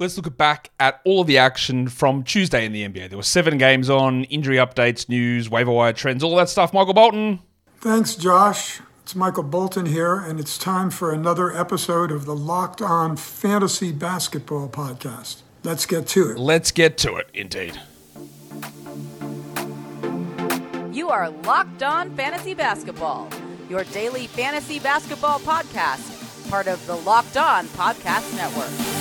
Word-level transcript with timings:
Let's 0.00 0.16
look 0.16 0.34
back 0.38 0.70
at 0.80 1.02
all 1.04 1.20
of 1.20 1.26
the 1.26 1.36
action 1.36 1.86
from 1.86 2.22
Tuesday 2.22 2.64
in 2.64 2.72
the 2.72 2.88
NBA. 2.88 3.10
There 3.10 3.18
were 3.18 3.22
seven 3.22 3.58
games 3.58 3.90
on, 3.90 4.24
injury 4.24 4.56
updates, 4.56 5.10
news, 5.10 5.50
waiver 5.50 5.70
wire 5.70 5.92
trends, 5.92 6.24
all 6.24 6.34
that 6.36 6.48
stuff. 6.48 6.72
Michael 6.72 6.94
Bolton. 6.94 7.40
Thanks, 7.80 8.14
Josh. 8.14 8.80
It's 9.02 9.14
Michael 9.14 9.42
Bolton 9.42 9.84
here, 9.84 10.14
and 10.16 10.40
it's 10.40 10.56
time 10.56 10.88
for 10.88 11.12
another 11.12 11.54
episode 11.54 12.10
of 12.10 12.24
the 12.24 12.34
Locked 12.34 12.80
On 12.80 13.14
Fantasy 13.14 13.92
Basketball 13.92 14.70
Podcast. 14.70 15.42
Let's 15.64 15.84
get 15.84 16.06
to 16.08 16.30
it. 16.30 16.38
Let's 16.38 16.70
get 16.70 16.96
to 16.98 17.16
it, 17.16 17.28
indeed. 17.34 17.78
You 20.96 21.10
are 21.10 21.28
Locked 21.28 21.82
On 21.82 22.16
Fantasy 22.16 22.54
Basketball, 22.54 23.28
your 23.68 23.84
daily 23.84 24.28
fantasy 24.28 24.78
basketball 24.78 25.40
podcast, 25.40 26.48
part 26.48 26.68
of 26.68 26.84
the 26.86 26.96
Locked 26.96 27.36
On 27.36 27.66
Podcast 27.66 28.34
Network. 28.34 28.99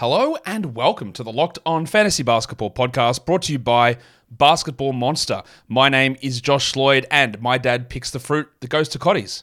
Hello 0.00 0.34
and 0.46 0.74
welcome 0.74 1.12
to 1.12 1.22
the 1.22 1.30
Locked 1.30 1.58
On 1.66 1.84
Fantasy 1.84 2.22
Basketball 2.22 2.70
podcast 2.70 3.26
brought 3.26 3.42
to 3.42 3.52
you 3.52 3.58
by 3.58 3.98
Basketball 4.30 4.94
Monster. 4.94 5.42
My 5.68 5.90
name 5.90 6.16
is 6.22 6.40
Josh 6.40 6.74
Lloyd 6.74 7.04
and 7.10 7.38
my 7.42 7.58
dad 7.58 7.90
picks 7.90 8.10
the 8.10 8.18
fruit 8.18 8.48
that 8.60 8.70
goes 8.70 8.88
to 8.88 8.98
Cottee's, 8.98 9.42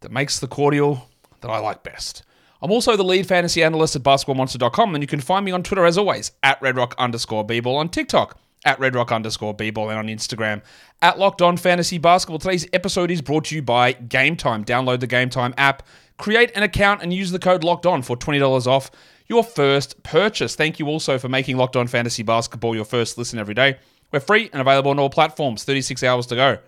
that 0.00 0.12
makes 0.12 0.38
the 0.38 0.48
cordial 0.48 1.08
that 1.40 1.50
I 1.50 1.60
like 1.60 1.82
best. 1.82 2.24
I'm 2.60 2.70
also 2.70 2.94
the 2.94 3.04
lead 3.04 3.26
fantasy 3.26 3.62
analyst 3.62 3.96
at 3.96 4.02
basketballmonster.com 4.02 4.94
and 4.94 5.02
you 5.02 5.08
can 5.08 5.22
find 5.22 5.46
me 5.46 5.52
on 5.52 5.62
Twitter 5.62 5.86
as 5.86 5.96
always 5.96 6.32
at 6.42 6.60
redrock 6.60 6.94
underscore 6.98 7.46
on 7.78 7.88
TikTok 7.88 8.38
at 8.66 8.78
redrock 8.78 9.10
underscore 9.14 9.56
and 9.58 9.78
on 9.78 10.08
Instagram 10.08 10.60
at 11.00 11.18
Locked 11.18 11.40
On 11.40 11.56
Fantasy 11.56 11.96
Basketball. 11.96 12.38
Today's 12.38 12.68
episode 12.74 13.10
is 13.10 13.22
brought 13.22 13.46
to 13.46 13.54
you 13.54 13.62
by 13.62 13.92
Game 13.92 14.36
Time. 14.36 14.62
Download 14.62 15.00
the 15.00 15.06
Game 15.06 15.30
Time 15.30 15.54
app, 15.56 15.84
create 16.18 16.50
an 16.54 16.64
account 16.64 17.02
and 17.02 17.14
use 17.14 17.30
the 17.30 17.38
code 17.38 17.64
Locked 17.64 17.86
On 17.86 18.02
for 18.02 18.14
$20 18.14 18.66
off 18.66 18.90
your 19.28 19.42
first 19.42 20.02
purchase. 20.02 20.54
Thank 20.54 20.78
you 20.78 20.86
also 20.88 21.18
for 21.18 21.28
making 21.28 21.56
Locked 21.56 21.76
On 21.76 21.86
Fantasy 21.86 22.22
Basketball 22.22 22.74
your 22.74 22.84
first 22.84 23.18
listen 23.18 23.38
every 23.38 23.54
day. 23.54 23.78
We're 24.12 24.20
free 24.20 24.50
and 24.52 24.60
available 24.60 24.90
on 24.90 24.98
all 24.98 25.10
platforms. 25.10 25.64
36 25.64 26.02
hours 26.02 26.26
to 26.26 26.36
go. 26.36 26.58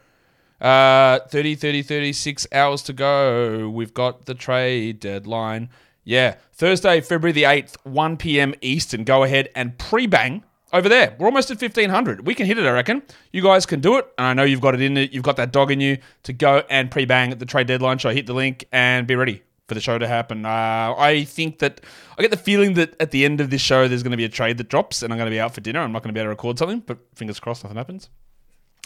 Uh, 0.61 1.21
30, 1.29 1.55
30, 1.55 1.83
36 1.83 2.47
hours 2.53 2.83
to 2.83 2.93
go. 2.93 3.69
We've 3.69 3.95
got 3.95 4.27
the 4.27 4.35
trade 4.35 5.01
deadline. 5.01 5.71
Yeah, 6.03 6.37
Thursday, 6.53 7.01
February 7.01 7.33
the 7.33 7.43
8th, 7.45 7.77
1 7.85 8.17
p.m. 8.17 8.55
Eastern. 8.61 9.05
Go 9.05 9.23
ahead 9.23 9.51
and 9.55 9.79
pre 9.79 10.07
bang 10.07 10.43
over 10.73 10.89
there. 10.89 11.15
We're 11.19 11.27
almost 11.27 11.51
at 11.51 11.61
1500. 11.61 12.27
We 12.27 12.35
can 12.35 12.47
hit 12.47 12.59
it, 12.59 12.67
I 12.67 12.71
reckon. 12.71 13.03
You 13.33 13.43
guys 13.43 13.67
can 13.67 13.81
do 13.81 13.99
it. 13.99 14.09
And 14.19 14.27
I 14.27 14.35
know 14.35 14.43
you've 14.43 14.61
got 14.61 14.75
it 14.75 14.81
in 14.81 14.97
it. 14.97 15.13
You've 15.13 15.23
got 15.23 15.37
that 15.37 15.53
dog 15.53 15.71
in 15.71 15.81
you 15.81 15.99
to 16.25 16.33
go 16.33 16.65
and 16.69 16.91
pre 16.91 17.05
bang 17.05 17.31
at 17.31 17.39
the 17.39 17.47
trade 17.47 17.69
deadline. 17.69 17.99
So 17.99 18.11
hit 18.11 18.27
the 18.27 18.35
link 18.35 18.65
and 18.73 19.07
be 19.07 19.15
ready 19.15 19.43
for 19.69 19.75
the 19.75 19.81
show 19.81 19.99
to 19.99 20.09
happen. 20.09 20.45
Uh, 20.47 20.95
I 20.97 21.25
think 21.25 21.59
that 21.59 21.83
I 22.17 22.23
get 22.23 22.31
the 22.31 22.39
feeling 22.39 22.75
that 22.75 22.97
at 23.01 23.11
the 23.11 23.25
end 23.25 23.41
of 23.41 23.51
this 23.51 23.61
show, 23.61 23.87
there's 23.87 24.03
going 24.03 24.13
to 24.13 24.17
be 24.17 24.25
a 24.25 24.29
trade 24.31 24.57
that 24.59 24.69
drops, 24.69 25.03
and 25.03 25.13
I'm 25.13 25.19
going 25.19 25.31
to 25.31 25.35
be 25.35 25.39
out 25.39 25.55
for 25.55 25.61
dinner. 25.61 25.81
I'm 25.81 25.93
not 25.93 26.03
going 26.03 26.13
to 26.13 26.15
be 26.15 26.21
able 26.21 26.27
to 26.27 26.31
record 26.31 26.59
something, 26.59 26.81
but 26.81 26.99
fingers 27.15 27.39
crossed, 27.39 27.63
nothing 27.63 27.77
happens. 27.77 28.09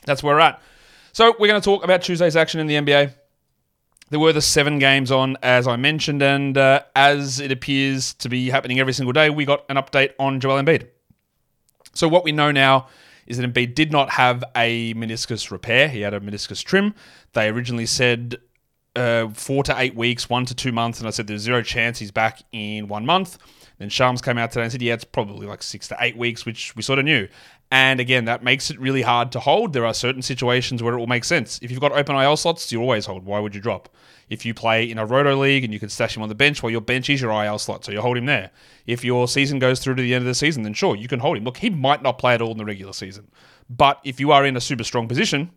That's 0.04 0.22
where 0.22 0.34
we're 0.34 0.40
at. 0.40 0.60
So 1.12 1.34
we're 1.38 1.46
going 1.46 1.60
to 1.60 1.64
talk 1.64 1.84
about 1.84 2.02
Tuesday's 2.02 2.36
action 2.36 2.60
in 2.60 2.66
the 2.66 2.74
NBA. 2.74 3.14
There 4.10 4.20
were 4.20 4.32
the 4.32 4.42
seven 4.42 4.78
games 4.78 5.10
on, 5.10 5.36
as 5.42 5.66
I 5.66 5.76
mentioned, 5.76 6.20
and 6.20 6.58
uh, 6.58 6.82
as 6.96 7.38
it 7.38 7.52
appears 7.52 8.12
to 8.14 8.28
be 8.28 8.50
happening 8.50 8.80
every 8.80 8.92
single 8.92 9.12
day, 9.12 9.30
we 9.30 9.44
got 9.44 9.64
an 9.70 9.76
update 9.76 10.12
on 10.18 10.40
Joel 10.40 10.62
Embiid. 10.62 10.88
So 11.94 12.08
what 12.08 12.24
we 12.24 12.32
know 12.32 12.50
now 12.50 12.88
is 13.26 13.38
that 13.38 13.50
Embiid 13.50 13.74
did 13.74 13.92
not 13.92 14.10
have 14.10 14.42
a 14.56 14.92
meniscus 14.94 15.50
repair; 15.50 15.88
he 15.88 16.00
had 16.00 16.12
a 16.12 16.20
meniscus 16.20 16.62
trim. 16.62 16.94
They 17.32 17.48
originally 17.48 17.86
said 17.86 18.38
uh, 18.96 19.28
four 19.28 19.62
to 19.64 19.74
eight 19.78 19.94
weeks, 19.94 20.28
one 20.28 20.44
to 20.46 20.54
two 20.54 20.72
months, 20.72 20.98
and 20.98 21.08
I 21.08 21.10
said 21.10 21.26
there's 21.26 21.42
zero 21.42 21.62
chance 21.62 21.98
he's 21.98 22.10
back 22.10 22.42
in 22.52 22.88
one 22.88 23.06
month. 23.06 23.38
Then 23.78 23.88
Shams 23.88 24.22
came 24.22 24.38
out 24.38 24.52
today 24.52 24.62
and 24.62 24.72
said, 24.72 24.82
yeah, 24.82 24.94
it's 24.94 25.04
probably 25.04 25.46
like 25.46 25.62
six 25.62 25.88
to 25.88 25.96
eight 25.98 26.16
weeks, 26.16 26.46
which 26.46 26.76
we 26.76 26.82
sort 26.82 26.98
of 26.98 27.04
knew. 27.04 27.26
And 27.70 28.00
again, 28.00 28.26
that 28.26 28.44
makes 28.44 28.70
it 28.70 28.78
really 28.78 29.02
hard 29.02 29.32
to 29.32 29.40
hold. 29.40 29.72
There 29.72 29.86
are 29.86 29.94
certain 29.94 30.20
situations 30.20 30.82
where 30.82 30.94
it 30.94 30.98
will 30.98 31.06
make 31.06 31.24
sense. 31.24 31.58
If 31.62 31.70
you've 31.70 31.80
got 31.80 31.90
open 31.92 32.14
IL 32.14 32.36
slots, 32.36 32.70
you 32.70 32.80
always 32.80 33.06
hold. 33.06 33.24
Why 33.24 33.40
would 33.40 33.54
you 33.54 33.62
drop? 33.62 33.88
If 34.28 34.44
you 34.44 34.52
play 34.52 34.90
in 34.90 34.98
a 34.98 35.06
roto 35.06 35.34
league 35.36 35.64
and 35.64 35.72
you 35.72 35.80
can 35.80 35.88
stash 35.88 36.16
him 36.16 36.22
on 36.22 36.28
the 36.28 36.34
bench, 36.34 36.62
well, 36.62 36.70
your 36.70 36.82
bench 36.82 37.08
is 37.08 37.20
your 37.20 37.32
IL 37.32 37.58
slot, 37.58 37.84
so 37.84 37.90
you 37.90 38.02
hold 38.02 38.18
him 38.18 38.26
there. 38.26 38.50
If 38.86 39.04
your 39.04 39.26
season 39.26 39.58
goes 39.58 39.80
through 39.80 39.94
to 39.94 40.02
the 40.02 40.14
end 40.14 40.22
of 40.22 40.26
the 40.26 40.34
season, 40.34 40.64
then 40.64 40.74
sure, 40.74 40.94
you 40.94 41.08
can 41.08 41.20
hold 41.20 41.38
him. 41.38 41.44
Look, 41.44 41.56
he 41.56 41.70
might 41.70 42.02
not 42.02 42.18
play 42.18 42.34
at 42.34 42.42
all 42.42 42.52
in 42.52 42.58
the 42.58 42.64
regular 42.64 42.92
season, 42.92 43.30
but 43.70 44.00
if 44.04 44.20
you 44.20 44.32
are 44.32 44.44
in 44.44 44.56
a 44.56 44.60
super 44.60 44.84
strong 44.84 45.08
position, 45.08 45.50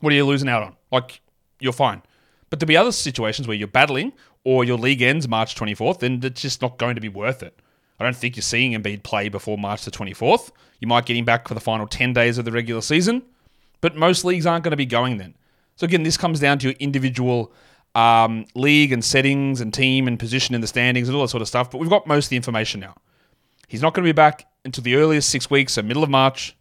what 0.00 0.12
are 0.12 0.16
you 0.16 0.24
losing 0.24 0.48
out 0.48 0.62
on? 0.62 0.76
Like, 0.92 1.20
you're 1.60 1.72
fine. 1.72 2.02
But 2.50 2.60
there'll 2.60 2.68
be 2.68 2.76
other 2.76 2.92
situations 2.92 3.46
where 3.46 3.56
you're 3.56 3.68
battling 3.68 4.12
or 4.44 4.64
your 4.64 4.78
league 4.78 5.02
ends 5.02 5.28
March 5.28 5.54
24th, 5.54 6.00
then 6.00 6.20
it's 6.22 6.40
just 6.40 6.62
not 6.62 6.78
going 6.78 6.94
to 6.94 7.00
be 7.00 7.08
worth 7.08 7.42
it. 7.42 7.60
I 8.00 8.04
don't 8.04 8.16
think 8.16 8.36
you're 8.36 8.42
seeing 8.42 8.72
Embiid 8.72 9.02
play 9.02 9.28
before 9.28 9.58
March 9.58 9.84
the 9.84 9.90
24th. 9.90 10.50
You 10.80 10.86
might 10.86 11.04
get 11.04 11.16
him 11.16 11.24
back 11.24 11.48
for 11.48 11.54
the 11.54 11.60
final 11.60 11.86
10 11.86 12.12
days 12.12 12.38
of 12.38 12.44
the 12.44 12.52
regular 12.52 12.80
season, 12.80 13.22
but 13.80 13.96
most 13.96 14.24
leagues 14.24 14.46
aren't 14.46 14.64
going 14.64 14.70
to 14.70 14.76
be 14.76 14.86
going 14.86 15.18
then. 15.18 15.34
So 15.76 15.84
again, 15.84 16.04
this 16.04 16.16
comes 16.16 16.40
down 16.40 16.58
to 16.60 16.68
your 16.68 16.76
individual 16.78 17.52
um, 17.94 18.46
league 18.54 18.92
and 18.92 19.04
settings 19.04 19.60
and 19.60 19.74
team 19.74 20.06
and 20.06 20.18
position 20.18 20.54
in 20.54 20.60
the 20.60 20.66
standings 20.66 21.08
and 21.08 21.16
all 21.16 21.22
that 21.22 21.28
sort 21.28 21.42
of 21.42 21.48
stuff. 21.48 21.70
But 21.70 21.78
we've 21.78 21.90
got 21.90 22.06
most 22.06 22.26
of 22.26 22.30
the 22.30 22.36
information 22.36 22.80
now. 22.80 22.94
He's 23.66 23.82
not 23.82 23.94
going 23.94 24.04
to 24.04 24.08
be 24.08 24.16
back 24.16 24.46
until 24.64 24.82
the 24.82 24.94
earliest 24.94 25.28
six 25.28 25.50
weeks, 25.50 25.74
so 25.74 25.82
middle 25.82 26.02
of 26.02 26.10
March, 26.10 26.56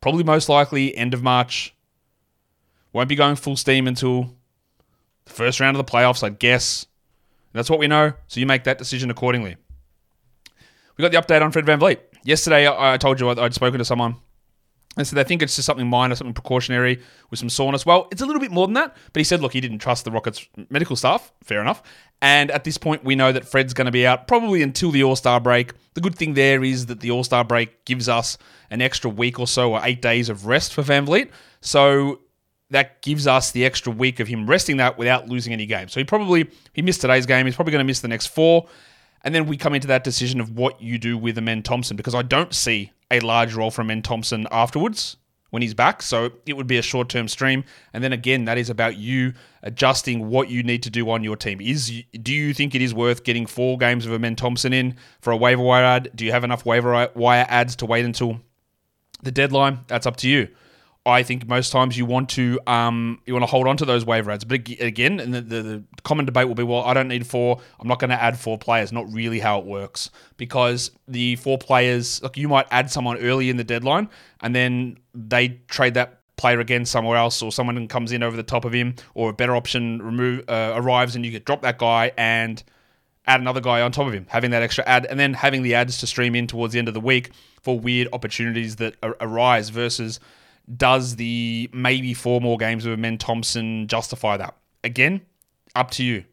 probably 0.00 0.24
most 0.24 0.48
likely 0.48 0.96
end 0.96 1.14
of 1.14 1.22
March. 1.22 1.74
Won't 2.92 3.08
be 3.08 3.16
going 3.16 3.36
full 3.36 3.56
steam 3.56 3.86
until 3.86 4.35
the 5.26 5.32
first 5.32 5.60
round 5.60 5.76
of 5.76 5.84
the 5.84 5.90
playoffs, 5.90 6.22
I'd 6.22 6.38
guess. 6.38 6.86
That's 7.52 7.70
what 7.70 7.78
we 7.78 7.86
know, 7.86 8.12
so 8.26 8.40
you 8.40 8.46
make 8.46 8.64
that 8.64 8.78
decision 8.78 9.10
accordingly. 9.10 9.56
We 10.96 11.02
got 11.02 11.12
the 11.12 11.18
update 11.18 11.42
on 11.42 11.52
Fred 11.52 11.66
VanVleet. 11.66 11.98
Yesterday, 12.24 12.68
I 12.68 12.96
told 12.96 13.20
you 13.20 13.28
I'd 13.30 13.54
spoken 13.54 13.78
to 13.78 13.84
someone 13.84 14.16
and 14.96 15.06
so 15.06 15.14
they 15.14 15.24
think 15.24 15.42
it's 15.42 15.54
just 15.54 15.66
something 15.66 15.86
minor, 15.86 16.14
something 16.14 16.32
precautionary 16.32 17.02
with 17.30 17.38
some 17.38 17.50
soreness. 17.50 17.84
Well, 17.84 18.08
it's 18.10 18.22
a 18.22 18.26
little 18.26 18.40
bit 18.40 18.50
more 18.50 18.66
than 18.66 18.74
that. 18.74 18.96
But 19.12 19.20
he 19.20 19.24
said, 19.24 19.42
look, 19.42 19.52
he 19.52 19.60
didn't 19.60 19.78
trust 19.78 20.06
the 20.06 20.10
Rockets 20.10 20.46
medical 20.70 20.96
staff. 20.96 21.32
Fair 21.44 21.60
enough. 21.60 21.82
And 22.22 22.50
at 22.50 22.64
this 22.64 22.78
point, 22.78 23.04
we 23.04 23.14
know 23.14 23.30
that 23.30 23.46
Fred's 23.46 23.74
going 23.74 23.86
to 23.86 23.92
be 23.92 24.06
out 24.06 24.26
probably 24.26 24.62
until 24.62 24.90
the 24.90 25.02
All 25.02 25.16
Star 25.16 25.38
break. 25.38 25.72
The 25.94 26.00
good 26.00 26.14
thing 26.14 26.32
there 26.32 26.64
is 26.64 26.86
that 26.86 27.00
the 27.00 27.10
All 27.10 27.24
Star 27.24 27.44
break 27.44 27.84
gives 27.84 28.08
us 28.08 28.38
an 28.70 28.80
extra 28.80 29.10
week 29.10 29.38
or 29.38 29.46
so 29.46 29.74
or 29.74 29.80
eight 29.84 30.00
days 30.00 30.30
of 30.30 30.46
rest 30.46 30.72
for 30.72 30.82
VanVleet. 30.82 31.30
So 31.60 32.20
that 32.70 33.00
gives 33.02 33.26
us 33.26 33.52
the 33.52 33.64
extra 33.64 33.92
week 33.92 34.20
of 34.20 34.28
him 34.28 34.46
resting 34.46 34.78
that 34.78 34.98
without 34.98 35.28
losing 35.28 35.52
any 35.52 35.66
games. 35.66 35.92
So 35.92 36.00
he 36.00 36.04
probably 36.04 36.50
he 36.72 36.82
missed 36.82 37.00
today's 37.00 37.26
game. 37.26 37.46
He's 37.46 37.54
probably 37.54 37.72
going 37.72 37.84
to 37.84 37.86
miss 37.86 38.00
the 38.00 38.08
next 38.08 38.26
four. 38.26 38.66
And 39.22 39.34
then 39.34 39.46
we 39.46 39.56
come 39.56 39.74
into 39.74 39.88
that 39.88 40.04
decision 40.04 40.40
of 40.40 40.56
what 40.56 40.80
you 40.80 40.98
do 40.98 41.18
with 41.18 41.36
Amen 41.38 41.62
Thompson 41.62 41.96
because 41.96 42.14
I 42.14 42.22
don't 42.22 42.54
see 42.54 42.92
a 43.10 43.20
large 43.20 43.54
role 43.54 43.70
from 43.70 43.86
Amen 43.86 44.02
Thompson 44.02 44.46
afterwards 44.50 45.16
when 45.50 45.62
he's 45.62 45.74
back. 45.74 46.02
So 46.02 46.30
it 46.44 46.56
would 46.56 46.66
be 46.66 46.78
a 46.78 46.82
short 46.82 47.08
term 47.08 47.28
stream. 47.28 47.64
And 47.92 48.02
then 48.02 48.12
again, 48.12 48.44
that 48.44 48.58
is 48.58 48.70
about 48.70 48.96
you 48.96 49.32
adjusting 49.62 50.28
what 50.28 50.48
you 50.50 50.62
need 50.62 50.82
to 50.84 50.90
do 50.90 51.08
on 51.10 51.24
your 51.24 51.36
team. 51.36 51.60
Is 51.60 52.02
do 52.20 52.32
you 52.32 52.52
think 52.52 52.74
it 52.74 52.82
is 52.82 52.94
worth 52.94 53.24
getting 53.24 53.46
four 53.46 53.78
games 53.78 54.06
of 54.06 54.12
Amen 54.12 54.36
Thompson 54.36 54.72
in 54.72 54.96
for 55.20 55.32
a 55.32 55.36
waiver 55.36 55.62
wire 55.62 55.84
ad? 55.84 56.10
Do 56.14 56.24
you 56.24 56.32
have 56.32 56.44
enough 56.44 56.64
waiver 56.64 57.10
wire 57.14 57.46
ads 57.48 57.76
to 57.76 57.86
wait 57.86 58.04
until 58.04 58.40
the 59.22 59.32
deadline? 59.32 59.80
That's 59.86 60.06
up 60.06 60.16
to 60.18 60.28
you. 60.28 60.48
I 61.06 61.22
think 61.22 61.46
most 61.46 61.70
times 61.70 61.96
you 61.96 62.04
want 62.04 62.28
to 62.30 62.58
um, 62.66 63.20
you 63.26 63.32
want 63.32 63.44
to 63.44 63.50
hold 63.50 63.68
on 63.68 63.76
to 63.76 63.84
those 63.84 64.04
waiver 64.04 64.32
ads. 64.32 64.44
But 64.44 64.68
again, 64.80 65.20
and 65.20 65.32
the, 65.32 65.40
the, 65.40 65.62
the 65.62 65.84
common 66.02 66.26
debate 66.26 66.48
will 66.48 66.56
be, 66.56 66.64
well, 66.64 66.82
I 66.82 66.94
don't 66.94 67.06
need 67.06 67.26
four. 67.26 67.60
I'm 67.78 67.86
not 67.86 68.00
going 68.00 68.10
to 68.10 68.20
add 68.20 68.38
four 68.38 68.58
players. 68.58 68.92
Not 68.92 69.10
really 69.12 69.38
how 69.38 69.60
it 69.60 69.64
works 69.64 70.10
because 70.36 70.90
the 71.06 71.36
four 71.36 71.58
players, 71.58 72.20
like 72.22 72.36
you 72.36 72.48
might 72.48 72.66
add 72.72 72.90
someone 72.90 73.18
early 73.18 73.48
in 73.48 73.56
the 73.56 73.64
deadline, 73.64 74.08
and 74.40 74.54
then 74.54 74.98
they 75.14 75.60
trade 75.68 75.94
that 75.94 76.20
player 76.36 76.60
again 76.60 76.84
somewhere 76.84 77.16
else, 77.16 77.40
or 77.40 77.52
someone 77.52 77.86
comes 77.88 78.10
in 78.12 78.22
over 78.22 78.36
the 78.36 78.42
top 78.42 78.64
of 78.64 78.72
him, 78.72 78.94
or 79.14 79.30
a 79.30 79.32
better 79.32 79.54
option 79.54 80.02
remove 80.02 80.44
uh, 80.48 80.72
arrives, 80.74 81.14
and 81.14 81.24
you 81.24 81.30
get 81.30 81.44
drop 81.44 81.62
that 81.62 81.78
guy 81.78 82.12
and 82.18 82.64
add 83.28 83.40
another 83.40 83.60
guy 83.60 83.80
on 83.80 83.92
top 83.92 84.06
of 84.06 84.12
him, 84.12 84.26
having 84.28 84.50
that 84.50 84.62
extra 84.62 84.84
ad, 84.86 85.06
and 85.06 85.18
then 85.18 85.34
having 85.34 85.62
the 85.62 85.74
ads 85.74 85.98
to 85.98 86.06
stream 86.06 86.34
in 86.34 86.46
towards 86.46 86.72
the 86.72 86.78
end 86.78 86.88
of 86.88 86.94
the 86.94 87.00
week 87.00 87.30
for 87.62 87.78
weird 87.78 88.08
opportunities 88.12 88.76
that 88.76 88.94
arise 89.20 89.68
versus 89.70 90.20
does 90.74 91.16
the 91.16 91.70
maybe 91.72 92.14
four 92.14 92.40
more 92.40 92.56
games 92.56 92.86
with 92.86 92.98
Men 92.98 93.18
Thompson 93.18 93.86
justify 93.86 94.36
that? 94.36 94.56
Again, 94.82 95.22
up 95.74 95.90
to 95.92 96.04
you. 96.04 96.24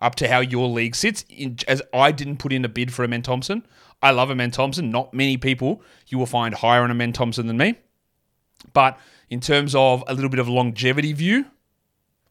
Up 0.00 0.14
to 0.16 0.28
how 0.28 0.40
your 0.40 0.68
league 0.68 0.94
sits. 0.94 1.24
As 1.68 1.82
I 1.92 2.12
didn't 2.12 2.38
put 2.38 2.52
in 2.52 2.64
a 2.64 2.68
bid 2.68 2.92
for 2.92 3.04
Amen 3.04 3.22
Thompson. 3.22 3.66
I 4.02 4.12
love 4.12 4.30
Amen 4.30 4.50
Thompson. 4.50 4.90
Not 4.90 5.12
many 5.12 5.36
people 5.36 5.82
you 6.06 6.18
will 6.18 6.26
find 6.26 6.54
higher 6.54 6.82
on 6.82 6.90
Amen 6.90 7.12
Thompson 7.12 7.46
than 7.46 7.58
me. 7.58 7.74
But 8.72 8.98
in 9.28 9.40
terms 9.40 9.74
of 9.74 10.02
a 10.06 10.14
little 10.14 10.30
bit 10.30 10.40
of 10.40 10.48
longevity 10.48 11.12
view, 11.12 11.46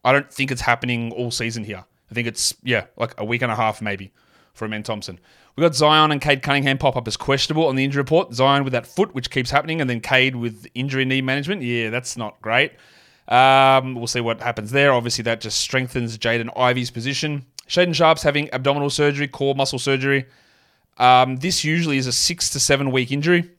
I 0.04 0.12
don't 0.12 0.32
think 0.32 0.50
it's 0.50 0.62
happening 0.62 1.12
all 1.12 1.30
season 1.30 1.64
here. 1.64 1.84
I 2.10 2.14
think 2.14 2.26
it's, 2.26 2.54
yeah, 2.62 2.86
like 2.96 3.14
a 3.18 3.24
week 3.24 3.42
and 3.42 3.52
a 3.52 3.56
half 3.56 3.80
maybe 3.80 4.12
for 4.52 4.64
Amen 4.64 4.82
Thompson. 4.82 5.20
We've 5.56 5.64
got 5.64 5.74
Zion 5.74 6.12
and 6.12 6.20
Cade 6.20 6.42
Cunningham 6.42 6.78
pop 6.78 6.96
up 6.96 7.06
as 7.08 7.16
questionable 7.16 7.66
on 7.66 7.76
the 7.76 7.84
injury 7.84 8.00
report. 8.00 8.32
Zion 8.32 8.64
with 8.64 8.72
that 8.72 8.86
foot, 8.86 9.14
which 9.14 9.30
keeps 9.30 9.50
happening, 9.50 9.80
and 9.80 9.90
then 9.90 10.00
Cade 10.00 10.36
with 10.36 10.66
injury 10.74 11.04
knee 11.04 11.20
management. 11.20 11.62
Yeah, 11.62 11.90
that's 11.90 12.16
not 12.16 12.40
great. 12.40 12.72
Um, 13.28 13.94
we'll 13.94 14.06
see 14.06 14.20
what 14.20 14.40
happens 14.40 14.70
there. 14.70 14.92
Obviously, 14.92 15.22
that 15.24 15.40
just 15.40 15.60
strengthens 15.60 16.18
Jaden 16.18 16.50
Ivey's 16.56 16.90
position. 16.90 17.46
Shaedon 17.68 17.94
Sharpe's 17.94 18.22
having 18.22 18.52
abdominal 18.52 18.90
surgery, 18.90 19.28
core 19.28 19.54
muscle 19.54 19.78
surgery. 19.78 20.26
Um, 20.98 21.36
this 21.36 21.64
usually 21.64 21.98
is 21.98 22.06
a 22.06 22.12
six 22.12 22.50
to 22.50 22.60
seven 22.60 22.90
week 22.90 23.12
injury 23.12 23.50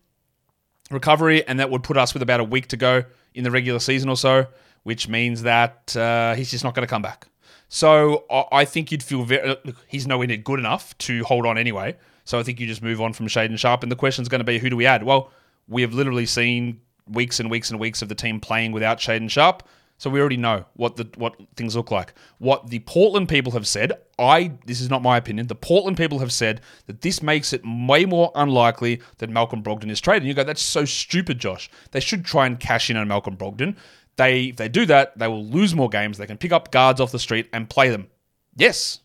recovery, 0.92 1.48
and 1.48 1.60
that 1.60 1.70
would 1.70 1.84
put 1.84 1.98
us 1.98 2.14
with 2.14 2.22
about 2.22 2.40
a 2.40 2.44
week 2.44 2.68
to 2.68 2.78
go 2.78 3.04
in 3.34 3.44
the 3.44 3.52
regular 3.52 3.80
season 3.80 4.10
or 4.10 4.18
so, 4.18 4.46
which 4.84 5.08
means 5.08 5.44
that 5.44 5.96
uh, 5.96 6.36
he's 6.36 6.52
just 6.52 6.64
not 6.64 6.76
going 6.76 6.86
to 6.86 6.90
come 6.90 7.02
back. 7.02 7.28
So 7.74 8.26
I 8.52 8.66
think 8.66 8.92
you'd 8.92 9.02
feel 9.02 9.24
very. 9.24 9.48
Look, 9.64 9.78
he's 9.88 10.06
nowhere 10.06 10.28
near 10.28 10.36
good 10.36 10.60
enough 10.60 10.98
to 11.00 11.24
hold 11.24 11.46
on 11.46 11.58
anyway. 11.58 11.96
So 12.26 12.38
I 12.38 12.44
think 12.44 12.60
you 12.60 12.68
just 12.68 12.84
move 12.84 13.00
on 13.00 13.14
from 13.14 13.28
Shaedon 13.28 13.58
Sharpe, 13.58 13.82
and 13.82 13.90
the 13.90 13.96
question's 13.96 14.28
going 14.28 14.40
to 14.40 14.46
be 14.46 14.60
who 14.60 14.70
do 14.70 14.76
we 14.76 14.86
add? 14.86 15.04
Well, 15.04 15.32
we 15.70 15.82
have 15.82 15.94
literally 15.94 16.26
seen 16.26 16.82
weeks 17.08 17.40
and 17.40 17.50
weeks 17.50 17.72
and 17.72 17.80
weeks 17.80 18.02
of 18.02 18.10
the 18.10 18.16
team 18.16 18.42
playing 18.42 18.74
without 18.74 18.98
Shaedon 18.98 19.30
Sharpe. 19.30 19.64
So 19.98 20.10
we 20.10 20.20
already 20.20 20.36
know 20.36 20.66
what 20.74 20.98
the 20.98 21.08
what 21.16 21.38
things 21.56 21.74
look 21.74 21.92
like. 21.92 22.14
What 22.40 22.68
the 22.68 22.80
Portland 22.80 23.30
people 23.30 23.54
have 23.54 23.66
said, 23.66 23.94
I 24.20 24.52
this 24.66 24.82
is 24.82 24.90
not 24.90 25.02
my 25.02 25.16
opinion. 25.16 25.48
The 25.48 25.56
Portland 25.56 25.96
people 25.96 26.20
have 26.20 26.34
said 26.34 26.60
that 26.88 27.00
this 27.00 27.24
makes 27.24 27.54
it 27.54 27.62
way 27.64 28.04
more 28.04 28.34
unlikely 28.36 29.02
that 29.20 29.30
Malcolm 29.30 29.64
Brogdon 29.64 29.90
is 29.90 30.02
traded. 30.02 30.24
And 30.24 30.28
you 30.28 30.34
go, 30.34 30.44
that's 30.44 30.62
so 30.62 30.84
stupid, 30.84 31.40
Josh. 31.40 31.70
They 31.92 32.02
should 32.02 32.26
try 32.26 32.48
and 32.48 32.60
cash 32.60 32.90
in 32.90 32.98
on 32.98 33.08
Malcolm 33.08 33.38
Brogdon. 33.38 33.78
They 34.18 34.46
if 34.46 34.58
they 34.58 34.70
do 34.70 34.86
that, 34.88 35.18
they 35.18 35.28
will 35.28 35.46
lose 35.46 35.74
more 35.74 35.90
games. 35.90 36.18
They 36.18 36.28
can 36.28 36.38
pick 36.38 36.52
up 36.52 36.72
guards 36.72 37.00
off 37.00 37.12
the 37.12 37.20
street 37.20 37.50
and 37.54 37.70
play 37.70 37.90
them. 37.90 38.08
Yes, 38.56 39.00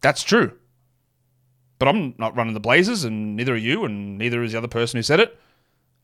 that's 0.00 0.22
true. 0.22 0.58
But 1.78 1.88
I'm 1.88 2.14
not 2.18 2.36
running 2.36 2.54
the 2.54 2.60
Blazers, 2.60 3.04
and 3.04 3.34
neither 3.36 3.54
are 3.54 3.56
you, 3.56 3.84
and 3.84 4.18
neither 4.18 4.42
is 4.42 4.52
the 4.52 4.58
other 4.58 4.68
person 4.68 4.98
who 4.98 5.02
said 5.02 5.20
it. 5.20 5.38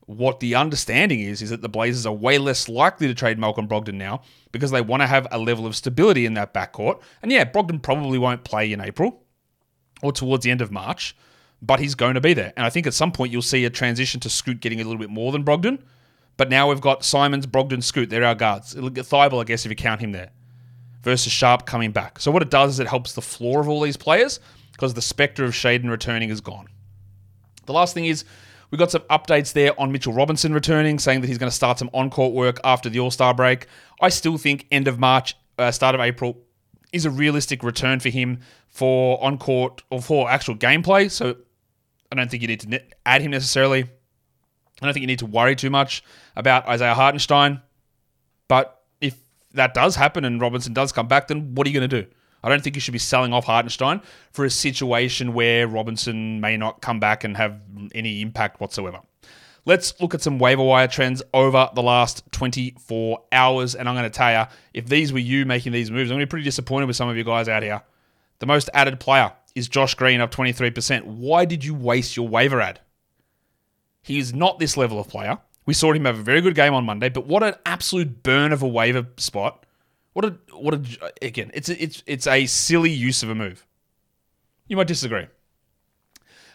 What 0.05 0.39
the 0.39 0.55
understanding 0.55 1.19
is 1.19 1.41
is 1.41 1.51
that 1.51 1.61
the 1.61 1.69
Blazers 1.69 2.05
are 2.05 2.13
way 2.13 2.37
less 2.37 2.67
likely 2.67 3.07
to 3.07 3.13
trade 3.13 3.37
Malcolm 3.37 3.67
Brogdon 3.67 3.93
now 3.93 4.23
because 4.51 4.71
they 4.71 4.81
want 4.81 5.03
to 5.03 5.07
have 5.07 5.27
a 5.31 5.37
level 5.37 5.67
of 5.67 5.75
stability 5.75 6.25
in 6.25 6.33
that 6.33 6.53
backcourt. 6.53 6.99
And 7.21 7.31
yeah, 7.31 7.45
Brogdon 7.45 7.81
probably 7.81 8.17
won't 8.17 8.43
play 8.43 8.73
in 8.73 8.81
April 8.81 9.23
or 10.01 10.11
towards 10.11 10.43
the 10.43 10.51
end 10.51 10.61
of 10.61 10.71
March, 10.71 11.15
but 11.61 11.79
he's 11.79 11.95
going 11.95 12.15
to 12.15 12.21
be 12.21 12.33
there. 12.33 12.51
And 12.57 12.65
I 12.65 12.69
think 12.69 12.87
at 12.87 12.93
some 12.93 13.11
point 13.11 13.31
you'll 13.31 13.41
see 13.41 13.63
a 13.65 13.69
transition 13.69 14.19
to 14.21 14.29
Scoot 14.29 14.61
getting 14.61 14.81
a 14.81 14.83
little 14.83 14.99
bit 14.99 15.09
more 15.09 15.31
than 15.31 15.45
Brogdon 15.45 15.79
but 16.39 16.49
now 16.49 16.69
we've 16.69 16.79
got 16.79 17.03
Simons, 17.03 17.45
Brogdon, 17.45 17.83
Scoot. 17.83 18.09
They're 18.09 18.23
our 18.23 18.33
guards. 18.33 18.73
Thybulle, 18.73 19.41
I 19.41 19.43
guess, 19.43 19.65
if 19.65 19.69
you 19.69 19.75
count 19.75 19.99
him 19.99 20.13
there, 20.13 20.29
versus 21.03 21.33
Sharpe 21.33 21.65
coming 21.65 21.91
back. 21.91 22.17
So 22.17 22.31
what 22.31 22.41
it 22.41 22.49
does 22.49 22.75
is 22.75 22.79
it 22.79 22.87
helps 22.87 23.11
the 23.11 23.21
floor 23.21 23.59
of 23.59 23.67
all 23.67 23.81
these 23.81 23.97
players 23.97 24.39
because 24.71 24.93
the 24.93 25.01
spectre 25.01 25.43
of 25.43 25.51
Shaedon 25.51 25.89
returning 25.89 26.29
is 26.29 26.39
gone. 26.39 26.69
The 27.65 27.73
last 27.73 27.93
thing 27.93 28.05
is 28.05 28.23
we 28.71 28.77
got 28.77 28.89
some 28.89 29.01
updates 29.09 29.51
there 29.51 29.77
on 29.77 29.91
Mitchell 29.91 30.13
Robinson 30.13 30.53
returning, 30.53 30.97
saying 30.97 31.19
that 31.19 31.27
he's 31.27 31.37
going 31.37 31.49
to 31.49 31.55
start 31.55 31.77
some 31.77 31.89
on-court 31.93 32.33
work 32.33 32.61
after 32.63 32.87
the 32.87 33.01
All-Star 33.01 33.33
break. 33.33 33.67
I 33.99 34.07
still 34.07 34.37
think 34.37 34.65
end 34.71 34.87
of 34.87 34.97
March, 34.97 35.35
uh, 35.57 35.71
start 35.71 35.93
of 35.93 35.99
April 35.99 36.37
is 36.93 37.03
a 37.03 37.09
realistic 37.09 37.63
return 37.63 37.99
for 37.99 38.07
him 38.07 38.39
for 38.69 39.21
on-court 39.21 39.83
or 39.89 40.01
for 40.01 40.29
actual 40.29 40.55
gameplay. 40.55 41.11
So 41.11 41.35
I 42.09 42.15
don't 42.15 42.31
think 42.31 42.41
you 42.41 42.47
need 42.47 42.61
to 42.61 42.81
add 43.05 43.21
him 43.21 43.31
necessarily. 43.31 43.89
I 44.81 44.85
don't 44.85 44.93
think 44.93 45.01
you 45.01 45.07
need 45.07 45.19
to 45.19 45.25
worry 45.25 45.55
too 45.55 45.69
much 45.69 46.03
about 46.35 46.67
Isaiah 46.67 46.93
Hartenstein. 46.93 47.61
But 48.47 48.81
if 49.01 49.17
that 49.53 49.73
does 49.73 49.95
happen 49.95 50.25
and 50.25 50.41
Robinson 50.41 50.73
does 50.73 50.91
come 50.91 51.07
back, 51.07 51.27
then 51.27 51.55
what 51.55 51.67
are 51.67 51.69
you 51.69 51.79
going 51.79 51.89
to 51.89 52.01
do? 52.03 52.09
I 52.41 52.49
don't 52.49 52.63
think 52.63 52.75
you 52.75 52.79
should 52.79 52.93
be 52.93 52.99
selling 52.99 53.33
off 53.33 53.45
Hartenstein 53.45 54.01
for 54.31 54.45
a 54.45 54.49
situation 54.49 55.33
where 55.33 55.67
Robinson 55.67 56.39
may 56.39 56.55
not 56.55 56.81
come 56.81 56.99
back 56.99 57.23
and 57.23 57.35
have 57.35 57.59
any 57.93 58.21
impact 58.21 58.61
whatsoever. 58.61 59.01
Let's 59.65 59.99
look 59.99 60.13
at 60.13 60.21
some 60.21 60.39
waiver 60.39 60.63
wire 60.63 60.87
trends 60.87 61.21
over 61.33 61.69
the 61.75 61.83
last 61.83 62.23
24 62.31 63.23
hours. 63.31 63.75
And 63.75 63.89
I'm 63.89 63.95
going 63.95 64.09
to 64.09 64.09
tell 64.09 64.31
you, 64.31 64.47
if 64.73 64.87
these 64.87 65.11
were 65.11 65.19
you 65.19 65.45
making 65.45 65.73
these 65.73 65.91
moves, 65.91 66.09
I'm 66.09 66.15
going 66.15 66.21
to 66.21 66.25
be 66.27 66.29
pretty 66.29 66.45
disappointed 66.45 66.85
with 66.85 66.95
some 66.95 67.09
of 67.09 67.17
you 67.17 67.25
guys 67.25 67.49
out 67.49 67.61
here. 67.61 67.81
The 68.39 68.45
most 68.45 68.69
added 68.73 69.01
player 69.01 69.33
is 69.55 69.67
Josh 69.67 69.95
Green 69.95 70.21
up 70.21 70.31
23%. 70.31 71.03
Why 71.03 71.43
did 71.43 71.65
you 71.65 71.73
waste 71.73 72.15
your 72.15 72.27
waiver 72.27 72.61
ad? 72.61 72.79
He 74.01 74.17
is 74.19 74.33
not 74.33 74.59
this 74.59 74.77
level 74.77 74.99
of 74.99 75.07
player. 75.07 75.37
We 75.65 75.73
saw 75.73 75.93
him 75.93 76.05
have 76.05 76.17
a 76.17 76.23
very 76.23 76.41
good 76.41 76.55
game 76.55 76.73
on 76.73 76.85
Monday, 76.85 77.09
but 77.09 77.27
what 77.27 77.43
an 77.43 77.55
absolute 77.65 78.23
burn 78.23 78.51
of 78.51 78.63
a 78.63 78.67
waiver 78.67 79.05
spot. 79.17 79.65
What 80.13 80.25
a 80.25 80.35
what 80.53 80.73
a 80.73 81.13
again, 81.21 81.51
it's 81.53 81.69
a, 81.69 81.81
it's 81.81 82.03
it's 82.07 82.27
a 82.27 82.45
silly 82.47 82.89
use 82.89 83.21
of 83.21 83.29
a 83.29 83.35
move. 83.35 83.65
You 84.67 84.77
might 84.77 84.87
disagree. 84.87 85.27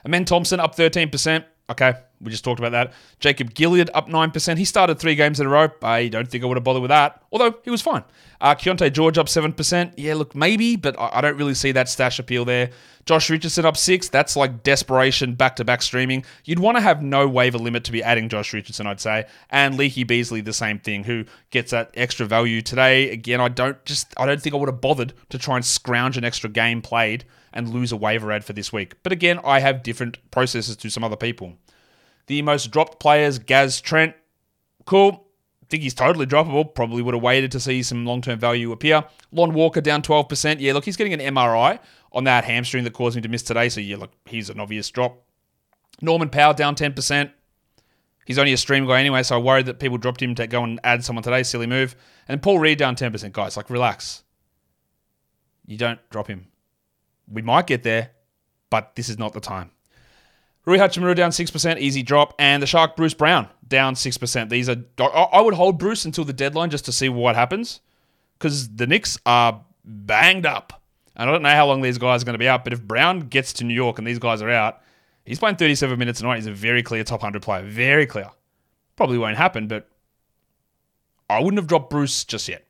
Amen 0.04 0.24
Thompson 0.24 0.60
up 0.60 0.76
13%. 0.76 1.44
Okay, 1.70 1.94
we 2.24 2.30
just 2.30 2.44
talked 2.44 2.58
about 2.58 2.72
that. 2.72 2.92
Jacob 3.20 3.54
Gilyard 3.54 3.90
up 3.94 4.08
9%. 4.08 4.56
He 4.58 4.64
started 4.64 4.98
three 4.98 5.14
games 5.14 5.40
in 5.40 5.46
a 5.46 5.50
row. 5.50 5.68
I 5.82 6.08
don't 6.08 6.28
think 6.28 6.42
I 6.42 6.46
would 6.46 6.56
have 6.56 6.64
bothered 6.64 6.82
with 6.82 6.88
that, 6.88 7.22
although 7.30 7.54
he 7.62 7.70
was 7.70 7.82
fine. 7.82 8.04
Uh, 8.40 8.54
Keyonte 8.54 8.92
George 8.92 9.18
up 9.18 9.26
7%. 9.26 9.94
Yeah, 9.96 10.14
look, 10.14 10.34
maybe, 10.34 10.76
but 10.76 10.96
I 10.98 11.20
don't 11.20 11.36
really 11.36 11.54
see 11.54 11.72
that 11.72 11.88
stash 11.88 12.18
appeal 12.18 12.44
there. 12.44 12.70
Josh 13.06 13.28
Richardson 13.28 13.66
up 13.66 13.76
6 13.76 14.08
That's 14.08 14.34
like 14.34 14.62
desperation 14.62 15.34
back 15.34 15.56
to 15.56 15.64
back 15.64 15.82
streaming. 15.82 16.24
You'd 16.44 16.58
want 16.58 16.76
to 16.76 16.82
have 16.82 17.02
no 17.02 17.28
waiver 17.28 17.58
limit 17.58 17.84
to 17.84 17.92
be 17.92 18.02
adding 18.02 18.28
Josh 18.28 18.52
Richardson, 18.52 18.86
I'd 18.86 19.00
say. 19.00 19.26
And 19.50 19.76
Leaky 19.76 20.04
Beasley, 20.04 20.40
the 20.40 20.52
same 20.52 20.78
thing, 20.78 21.04
who 21.04 21.24
gets 21.50 21.70
that 21.70 21.90
extra 21.94 22.26
value 22.26 22.62
today. 22.62 23.10
Again, 23.10 23.40
I 23.40 23.48
don't 23.48 23.82
just, 23.84 24.14
I 24.16 24.26
don't 24.26 24.40
think 24.40 24.54
I 24.54 24.58
would 24.58 24.68
have 24.68 24.80
bothered 24.80 25.12
to 25.30 25.38
try 25.38 25.56
and 25.56 25.64
scrounge 25.64 26.16
an 26.16 26.24
extra 26.24 26.48
game 26.48 26.80
played 26.82 27.24
and 27.52 27.68
lose 27.68 27.92
a 27.92 27.96
waiver 27.96 28.32
ad 28.32 28.44
for 28.44 28.52
this 28.52 28.72
week. 28.72 28.94
But 29.02 29.12
again, 29.12 29.40
I 29.44 29.60
have 29.60 29.82
different 29.82 30.18
processes 30.30 30.76
to 30.76 30.90
some 30.90 31.04
other 31.04 31.16
people. 31.16 31.54
The 32.26 32.42
most 32.42 32.70
dropped 32.70 33.00
players, 33.00 33.38
Gaz 33.38 33.80
Trent. 33.80 34.14
Cool. 34.86 35.24
Think 35.68 35.82
he's 35.82 35.94
totally 35.94 36.26
droppable. 36.26 36.74
Probably 36.74 37.02
would 37.02 37.14
have 37.14 37.22
waited 37.22 37.50
to 37.52 37.60
see 37.60 37.82
some 37.82 38.04
long 38.04 38.22
term 38.22 38.38
value 38.38 38.72
appear. 38.72 39.04
Lon 39.32 39.54
Walker 39.54 39.80
down 39.80 40.02
12%. 40.02 40.56
Yeah, 40.60 40.72
look, 40.72 40.84
he's 40.84 40.96
getting 40.96 41.14
an 41.14 41.34
MRI 41.34 41.78
on 42.12 42.24
that 42.24 42.44
hamstring 42.44 42.84
that 42.84 42.92
caused 42.92 43.16
him 43.16 43.22
to 43.22 43.28
miss 43.28 43.42
today. 43.42 43.68
So, 43.68 43.80
yeah, 43.80 43.96
look, 43.96 44.12
he's 44.26 44.50
an 44.50 44.60
obvious 44.60 44.90
drop. 44.90 45.22
Norman 46.00 46.28
Powell 46.28 46.54
down 46.54 46.76
10%. 46.76 47.30
He's 48.26 48.38
only 48.38 48.52
a 48.52 48.56
stream 48.56 48.86
guy 48.86 49.00
anyway, 49.00 49.22
so 49.22 49.36
I 49.36 49.38
worried 49.38 49.66
that 49.66 49.78
people 49.78 49.98
dropped 49.98 50.22
him 50.22 50.34
to 50.36 50.46
go 50.46 50.64
and 50.64 50.80
add 50.82 51.04
someone 51.04 51.22
today. 51.22 51.42
Silly 51.42 51.66
move. 51.66 51.94
And 52.26 52.42
Paul 52.42 52.58
Reed 52.58 52.78
down 52.78 52.96
10%. 52.96 53.32
Guys, 53.32 53.56
like, 53.56 53.68
relax. 53.68 54.22
You 55.66 55.76
don't 55.76 55.98
drop 56.10 56.28
him. 56.28 56.48
We 57.30 57.42
might 57.42 57.66
get 57.66 57.82
there, 57.82 58.10
but 58.70 58.96
this 58.96 59.08
is 59.08 59.18
not 59.18 59.32
the 59.32 59.40
time. 59.40 59.70
Rui 60.66 60.78
Hachimura 60.78 61.14
down 61.14 61.30
6%, 61.30 61.78
easy 61.78 62.02
drop. 62.02 62.34
And 62.38 62.62
the 62.62 62.66
Shark 62.66 62.96
Bruce 62.96 63.14
Brown 63.14 63.48
down 63.66 63.94
6%. 63.94 64.48
These 64.48 64.68
are, 64.68 64.76
I 64.98 65.40
would 65.40 65.54
hold 65.54 65.78
Bruce 65.78 66.04
until 66.04 66.24
the 66.24 66.32
deadline 66.32 66.70
just 66.70 66.84
to 66.86 66.92
see 66.92 67.08
what 67.08 67.34
happens 67.34 67.80
because 68.38 68.74
the 68.74 68.86
Knicks 68.86 69.18
are 69.26 69.62
banged 69.84 70.46
up. 70.46 70.82
And 71.16 71.28
I 71.28 71.32
don't 71.32 71.42
know 71.42 71.50
how 71.50 71.66
long 71.66 71.82
these 71.82 71.98
guys 71.98 72.22
are 72.22 72.24
going 72.24 72.34
to 72.34 72.38
be 72.38 72.48
out, 72.48 72.64
but 72.64 72.72
if 72.72 72.82
Brown 72.82 73.20
gets 73.20 73.52
to 73.54 73.64
New 73.64 73.74
York 73.74 73.98
and 73.98 74.06
these 74.06 74.18
guys 74.18 74.42
are 74.42 74.50
out, 74.50 74.80
he's 75.24 75.38
playing 75.38 75.56
37 75.56 75.98
minutes 75.98 76.18
tonight. 76.20 76.36
He's 76.36 76.46
a 76.46 76.52
very 76.52 76.82
clear 76.82 77.04
top 77.04 77.20
100 77.20 77.42
player. 77.42 77.62
Very 77.62 78.06
clear. 78.06 78.30
Probably 78.96 79.18
won't 79.18 79.36
happen, 79.36 79.68
but 79.68 79.88
I 81.28 81.38
wouldn't 81.38 81.58
have 81.58 81.66
dropped 81.66 81.90
Bruce 81.90 82.24
just 82.24 82.48
yet. 82.48 82.66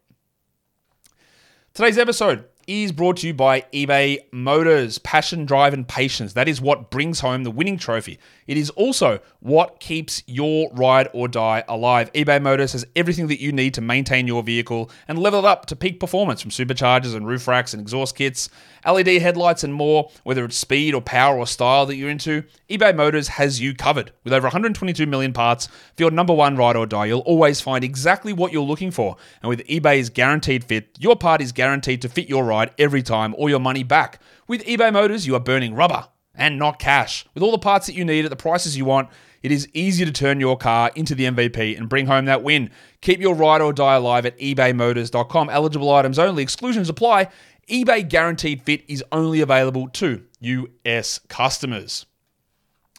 Today's 1.72 1.98
episode 1.98 2.44
is 2.66 2.92
brought 2.92 3.18
to 3.18 3.26
you 3.26 3.34
by 3.34 3.62
eBay 3.72 4.18
Motors. 4.32 4.98
Passion, 4.98 5.44
drive, 5.44 5.74
and 5.74 5.86
patience. 5.86 6.32
That 6.32 6.48
is 6.48 6.60
what 6.60 6.90
brings 6.90 7.20
home 7.20 7.44
the 7.44 7.50
winning 7.50 7.78
trophy. 7.78 8.18
It 8.46 8.56
is 8.56 8.70
also 8.70 9.20
what 9.40 9.80
keeps 9.80 10.22
your 10.26 10.70
ride 10.72 11.08
or 11.12 11.28
die 11.28 11.64
alive. 11.68 12.12
eBay 12.12 12.40
Motors 12.40 12.72
has 12.72 12.86
everything 12.96 13.26
that 13.28 13.40
you 13.40 13.52
need 13.52 13.74
to 13.74 13.80
maintain 13.80 14.26
your 14.26 14.42
vehicle 14.42 14.90
and 15.08 15.18
level 15.18 15.40
it 15.40 15.44
up 15.44 15.66
to 15.66 15.76
peak 15.76 16.00
performance 16.00 16.40
from 16.40 16.50
superchargers 16.50 17.14
and 17.14 17.26
roof 17.26 17.48
racks 17.48 17.74
and 17.74 17.80
exhaust 17.80 18.16
kits, 18.16 18.48
LED 18.86 19.08
headlights, 19.08 19.64
and 19.64 19.74
more. 19.74 20.10
Whether 20.22 20.44
it's 20.44 20.56
speed 20.56 20.94
or 20.94 21.00
power 21.00 21.38
or 21.38 21.46
style 21.46 21.86
that 21.86 21.96
you're 21.96 22.10
into, 22.10 22.44
eBay 22.70 22.94
Motors 22.94 23.28
has 23.28 23.60
you 23.60 23.74
covered. 23.74 24.12
With 24.24 24.32
over 24.32 24.44
122 24.44 25.06
million 25.06 25.32
parts 25.32 25.66
for 25.66 26.02
your 26.02 26.10
number 26.10 26.32
one 26.32 26.56
ride 26.56 26.76
or 26.76 26.86
die, 26.86 27.06
you'll 27.06 27.20
always 27.20 27.60
find 27.60 27.84
exactly 27.84 28.32
what 28.32 28.52
you're 28.52 28.62
looking 28.62 28.90
for. 28.90 29.16
And 29.42 29.48
with 29.48 29.66
eBay's 29.66 30.10
guaranteed 30.10 30.64
fit, 30.64 30.96
your 30.98 31.16
part 31.16 31.40
is 31.40 31.52
guaranteed 31.52 32.02
to 32.02 32.08
fit 32.08 32.28
your 32.28 32.44
ride 32.44 32.53
every 32.78 33.02
time 33.02 33.34
or 33.38 33.50
your 33.50 33.60
money 33.60 33.82
back. 33.82 34.20
With 34.46 34.64
eBay 34.64 34.92
Motors, 34.92 35.26
you 35.26 35.34
are 35.34 35.40
burning 35.40 35.74
rubber 35.74 36.08
and 36.34 36.58
not 36.58 36.78
cash. 36.78 37.26
With 37.34 37.42
all 37.42 37.52
the 37.52 37.58
parts 37.58 37.86
that 37.86 37.94
you 37.94 38.04
need 38.04 38.24
at 38.24 38.30
the 38.30 38.36
prices 38.36 38.76
you 38.76 38.84
want, 38.84 39.08
it 39.42 39.52
is 39.52 39.68
easy 39.74 40.04
to 40.04 40.12
turn 40.12 40.40
your 40.40 40.56
car 40.56 40.90
into 40.94 41.14
the 41.14 41.24
MVP 41.24 41.76
and 41.76 41.88
bring 41.88 42.06
home 42.06 42.24
that 42.24 42.42
win. 42.42 42.70
Keep 43.02 43.20
your 43.20 43.34
ride 43.34 43.60
or 43.60 43.72
die 43.72 43.96
alive 43.96 44.24
at 44.24 44.38
ebaymotors.com. 44.38 45.50
Eligible 45.50 45.92
items 45.92 46.18
only, 46.18 46.42
exclusions 46.42 46.88
apply. 46.88 47.28
eBay 47.68 48.08
Guaranteed 48.08 48.62
Fit 48.62 48.84
is 48.88 49.04
only 49.12 49.40
available 49.40 49.88
to 49.88 50.24
US 50.40 51.20
customers. 51.28 52.06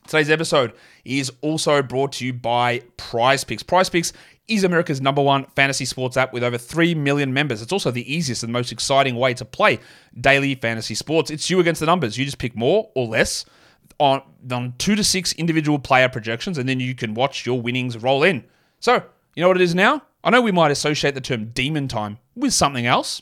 Today's 0.08 0.30
episode 0.30 0.74
is 1.04 1.32
also 1.42 1.82
brought 1.82 2.12
to 2.14 2.26
you 2.26 2.34
by 2.34 2.84
Prize 2.96 3.44
Picks. 3.44 3.64
Prize 3.64 3.90
Picks 3.90 4.14
is 4.48 4.64
America's 4.64 5.02
number 5.02 5.22
one 5.22 5.46
fantasy 5.56 5.86
sports 5.86 6.18
app 6.18 6.32
with 6.32 6.44
over 6.44 6.58
3 6.58 6.96
million 6.96 7.34
members. 7.34 7.62
It's 7.62 7.72
also 7.72 7.92
the 7.92 8.14
easiest 8.14 8.44
and 8.44 8.54
most 8.54 8.72
exciting 8.72 9.16
way 9.16 9.34
to 9.34 9.46
play 9.46 9.80
daily 10.20 10.56
fantasy 10.56 10.96
sports. 10.96 11.32
It's 11.32 11.50
you 11.50 11.60
against 11.60 11.80
the 11.80 11.86
numbers. 11.86 12.18
You 12.18 12.26
just 12.26 12.38
pick 12.38 12.56
more 12.56 12.90
or 12.96 13.08
less 13.08 13.46
on, 14.00 14.22
on 14.52 14.74
two 14.78 14.96
to 14.96 15.04
six 15.04 15.34
individual 15.34 15.80
player 15.80 16.10
projections, 16.10 16.58
and 16.58 16.68
then 16.68 16.80
you 16.80 16.96
can 16.96 17.14
watch 17.14 17.46
your 17.46 17.60
winnings 17.60 17.98
roll 17.98 18.24
in. 18.24 18.44
So, 18.80 19.04
you 19.36 19.42
know 19.42 19.48
what 19.48 19.58
it 19.58 19.64
is 19.64 19.76
now? 19.76 20.04
I 20.24 20.30
know 20.30 20.42
we 20.42 20.52
might 20.52 20.72
associate 20.72 21.14
the 21.14 21.22
term 21.22 21.48
demon 21.48 21.88
time 21.88 22.18
with 22.36 22.54
something 22.54 22.86
else, 22.86 23.22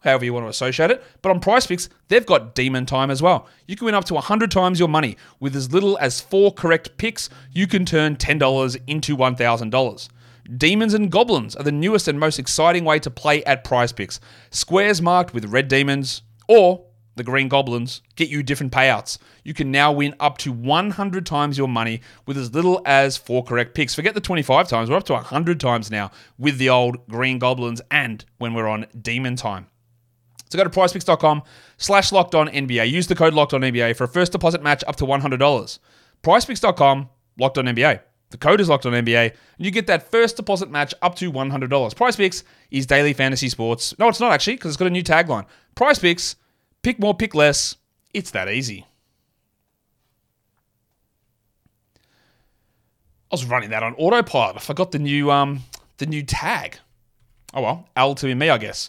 however 0.00 0.24
you 0.24 0.32
want 0.32 0.44
to 0.44 0.50
associate 0.50 0.90
it, 0.90 1.02
but 1.22 1.30
on 1.30 1.40
PrizePicks, 1.40 1.88
they've 2.08 2.26
got 2.26 2.54
demon 2.54 2.86
time 2.86 3.10
as 3.10 3.22
well. 3.22 3.48
You 3.66 3.76
can 3.76 3.86
win 3.86 3.94
up 3.94 4.04
to 4.06 4.14
100 4.14 4.50
times 4.50 4.78
your 4.78 4.88
money. 4.88 5.16
With 5.40 5.56
as 5.56 5.72
little 5.72 5.98
as 5.98 6.20
four 6.20 6.52
correct 6.52 6.96
picks, 6.98 7.28
you 7.52 7.66
can 7.66 7.84
turn 7.84 8.16
$10 8.16 8.78
into 8.86 9.16
$1,000. 9.16 10.08
Demons 10.54 10.94
and 10.94 11.10
Goblins 11.10 11.56
are 11.56 11.64
the 11.64 11.72
newest 11.72 12.06
and 12.08 12.20
most 12.20 12.38
exciting 12.38 12.84
way 12.84 12.98
to 13.00 13.10
play 13.10 13.42
at 13.44 13.64
PrizePicks. 13.64 14.20
Squares 14.50 15.02
marked 15.02 15.34
with 15.34 15.44
red 15.46 15.68
demons 15.68 16.22
or 16.48 16.84
the 17.16 17.24
Green 17.24 17.48
Goblins 17.48 18.02
get 18.14 18.28
you 18.28 18.42
different 18.42 18.72
payouts. 18.72 19.18
You 19.42 19.54
can 19.54 19.70
now 19.70 19.90
win 19.90 20.14
up 20.20 20.38
to 20.38 20.52
100 20.52 21.26
times 21.26 21.58
your 21.58 21.66
money 21.66 22.02
with 22.26 22.36
as 22.36 22.54
little 22.54 22.82
as 22.84 23.16
four 23.16 23.42
correct 23.42 23.74
picks. 23.74 23.94
Forget 23.94 24.14
the 24.14 24.20
25 24.20 24.68
times, 24.68 24.90
we're 24.90 24.96
up 24.96 25.04
to 25.04 25.14
100 25.14 25.58
times 25.58 25.90
now 25.90 26.10
with 26.38 26.58
the 26.58 26.68
old 26.68 27.08
Green 27.08 27.38
Goblins 27.38 27.80
and 27.90 28.24
when 28.38 28.54
we're 28.54 28.68
on 28.68 28.86
Demon 29.00 29.34
Time. 29.34 29.66
So 30.50 30.58
go 30.58 30.64
to 30.64 30.70
prizepicks.com 30.70 31.42
slash 31.76 32.12
locked 32.12 32.34
on 32.34 32.48
NBA. 32.48 32.88
Use 32.88 33.08
the 33.08 33.16
code 33.16 33.34
locked 33.34 33.52
on 33.52 33.62
NBA 33.62 33.96
for 33.96 34.04
a 34.04 34.08
first 34.08 34.30
deposit 34.30 34.62
match 34.62 34.84
up 34.86 34.96
to 34.96 35.04
$100. 35.04 35.78
Prizepicks.com 36.22 37.08
locked 37.38 37.58
on 37.58 37.64
NBA. 37.64 38.00
The 38.30 38.38
code 38.38 38.60
is 38.60 38.68
locked 38.68 38.86
on 38.86 38.92
NBA, 38.92 39.30
and 39.30 39.64
you 39.64 39.70
get 39.70 39.86
that 39.86 40.10
first 40.10 40.36
deposit 40.36 40.70
match 40.70 40.92
up 41.00 41.14
to 41.16 41.30
$100. 41.30 41.68
PrizePicks 41.68 42.42
is 42.70 42.84
daily 42.86 43.12
fantasy 43.12 43.48
sports. 43.48 43.96
No, 43.98 44.08
it's 44.08 44.18
not 44.20 44.32
actually, 44.32 44.56
because 44.56 44.70
it's 44.70 44.76
got 44.76 44.88
a 44.88 44.90
new 44.90 45.04
tagline. 45.04 45.46
PrizePicks, 45.76 46.34
Pick 46.86 47.00
more, 47.00 47.14
pick 47.14 47.34
less. 47.34 47.74
It's 48.14 48.30
that 48.30 48.48
easy. 48.48 48.86
I 53.28 53.32
was 53.32 53.44
running 53.44 53.70
that 53.70 53.82
on 53.82 53.94
autopilot. 53.94 54.54
I 54.54 54.60
forgot 54.60 54.92
the 54.92 55.00
new 55.00 55.28
um 55.32 55.64
the 55.96 56.06
new 56.06 56.22
tag. 56.22 56.78
Oh 57.52 57.62
well, 57.62 57.88
L 57.96 58.14
to 58.14 58.32
me, 58.32 58.50
I 58.50 58.58
guess. 58.58 58.88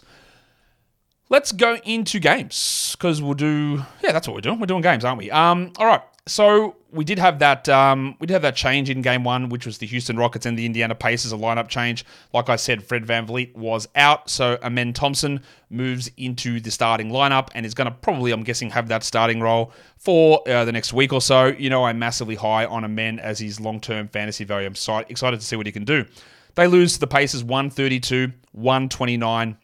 Let's 1.28 1.50
go 1.50 1.78
into 1.84 2.20
games 2.20 2.94
because 2.96 3.20
we'll 3.20 3.34
do. 3.34 3.84
Yeah, 4.00 4.12
that's 4.12 4.28
what 4.28 4.34
we're 4.34 4.42
doing. 4.42 4.60
We're 4.60 4.66
doing 4.66 4.82
games, 4.82 5.04
aren't 5.04 5.18
we? 5.18 5.28
Um, 5.32 5.72
all 5.76 5.86
right. 5.86 6.02
So 6.26 6.76
we 6.90 7.04
did 7.04 7.18
have 7.18 7.38
that 7.40 7.68
um, 7.68 8.16
we 8.18 8.26
did 8.26 8.32
have 8.32 8.42
that 8.42 8.56
change 8.56 8.88
in 8.88 9.02
game 9.02 9.22
one, 9.22 9.50
which 9.50 9.66
was 9.66 9.78
the 9.78 9.86
Houston 9.86 10.16
Rockets 10.16 10.46
and 10.46 10.58
the 10.58 10.64
Indiana 10.64 10.94
Pacers, 10.94 11.32
a 11.32 11.36
lineup 11.36 11.68
change. 11.68 12.04
Like 12.32 12.48
I 12.48 12.56
said, 12.56 12.82
Fred 12.82 13.04
Van 13.04 13.26
VanVleet 13.26 13.54
was 13.54 13.88
out, 13.94 14.30
so 14.30 14.58
Amen 14.62 14.92
Thompson 14.92 15.42
moves 15.70 16.10
into 16.16 16.60
the 16.60 16.70
starting 16.70 17.10
lineup 17.10 17.48
and 17.54 17.66
is 17.66 17.74
going 17.74 17.86
to 17.86 17.94
probably, 17.94 18.32
I'm 18.32 18.42
guessing, 18.42 18.70
have 18.70 18.88
that 18.88 19.02
starting 19.04 19.40
role 19.40 19.72
for 19.98 20.48
uh, 20.48 20.64
the 20.64 20.72
next 20.72 20.92
week 20.92 21.12
or 21.12 21.20
so. 21.20 21.46
You 21.46 21.68
know, 21.68 21.84
I'm 21.84 21.98
massively 21.98 22.36
high 22.36 22.64
on 22.64 22.84
Amen 22.84 23.18
as 23.18 23.38
his 23.38 23.60
long-term 23.60 24.08
fantasy 24.08 24.44
value. 24.44 24.66
I'm 24.66 24.74
so 24.74 24.98
excited 24.98 25.40
to 25.40 25.46
see 25.46 25.56
what 25.56 25.66
he 25.66 25.72
can 25.72 25.84
do. 25.84 26.06
They 26.54 26.66
lose 26.66 26.94
to 26.94 27.00
the 27.00 27.06
Pacers 27.06 27.44
132, 27.44 28.32
129. 28.52 29.56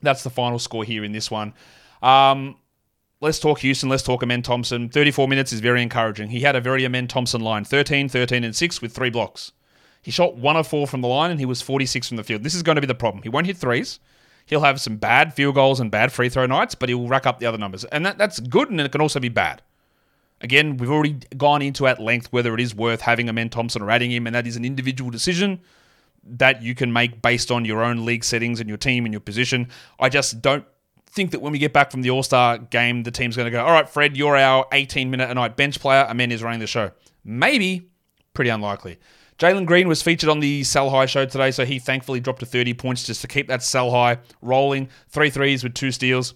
That's 0.00 0.22
the 0.24 0.30
final 0.30 0.58
score 0.58 0.82
here 0.82 1.04
in 1.04 1.12
this 1.12 1.30
one. 1.30 1.52
Um, 2.02 2.56
let's 3.22 3.38
talk 3.38 3.60
Houston. 3.60 3.88
Let's 3.88 4.02
talk 4.02 4.22
Amen 4.22 4.42
Thompson. 4.42 4.88
34 4.88 5.28
minutes 5.28 5.52
is 5.52 5.60
very 5.60 5.80
encouraging. 5.80 6.30
He 6.30 6.40
had 6.40 6.56
a 6.56 6.60
very 6.60 6.84
Amen 6.84 7.06
Thompson 7.06 7.40
line 7.40 7.64
13, 7.64 8.08
13, 8.08 8.44
and 8.44 8.54
6 8.54 8.82
with 8.82 8.92
three 8.92 9.10
blocks. 9.10 9.52
He 10.02 10.10
shot 10.10 10.36
one 10.36 10.56
of 10.56 10.66
four 10.66 10.88
from 10.88 11.00
the 11.00 11.08
line 11.08 11.30
and 11.30 11.38
he 11.38 11.46
was 11.46 11.62
46 11.62 12.08
from 12.08 12.16
the 12.16 12.24
field. 12.24 12.42
This 12.42 12.54
is 12.54 12.64
going 12.64 12.74
to 12.74 12.80
be 12.80 12.88
the 12.88 12.94
problem. 12.94 13.22
He 13.22 13.28
won't 13.28 13.46
hit 13.46 13.56
threes. 13.56 14.00
He'll 14.44 14.62
have 14.62 14.80
some 14.80 14.96
bad 14.96 15.32
field 15.32 15.54
goals 15.54 15.78
and 15.78 15.90
bad 15.90 16.12
free 16.12 16.28
throw 16.28 16.46
nights, 16.46 16.74
but 16.74 16.88
he'll 16.88 17.06
rack 17.06 17.24
up 17.24 17.38
the 17.38 17.46
other 17.46 17.58
numbers. 17.58 17.84
And 17.84 18.04
that, 18.04 18.18
that's 18.18 18.40
good 18.40 18.68
and 18.68 18.80
it 18.80 18.90
can 18.90 19.00
also 19.00 19.20
be 19.20 19.28
bad. 19.28 19.62
Again, 20.40 20.76
we've 20.76 20.90
already 20.90 21.20
gone 21.36 21.62
into 21.62 21.86
at 21.86 22.00
length 22.00 22.32
whether 22.32 22.52
it 22.52 22.60
is 22.60 22.74
worth 22.74 23.02
having 23.02 23.28
Amen 23.28 23.48
Thompson 23.48 23.80
or 23.80 23.90
adding 23.92 24.10
him, 24.10 24.26
and 24.26 24.34
that 24.34 24.48
is 24.48 24.56
an 24.56 24.64
individual 24.64 25.12
decision 25.12 25.60
that 26.24 26.62
you 26.62 26.74
can 26.74 26.92
make 26.92 27.22
based 27.22 27.52
on 27.52 27.64
your 27.64 27.84
own 27.84 28.04
league 28.04 28.24
settings 28.24 28.58
and 28.58 28.68
your 28.68 28.78
team 28.78 29.04
and 29.04 29.12
your 29.12 29.20
position. 29.20 29.68
I 30.00 30.08
just 30.08 30.42
don't 30.42 30.64
think 31.12 31.30
that 31.32 31.42
when 31.42 31.52
we 31.52 31.58
get 31.58 31.72
back 31.72 31.90
from 31.90 32.02
the 32.02 32.10
All 32.10 32.22
Star 32.22 32.58
game, 32.58 33.02
the 33.02 33.10
team's 33.10 33.36
going 33.36 33.46
to 33.46 33.50
go, 33.50 33.64
all 33.64 33.72
right, 33.72 33.88
Fred, 33.88 34.16
you're 34.16 34.36
our 34.36 34.66
18 34.72 35.10
minute 35.10 35.30
a 35.30 35.34
night 35.34 35.56
bench 35.56 35.78
player. 35.78 36.06
Amen 36.08 36.32
is 36.32 36.42
running 36.42 36.60
the 36.60 36.66
show. 36.66 36.90
Maybe, 37.24 37.90
pretty 38.34 38.50
unlikely. 38.50 38.98
Jalen 39.38 39.66
Green 39.66 39.88
was 39.88 40.02
featured 40.02 40.30
on 40.30 40.40
the 40.40 40.62
sell 40.64 40.90
high 40.90 41.06
show 41.06 41.26
today, 41.26 41.50
so 41.50 41.64
he 41.64 41.78
thankfully 41.78 42.20
dropped 42.20 42.40
to 42.40 42.46
30 42.46 42.74
points 42.74 43.04
just 43.04 43.20
to 43.22 43.28
keep 43.28 43.48
that 43.48 43.62
sell 43.62 43.90
high 43.90 44.18
rolling. 44.40 44.88
Three 45.08 45.30
threes 45.30 45.62
with 45.62 45.74
two 45.74 45.90
steals. 45.90 46.34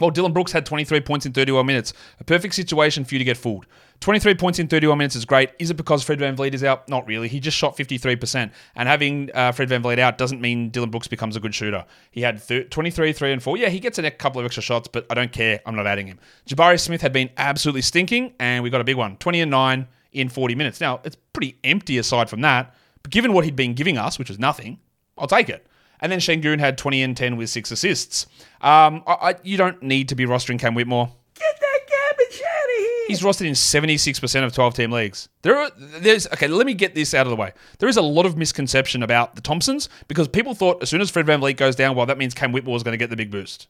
Well, 0.00 0.10
Dillon 0.10 0.32
Brooks 0.32 0.52
had 0.52 0.64
23 0.66 1.00
points 1.00 1.26
in 1.26 1.32
31 1.32 1.66
minutes. 1.66 1.92
A 2.18 2.24
perfect 2.24 2.54
situation 2.54 3.04
for 3.04 3.14
you 3.14 3.18
to 3.18 3.24
get 3.24 3.36
fooled. 3.36 3.66
23 4.02 4.34
points 4.34 4.58
in 4.58 4.66
31 4.66 4.98
minutes 4.98 5.14
is 5.14 5.24
great. 5.24 5.50
Is 5.60 5.70
it 5.70 5.74
because 5.74 6.02
Fred 6.02 6.18
Van 6.18 6.36
VanVleet 6.36 6.54
is 6.54 6.64
out? 6.64 6.88
Not 6.88 7.06
really. 7.06 7.28
He 7.28 7.38
just 7.38 7.56
shot 7.56 7.76
53%. 7.76 8.50
And 8.74 8.88
having 8.88 9.30
uh, 9.32 9.52
Fred 9.52 9.68
VanVleet 9.68 10.00
out 10.00 10.18
doesn't 10.18 10.40
mean 10.40 10.70
Dillon 10.70 10.90
Brooks 10.90 11.06
becomes 11.06 11.36
a 11.36 11.40
good 11.40 11.54
shooter. 11.54 11.84
He 12.10 12.20
had 12.20 12.42
23, 12.70 13.12
3, 13.12 13.32
and 13.32 13.42
4. 13.42 13.56
Yeah, 13.56 13.68
he 13.68 13.78
gets 13.78 13.98
a 13.98 14.10
couple 14.10 14.40
of 14.40 14.44
extra 14.44 14.62
shots, 14.62 14.88
but 14.88 15.06
I 15.08 15.14
don't 15.14 15.30
care. 15.30 15.60
I'm 15.66 15.76
not 15.76 15.86
adding 15.86 16.08
him. 16.08 16.18
Jabari 16.48 16.80
Smith 16.80 17.00
had 17.00 17.12
been 17.12 17.30
absolutely 17.36 17.82
stinking, 17.82 18.34
and 18.40 18.64
we 18.64 18.70
got 18.70 18.80
a 18.80 18.84
big 18.84 18.96
one 18.96 19.16
20 19.18 19.40
and 19.40 19.50
9 19.52 19.86
in 20.12 20.28
40 20.28 20.54
minutes. 20.56 20.80
Now, 20.80 21.00
it's 21.04 21.16
pretty 21.32 21.56
empty 21.62 21.96
aside 21.98 22.28
from 22.28 22.40
that, 22.40 22.74
but 23.04 23.12
given 23.12 23.32
what 23.32 23.44
he'd 23.44 23.56
been 23.56 23.74
giving 23.74 23.98
us, 23.98 24.18
which 24.18 24.28
was 24.28 24.38
nothing, 24.38 24.80
I'll 25.16 25.28
take 25.28 25.48
it. 25.48 25.64
And 26.00 26.10
then 26.10 26.18
Sengun 26.18 26.58
had 26.58 26.76
20 26.76 27.02
and 27.02 27.16
10 27.16 27.36
with 27.36 27.50
six 27.50 27.70
assists. 27.70 28.26
Um, 28.60 29.04
I, 29.06 29.12
I, 29.12 29.34
you 29.44 29.56
don't 29.56 29.80
need 29.80 30.08
to 30.08 30.16
be 30.16 30.26
rostering 30.26 30.58
Cam 30.58 30.74
Whitmore. 30.74 31.12
Get 31.34 31.60
that 31.60 31.78
garbage 31.88 32.42
out 32.42 32.64
of 32.64 32.78
here. 32.78 32.91
He's 33.08 33.20
rostered 33.22 33.46
in 33.46 33.54
76% 33.54 34.44
of 34.44 34.52
12 34.52 34.74
team 34.74 34.92
leagues. 34.92 35.28
There 35.42 35.56
are, 35.56 35.70
there's 35.76 36.26
okay, 36.28 36.46
let 36.46 36.66
me 36.66 36.74
get 36.74 36.94
this 36.94 37.14
out 37.14 37.26
of 37.26 37.30
the 37.30 37.36
way. 37.36 37.52
There 37.78 37.88
is 37.88 37.96
a 37.96 38.02
lot 38.02 38.26
of 38.26 38.36
misconception 38.36 39.02
about 39.02 39.34
the 39.34 39.40
Thompsons 39.40 39.88
because 40.08 40.28
people 40.28 40.54
thought 40.54 40.82
as 40.82 40.90
soon 40.90 41.00
as 41.00 41.10
Fred 41.10 41.26
VanVleet 41.26 41.56
goes 41.56 41.76
down, 41.76 41.96
well, 41.96 42.06
that 42.06 42.18
means 42.18 42.34
Cam 42.34 42.52
Whitmore 42.52 42.76
is 42.76 42.82
going 42.82 42.92
to 42.92 42.98
get 42.98 43.10
the 43.10 43.16
big 43.16 43.30
boost. 43.30 43.66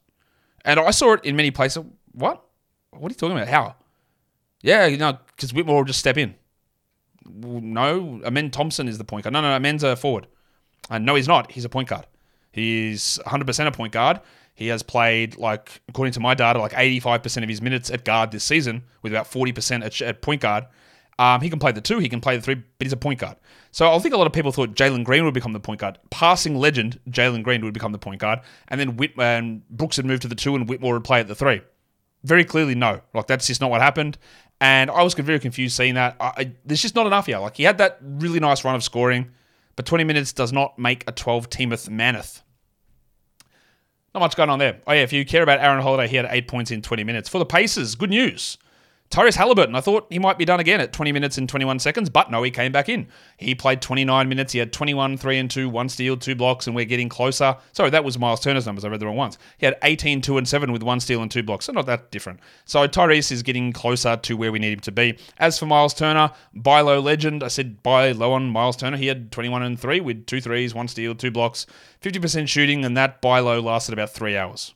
And 0.65 0.79
I 0.79 0.91
saw 0.91 1.15
it 1.15 1.25
in 1.25 1.35
many 1.37 1.51
places. 1.51 1.85
What? 2.13 2.45
What 2.91 3.11
are 3.11 3.13
you 3.13 3.17
talking 3.17 3.37
about? 3.37 3.49
How? 3.49 3.77
Yeah, 4.61 4.87
you 4.87 4.97
know, 4.97 5.19
because 5.35 5.53
Whitmore 5.53 5.79
will 5.79 5.85
just 5.85 5.99
step 5.99 6.17
in. 6.17 6.35
No, 7.25 8.21
Amen 8.25 8.51
Thompson 8.51 8.89
is 8.89 8.99
the 8.99 9.05
point 9.05 9.25
guard. 9.25 9.33
No, 9.33 9.41
no, 9.41 9.55
Amen's 9.55 9.83
a 9.83 9.97
forward. 9.97 10.27
Uh, 10.91 10.99
no, 10.99 11.15
he's 11.15 11.29
not. 11.29 11.53
He's 11.53 11.65
a 11.65 11.69
point 11.69 11.89
guard. 11.89 12.07
He's 12.53 13.19
100% 13.27 13.67
a 13.67 13.73
point 13.73 13.93
guard. 13.93 14.21
He 14.63 14.69
has 14.69 14.85
played, 14.85 15.37
like, 15.39 15.83
according 15.89 16.13
to 16.13 16.21
my 16.21 16.35
data, 16.35 16.61
like 16.61 16.71
85% 16.71 17.43
of 17.43 17.49
his 17.49 17.61
minutes 17.61 17.91
at 17.91 18.05
guard 18.05 18.31
this 18.31 18.45
season, 18.45 18.85
with 19.03 19.13
about 19.13 19.29
40% 19.29 19.85
at, 19.85 20.01
at 20.01 20.23
point 20.23 20.41
guard. 20.41 20.67
Um, 21.19 21.41
he 21.41 21.51
can 21.51 21.59
play 21.59 21.73
the 21.73 21.81
two, 21.81 21.99
he 21.99 22.09
can 22.09 22.21
play 22.21 22.37
the 22.37 22.43
three, 22.43 22.55
but 22.55 22.65
he's 22.79 22.93
a 22.93 22.97
point 22.97 23.19
guard. 23.19 23.39
So 23.73 23.93
I 23.93 23.99
think 23.99 24.15
a 24.15 24.17
lot 24.17 24.29
of 24.29 24.33
people 24.33 24.53
thought 24.53 24.77
Jalen 24.77 25.03
Green 25.03 25.25
would 25.25 25.35
become 25.35 25.53
the 25.53 25.59
point 25.59 25.81
guard. 25.81 25.99
Passing 26.11 26.55
legend, 26.55 27.01
Jalen 27.11 27.43
Green 27.43 27.65
would 27.65 27.75
become 27.75 27.91
the 27.91 27.99
point 27.99 28.21
guard. 28.21 28.39
And 28.69 28.79
then 28.79 28.97
Whit- 28.97 29.19
and 29.19 29.69
Brooks 29.69 29.97
had 29.97 30.07
moved 30.07 30.23
to 30.23 30.29
the 30.29 30.37
two 30.37 30.55
and 30.55 30.69
Whitmore 30.69 30.95
would 30.95 31.03
play 31.03 31.19
at 31.19 31.27
the 31.27 31.35
three. 31.35 31.61
Very 32.23 32.45
clearly, 32.45 32.77
no. 32.77 33.01
Like, 33.15 33.27
that's 33.27 33.49
just 33.49 33.61
not 33.61 33.69
what 33.69 33.81
happened. 33.81 34.17
And 34.61 34.93
I 34.93 35.03
was 35.03 35.15
very 35.15 35.41
confused 35.41 35.77
seeing 35.77 35.95
that. 35.95 36.15
I, 36.21 36.33
I, 36.37 36.53
there's 36.65 36.83
just 36.83 36.95
not 36.95 37.09
enough 37.09 37.27
here. 37.27 37.39
Like, 37.41 37.57
he 37.57 37.65
had 37.65 37.79
that 37.79 37.99
really 38.01 38.39
nice 38.39 38.65
run 38.65 38.77
of 38.77 38.85
scoring, 38.85 39.33
but 39.75 39.87
20 39.87 40.05
minutes 40.05 40.33
does 40.33 40.53
not 40.53 40.79
make 40.79 41.03
a 41.09 41.13
12 41.13 41.51
teameth 41.51 41.91
maneth. 41.91 42.45
Not 44.15 44.21
much 44.21 44.37
going 44.37 44.51
on 44.51 44.59
there. 44.59 44.81
Oh, 44.87 44.93
yeah, 44.93 45.03
if 45.03 45.13
you 45.13 45.25
care 45.25 45.43
about 45.43 45.61
Aaron 45.61 45.83
Holiday, 45.83 46.07
he 46.07 46.17
had 46.17 46.27
eight 46.29 46.47
points 46.47 46.71
in 46.71 46.83
20 46.83 47.03
minutes. 47.05 47.29
For 47.29 47.39
the 47.39 47.47
Pacers, 47.47 47.95
good 47.95 48.11
news. 48.11 48.59
Tyrese 49.13 49.37
Halliburton, 49.37 49.75
I 49.75 49.83
thought 49.83 50.07
he 50.09 50.19
might 50.19 50.39
be 50.39 50.47
done 50.47 50.59
again 50.59 50.81
at 50.81 50.95
20 50.95 51.13
minutes 51.13 51.37
and 51.37 51.47
21 51.47 51.81
seconds, 51.81 52.09
but 52.09 52.31
no, 52.31 52.43
he 52.43 52.51
came 52.51 52.73
back 52.73 52.89
in. 52.89 53.09
He 53.37 53.55
played 53.55 53.83
29 53.83 54.27
minutes. 54.27 54.55
He 54.55 54.59
had 54.59 54.73
21, 54.73 55.19
3 55.19 55.39
and 55.39 55.51
2, 55.51 55.69
1 55.69 55.89
steal, 55.91 56.17
2 56.17 56.35
blocks, 56.35 56.67
and 56.67 56.75
we're 56.75 56.87
getting 56.87 57.11
closer. 57.11 57.55
Sorry, 57.73 57.91
that 57.91 58.05
was 58.05 58.19
Miles 58.19 58.41
Turner's 58.41 58.65
numbers. 58.65 58.87
I 58.87 58.89
read 58.89 59.01
the 59.01 59.07
wrong 59.07 59.17
ones. 59.17 59.37
He 59.59 59.67
had 59.67 59.77
18, 59.83 60.23
2 60.23 60.39
and 60.39 60.49
7 60.49 60.73
with 60.73 60.83
1 60.83 61.01
steal 61.01 61.21
and 61.21 61.31
2 61.31 61.43
blocks, 61.43 61.67
so 61.67 61.75
not 61.75 61.85
that 61.85 62.11
different. 62.11 62.41
So 62.65 62.89
Tyrese 62.89 63.31
is 63.31 63.43
getting 63.43 63.71
closer 63.75 64.17
to 64.17 64.35
where 64.35 64.51
we 64.51 64.59
need 64.59 64.73
him 64.73 64.81
to 64.81 64.93
be. 64.93 65.19
As 65.37 65.59
for 65.59 65.67
Miles 65.67 65.93
Turner, 65.93 66.31
buy 66.55 66.81
low 66.81 66.99
legend, 66.99 67.43
I 67.43 67.49
said 67.49 67.83
buy 67.83 68.13
low 68.13 68.33
on 68.33 68.49
Miles 68.49 68.79
Turner. 68.79 68.97
He 68.97 69.09
had 69.09 69.31
21 69.31 69.63
and 69.63 69.79
3 69.79 70.01
with 70.01 70.25
2 70.25 70.41
threes, 70.41 70.75
1 70.75 70.89
steal, 70.89 71.15
2 71.15 71.31
blocks, 71.31 71.67
50% 72.01 72.49
shooting, 72.49 72.83
and 72.83 72.97
that 72.97 73.21
buy 73.21 73.41
low 73.41 73.61
lasted 73.61 73.93
about 73.93 74.09
3 74.09 74.39
hours. 74.39 74.73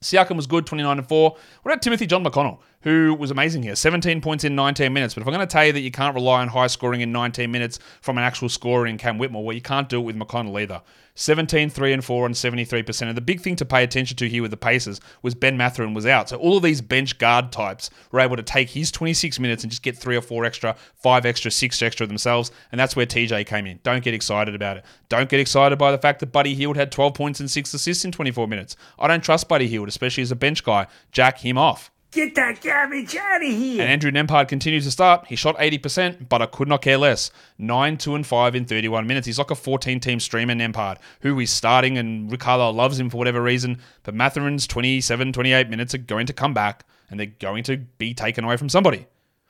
Siakam 0.00 0.36
was 0.36 0.46
good, 0.46 0.64
29 0.64 0.98
and 0.98 1.08
4. 1.08 1.30
What 1.30 1.72
about 1.72 1.82
Timothy 1.82 2.06
John 2.06 2.24
McConnell, 2.24 2.60
who 2.82 3.14
was 3.14 3.30
amazing 3.30 3.64
here? 3.64 3.74
17 3.74 4.20
points 4.20 4.44
in 4.44 4.54
19 4.54 4.92
minutes. 4.92 5.14
But 5.14 5.22
if 5.22 5.26
I'm 5.26 5.34
going 5.34 5.46
to 5.46 5.52
tell 5.52 5.66
you 5.66 5.72
that 5.72 5.80
you 5.80 5.90
can't 5.90 6.14
rely 6.14 6.40
on 6.42 6.48
high 6.48 6.68
scoring 6.68 7.00
in 7.00 7.10
19 7.10 7.50
minutes 7.50 7.80
from 8.00 8.18
an 8.18 8.24
actual 8.24 8.48
scorer 8.48 8.86
in 8.86 8.98
Cam 8.98 9.18
Whitmore, 9.18 9.44
well, 9.44 9.54
you 9.54 9.62
can't 9.62 9.88
do 9.88 9.98
it 9.98 10.04
with 10.04 10.16
McConnell 10.16 10.60
either. 10.60 10.80
17, 11.16 11.68
3 11.68 11.92
and 11.92 12.04
4 12.04 12.24
on 12.26 12.32
73%. 12.32 13.02
And 13.02 13.16
the 13.16 13.20
big 13.20 13.40
thing 13.40 13.56
to 13.56 13.64
pay 13.64 13.82
attention 13.82 14.16
to 14.18 14.28
here 14.28 14.42
with 14.42 14.52
the 14.52 14.56
Pacers 14.56 15.00
was 15.22 15.34
Ben 15.34 15.56
Mathurin 15.56 15.92
was 15.92 16.06
out. 16.06 16.28
So 16.28 16.36
all 16.36 16.56
of 16.56 16.62
these 16.62 16.80
bench 16.80 17.18
guard 17.18 17.50
types 17.50 17.90
were 18.12 18.20
able 18.20 18.36
to 18.36 18.42
take 18.44 18.70
his 18.70 18.92
26 18.92 19.40
minutes 19.40 19.64
and 19.64 19.70
just 19.72 19.82
get 19.82 19.98
three 19.98 20.16
or 20.16 20.22
four 20.22 20.44
extra, 20.44 20.76
five 20.94 21.26
extra, 21.26 21.50
six 21.50 21.82
extra 21.82 22.06
themselves. 22.06 22.52
And 22.70 22.78
that's 22.78 22.94
where 22.94 23.06
TJ 23.06 23.46
came 23.46 23.66
in. 23.66 23.80
Don't 23.82 24.04
get 24.04 24.14
excited 24.14 24.54
about 24.54 24.76
it. 24.76 24.84
Don't 25.08 25.28
get 25.28 25.40
excited 25.40 25.76
by 25.76 25.90
the 25.90 25.98
fact 25.98 26.20
that 26.20 26.30
Buddy 26.30 26.54
Hield 26.54 26.76
had 26.76 26.92
12 26.92 27.14
points 27.14 27.40
and 27.40 27.50
six 27.50 27.74
assists 27.74 28.04
in 28.04 28.12
24 28.12 28.46
minutes. 28.46 28.76
I 29.00 29.08
don't 29.08 29.24
trust 29.24 29.48
Buddy 29.48 29.66
Hield, 29.66 29.88
especially 29.88 30.22
as 30.22 30.30
a 30.30 30.36
bench 30.36 30.62
guy. 30.62 30.86
Jack 31.10 31.38
him 31.38 31.58
off. 31.58 31.90
Get 32.10 32.34
that 32.36 32.62
garbage 32.62 33.14
out 33.16 33.42
of 33.42 33.48
here. 33.48 33.82
And 33.82 33.90
Andrew 33.90 34.10
Nembhard 34.10 34.48
continues 34.48 34.84
to 34.84 34.90
start. 34.90 35.26
He 35.26 35.36
shot 35.36 35.58
80%, 35.58 36.28
but 36.30 36.40
I 36.40 36.46
could 36.46 36.66
not 36.66 36.80
care 36.80 36.96
less. 36.96 37.30
9, 37.58 37.98
2, 37.98 38.14
and 38.14 38.26
5 38.26 38.54
in 38.54 38.64
31 38.64 39.06
minutes. 39.06 39.26
He's 39.26 39.38
like 39.38 39.50
a 39.50 39.54
14 39.54 40.00
team 40.00 40.18
streamer, 40.18 40.54
Nembhard, 40.54 40.96
who 41.20 41.38
is 41.38 41.50
starting, 41.50 41.98
and 41.98 42.32
Ricardo 42.32 42.70
loves 42.70 42.98
him 42.98 43.10
for 43.10 43.18
whatever 43.18 43.42
reason. 43.42 43.78
But 44.04 44.14
Mathurin's 44.14 44.66
27, 44.66 45.34
28 45.34 45.68
minutes 45.68 45.94
are 45.94 45.98
going 45.98 46.26
to 46.26 46.32
come 46.32 46.54
back, 46.54 46.86
and 47.10 47.20
they're 47.20 47.26
going 47.26 47.62
to 47.64 47.76
be 47.76 48.14
taken 48.14 48.42
away 48.42 48.56
from 48.56 48.70
somebody. 48.70 49.06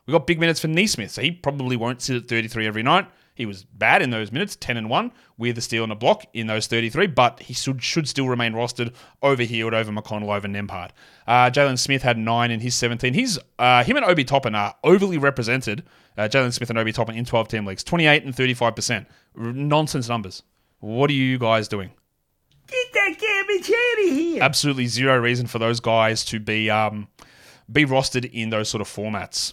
We 0.06 0.12
got 0.12 0.26
big 0.26 0.40
minutes 0.40 0.58
for 0.58 0.68
Nesmith, 0.68 1.12
so 1.12 1.22
he 1.22 1.30
probably 1.30 1.76
won't 1.76 2.02
sit 2.02 2.16
at 2.16 2.28
33 2.28 2.66
every 2.66 2.82
night. 2.82 3.06
He 3.38 3.46
was 3.46 3.62
bad 3.62 4.02
in 4.02 4.10
those 4.10 4.32
minutes, 4.32 4.56
10 4.56 4.76
and 4.76 4.90
1, 4.90 5.12
with 5.36 5.56
a 5.56 5.60
steal 5.60 5.84
and 5.84 5.92
a 5.92 5.94
block 5.94 6.24
in 6.34 6.48
those 6.48 6.66
33, 6.66 7.06
but 7.06 7.38
he 7.38 7.54
should, 7.54 7.80
should 7.80 8.08
still 8.08 8.26
remain 8.26 8.52
rostered 8.52 8.92
over 9.22 9.44
Hield, 9.44 9.74
over 9.74 9.92
McConnell, 9.92 10.36
over 10.36 10.48
Nembhard. 10.48 10.90
Uh, 11.24 11.48
Jalen 11.48 11.78
Smith 11.78 12.02
had 12.02 12.18
9 12.18 12.50
in 12.50 12.58
his 12.58 12.74
17. 12.74 13.14
He's, 13.14 13.38
uh, 13.60 13.84
him 13.84 13.96
and 13.96 14.04
Obi 14.04 14.24
Toppin 14.24 14.56
are 14.56 14.74
overly 14.82 15.18
represented. 15.18 15.84
Uh, 16.16 16.22
Jalen 16.22 16.52
Smith 16.52 16.68
and 16.68 16.80
Obi 16.80 16.90
Toppin 16.90 17.14
in 17.14 17.24
12 17.24 17.46
team 17.46 17.64
leagues, 17.64 17.84
28 17.84 18.24
and 18.24 18.34
35%. 18.34 19.06
Nonsense 19.36 20.08
numbers. 20.08 20.42
What 20.80 21.08
are 21.08 21.14
you 21.14 21.38
guys 21.38 21.68
doing? 21.68 21.92
Get 22.66 22.92
that 22.92 23.16
garbage 23.20 23.70
out 23.70 24.04
of 24.04 24.16
here. 24.16 24.42
Absolutely 24.42 24.86
zero 24.86 25.16
reason 25.16 25.46
for 25.46 25.60
those 25.60 25.78
guys 25.78 26.24
to 26.24 26.40
be 26.40 26.68
um, 26.70 27.06
be 27.70 27.84
rostered 27.84 28.28
in 28.32 28.50
those 28.50 28.68
sort 28.68 28.80
of 28.80 28.88
formats. 28.88 29.52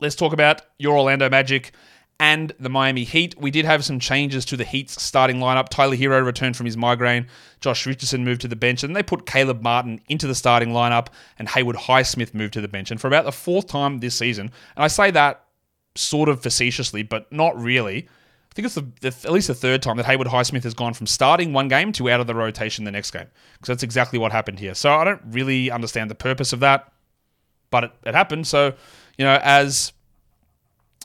Let's 0.00 0.16
talk 0.16 0.32
about 0.32 0.62
your 0.78 0.96
Orlando 0.96 1.30
Magic 1.30 1.72
and 2.20 2.52
the 2.60 2.68
Miami 2.68 3.04
Heat. 3.04 3.34
We 3.40 3.50
did 3.50 3.64
have 3.64 3.82
some 3.82 3.98
changes 3.98 4.44
to 4.44 4.56
the 4.56 4.64
Heat's 4.64 5.02
starting 5.02 5.38
lineup. 5.38 5.70
Tyler 5.70 5.96
Herro 5.96 6.24
returned 6.24 6.54
from 6.54 6.66
his 6.66 6.76
migraine. 6.76 7.26
Josh 7.60 7.86
Richardson 7.86 8.24
moved 8.24 8.42
to 8.42 8.48
the 8.48 8.54
bench, 8.54 8.84
and 8.84 8.94
they 8.94 9.02
put 9.02 9.24
Caleb 9.24 9.62
Martin 9.62 10.02
into 10.08 10.26
the 10.26 10.34
starting 10.34 10.68
lineup, 10.68 11.06
and 11.38 11.48
Haywood 11.48 11.76
Highsmith 11.76 12.34
moved 12.34 12.52
to 12.52 12.60
the 12.60 12.68
bench. 12.68 12.90
And 12.90 13.00
for 13.00 13.06
about 13.06 13.24
the 13.24 13.32
fourth 13.32 13.66
time 13.66 13.98
this 13.98 14.14
season, 14.14 14.52
and 14.76 14.84
I 14.84 14.88
say 14.88 15.10
that 15.12 15.46
sort 15.94 16.28
of 16.28 16.42
facetiously, 16.42 17.02
but 17.02 17.32
not 17.32 17.58
really. 17.60 18.06
I 18.50 18.54
think 18.54 18.66
it's 18.66 18.74
the, 18.74 18.86
the, 19.00 19.14
at 19.24 19.32
least 19.32 19.46
the 19.46 19.54
third 19.54 19.80
time 19.80 19.96
that 19.96 20.04
Haywood 20.04 20.26
Highsmith 20.26 20.64
has 20.64 20.74
gone 20.74 20.92
from 20.92 21.06
starting 21.06 21.54
one 21.54 21.68
game 21.68 21.90
to 21.92 22.10
out 22.10 22.20
of 22.20 22.26
the 22.26 22.34
rotation 22.34 22.84
the 22.84 22.90
next 22.90 23.12
game. 23.12 23.28
Because 23.54 23.68
that's 23.68 23.82
exactly 23.82 24.18
what 24.18 24.30
happened 24.30 24.58
here. 24.58 24.74
So 24.74 24.92
I 24.92 25.04
don't 25.04 25.22
really 25.30 25.70
understand 25.70 26.10
the 26.10 26.14
purpose 26.14 26.52
of 26.52 26.60
that, 26.60 26.92
but 27.70 27.84
it, 27.84 27.92
it 28.04 28.14
happened. 28.14 28.46
So, 28.46 28.74
you 29.16 29.24
know, 29.24 29.40
as 29.42 29.92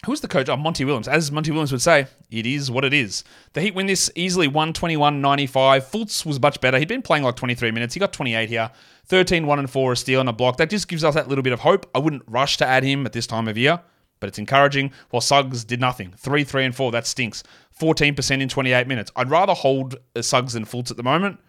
who's 0.05 0.21
the 0.21 0.27
coach? 0.27 0.49
Oh, 0.49 0.57
Monty 0.57 0.85
Williams. 0.85 1.07
As 1.07 1.31
Monty 1.31 1.51
Williams 1.51 1.71
would 1.71 1.81
say, 1.81 2.07
it 2.31 2.45
is 2.45 2.71
what 2.71 2.85
it 2.85 2.93
is. 2.93 3.23
The 3.53 3.61
Heat 3.61 3.75
win 3.75 3.85
this 3.85 4.09
easily 4.15 4.47
121 4.47 5.21
95. 5.21 5.85
Fultz 5.85 6.25
was 6.25 6.39
much 6.39 6.61
better. 6.61 6.79
He'd 6.79 6.87
been 6.87 7.01
playing 7.01 7.23
like 7.23 7.35
23 7.35 7.71
minutes. 7.71 7.93
He 7.93 7.99
got 7.99 8.13
28 8.13 8.49
here. 8.49 8.71
13, 9.07 9.45
1 9.45 9.59
and 9.59 9.69
4, 9.69 9.91
a 9.91 9.95
steal 9.95 10.19
and 10.19 10.29
a 10.29 10.33
block. 10.33 10.57
That 10.57 10.69
just 10.69 10.87
gives 10.87 11.03
us 11.03 11.13
that 11.13 11.27
little 11.27 11.43
bit 11.43 11.53
of 11.53 11.59
hope. 11.59 11.89
I 11.93 11.99
wouldn't 11.99 12.23
rush 12.27 12.57
to 12.57 12.65
add 12.65 12.83
him 12.83 13.05
at 13.05 13.13
this 13.13 13.27
time 13.27 13.47
of 13.47 13.57
year, 13.57 13.79
but 14.19 14.27
it's 14.27 14.39
encouraging. 14.39 14.91
While 15.09 15.21
Suggs 15.21 15.63
did 15.63 15.79
nothing. 15.79 16.13
3, 16.17 16.43
3 16.43 16.65
and 16.65 16.75
4. 16.75 16.91
That 16.91 17.05
stinks. 17.05 17.43
14% 17.79 18.41
in 18.41 18.49
28 18.49 18.87
minutes. 18.87 19.11
I'd 19.15 19.29
rather 19.29 19.53
hold 19.53 19.97
uh, 20.15 20.21
Suggs 20.21 20.53
than 20.53 20.65
Fultz 20.65 20.91
at 20.91 20.97
the 20.97 21.03
moment, 21.03 21.39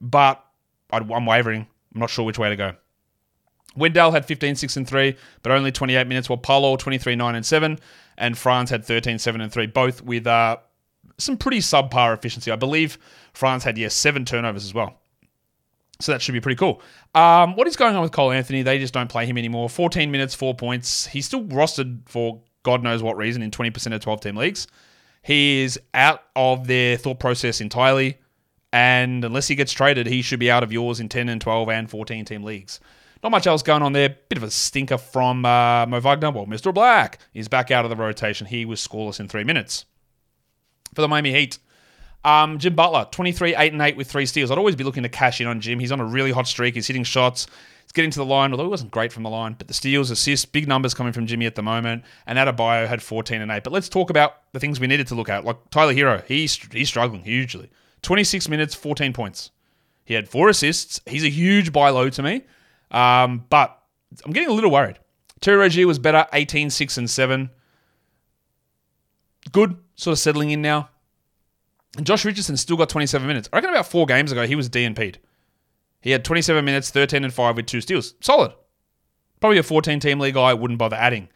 but 0.00 0.44
I'm 0.90 1.26
wavering. 1.26 1.66
I'm 1.94 2.00
not 2.00 2.10
sure 2.10 2.24
which 2.24 2.38
way 2.38 2.50
to 2.50 2.56
go. 2.56 2.74
Wendell 3.76 4.12
had 4.12 4.26
15, 4.26 4.56
6 4.56 4.76
and 4.76 4.88
3, 4.88 5.16
but 5.42 5.52
only 5.52 5.72
28 5.72 6.06
minutes, 6.06 6.28
while 6.28 6.36
Paolo 6.36 6.76
23, 6.76 7.16
9 7.16 7.34
and 7.34 7.46
7, 7.46 7.78
and 8.18 8.36
Franz 8.36 8.70
had 8.70 8.84
13, 8.84 9.18
7 9.18 9.40
and 9.40 9.52
3, 9.52 9.66
both 9.68 10.02
with 10.02 10.26
uh, 10.26 10.58
some 11.18 11.36
pretty 11.36 11.58
subpar 11.58 12.14
efficiency. 12.14 12.50
I 12.50 12.56
believe 12.56 12.98
Franz 13.32 13.64
had, 13.64 13.78
yes, 13.78 13.94
seven 13.94 14.24
turnovers 14.24 14.64
as 14.64 14.74
well. 14.74 14.98
So 16.00 16.12
that 16.12 16.20
should 16.20 16.32
be 16.32 16.40
pretty 16.40 16.56
cool. 16.56 16.82
Um, 17.14 17.54
what 17.54 17.66
is 17.68 17.76
going 17.76 17.94
on 17.94 18.02
with 18.02 18.12
Cole 18.12 18.32
Anthony? 18.32 18.62
They 18.62 18.78
just 18.78 18.92
don't 18.92 19.08
play 19.08 19.24
him 19.24 19.38
anymore. 19.38 19.68
14 19.68 20.10
minutes, 20.10 20.34
4 20.34 20.54
points. 20.54 21.06
He's 21.06 21.26
still 21.26 21.44
rostered 21.44 22.00
for 22.08 22.42
God 22.64 22.82
knows 22.82 23.02
what 23.02 23.16
reason 23.16 23.42
in 23.42 23.50
20% 23.50 23.94
of 23.94 24.00
12 24.00 24.20
team 24.20 24.36
leagues. 24.36 24.66
He 25.22 25.62
is 25.62 25.80
out 25.94 26.22
of 26.34 26.66
their 26.66 26.96
thought 26.96 27.20
process 27.20 27.60
entirely. 27.60 28.18
And 28.72 29.24
unless 29.24 29.48
he 29.48 29.54
gets 29.54 29.72
traded, 29.72 30.06
he 30.06 30.22
should 30.22 30.40
be 30.40 30.50
out 30.50 30.62
of 30.62 30.72
yours 30.72 30.98
in 30.98 31.08
10 31.08 31.28
and 31.28 31.40
12 31.40 31.68
and 31.68 31.90
14 31.90 32.24
team 32.24 32.42
leagues. 32.42 32.80
Not 33.22 33.30
much 33.30 33.46
else 33.46 33.62
going 33.62 33.82
on 33.82 33.92
there. 33.92 34.16
Bit 34.28 34.38
of 34.38 34.42
a 34.42 34.50
stinker 34.50 34.98
from 34.98 35.44
uh, 35.44 35.86
Mo 35.86 36.00
Wagner. 36.00 36.30
Well, 36.30 36.46
Mr. 36.46 36.74
Black 36.74 37.18
is 37.34 37.48
back 37.48 37.70
out 37.70 37.84
of 37.84 37.90
the 37.90 37.96
rotation. 37.96 38.48
He 38.48 38.64
was 38.64 38.86
scoreless 38.86 39.20
in 39.20 39.28
three 39.28 39.44
minutes. 39.44 39.84
For 40.94 41.02
the 41.02 41.08
Miami 41.08 41.32
Heat, 41.32 41.58
um, 42.24 42.58
Jim 42.58 42.74
Butler, 42.74 43.06
23, 43.10 43.54
8 43.54 43.72
and 43.72 43.80
8 43.80 43.96
with 43.96 44.10
three 44.10 44.26
steals. 44.26 44.50
I'd 44.50 44.58
always 44.58 44.76
be 44.76 44.84
looking 44.84 45.04
to 45.04 45.08
cash 45.08 45.40
in 45.40 45.46
on 45.46 45.60
Jim. 45.60 45.78
He's 45.78 45.92
on 45.92 46.00
a 46.00 46.04
really 46.04 46.32
hot 46.32 46.46
streak. 46.46 46.74
He's 46.74 46.86
hitting 46.86 47.04
shots. 47.04 47.46
He's 47.84 47.92
getting 47.92 48.10
to 48.10 48.18
the 48.18 48.24
line, 48.24 48.52
although 48.52 48.64
he 48.64 48.70
wasn't 48.70 48.90
great 48.90 49.12
from 49.12 49.22
the 49.22 49.30
line. 49.30 49.54
But 49.56 49.68
the 49.68 49.74
steals, 49.74 50.10
assists, 50.10 50.44
big 50.44 50.68
numbers 50.68 50.92
coming 50.92 51.12
from 51.12 51.26
Jimmy 51.26 51.46
at 51.46 51.54
the 51.54 51.62
moment. 51.62 52.04
And 52.26 52.38
Adebayo 52.38 52.86
had 52.86 53.02
14 53.02 53.40
and 53.40 53.50
8. 53.50 53.64
But 53.64 53.72
let's 53.72 53.88
talk 53.88 54.10
about 54.10 54.34
the 54.52 54.60
things 54.60 54.78
we 54.78 54.86
needed 54.88 55.06
to 55.08 55.14
look 55.14 55.28
at. 55.28 55.44
Like 55.44 55.70
Tyler 55.70 55.94
Herro, 55.94 56.24
he's, 56.26 56.56
he's 56.72 56.88
struggling 56.88 57.22
hugely. 57.22 57.70
26 58.02 58.48
minutes, 58.48 58.74
14 58.74 59.12
points. 59.12 59.50
He 60.04 60.14
had 60.14 60.28
four 60.28 60.48
assists. 60.48 61.00
He's 61.06 61.24
a 61.24 61.28
huge 61.28 61.72
buy 61.72 61.90
low 61.90 62.10
to 62.10 62.22
me. 62.22 62.42
Um, 62.92 63.44
but 63.50 63.76
I'm 64.24 64.32
getting 64.32 64.50
a 64.50 64.52
little 64.52 64.70
worried. 64.70 64.98
Terry 65.40 65.56
Rozier 65.56 65.86
was 65.86 65.98
better, 65.98 66.26
18, 66.32 66.70
6, 66.70 66.98
and 66.98 67.10
7. 67.10 67.50
Good, 69.50 69.76
sort 69.96 70.12
of 70.12 70.18
settling 70.18 70.50
in 70.50 70.62
now. 70.62 70.88
And 71.96 72.06
Josh 72.06 72.24
Richardson 72.24 72.56
still 72.56 72.76
got 72.76 72.88
27 72.88 73.26
minutes. 73.26 73.48
I 73.52 73.56
reckon 73.56 73.70
about 73.70 73.86
four 73.86 74.06
games 74.06 74.30
ago, 74.30 74.46
he 74.46 74.54
was 74.54 74.68
DNP'd. 74.68 75.18
He 76.00 76.10
had 76.10 76.24
27 76.24 76.64
minutes, 76.64 76.90
13 76.90 77.24
and 77.24 77.32
5 77.32 77.56
with 77.56 77.66
two 77.66 77.80
steals. 77.80 78.14
Solid. 78.20 78.52
Probably 79.40 79.58
a 79.58 79.62
14 79.62 79.98
team 80.00 80.20
league 80.20 80.34
guy 80.34 80.54
wouldn't 80.54 80.78
bother 80.78 80.96
adding. 80.96 81.28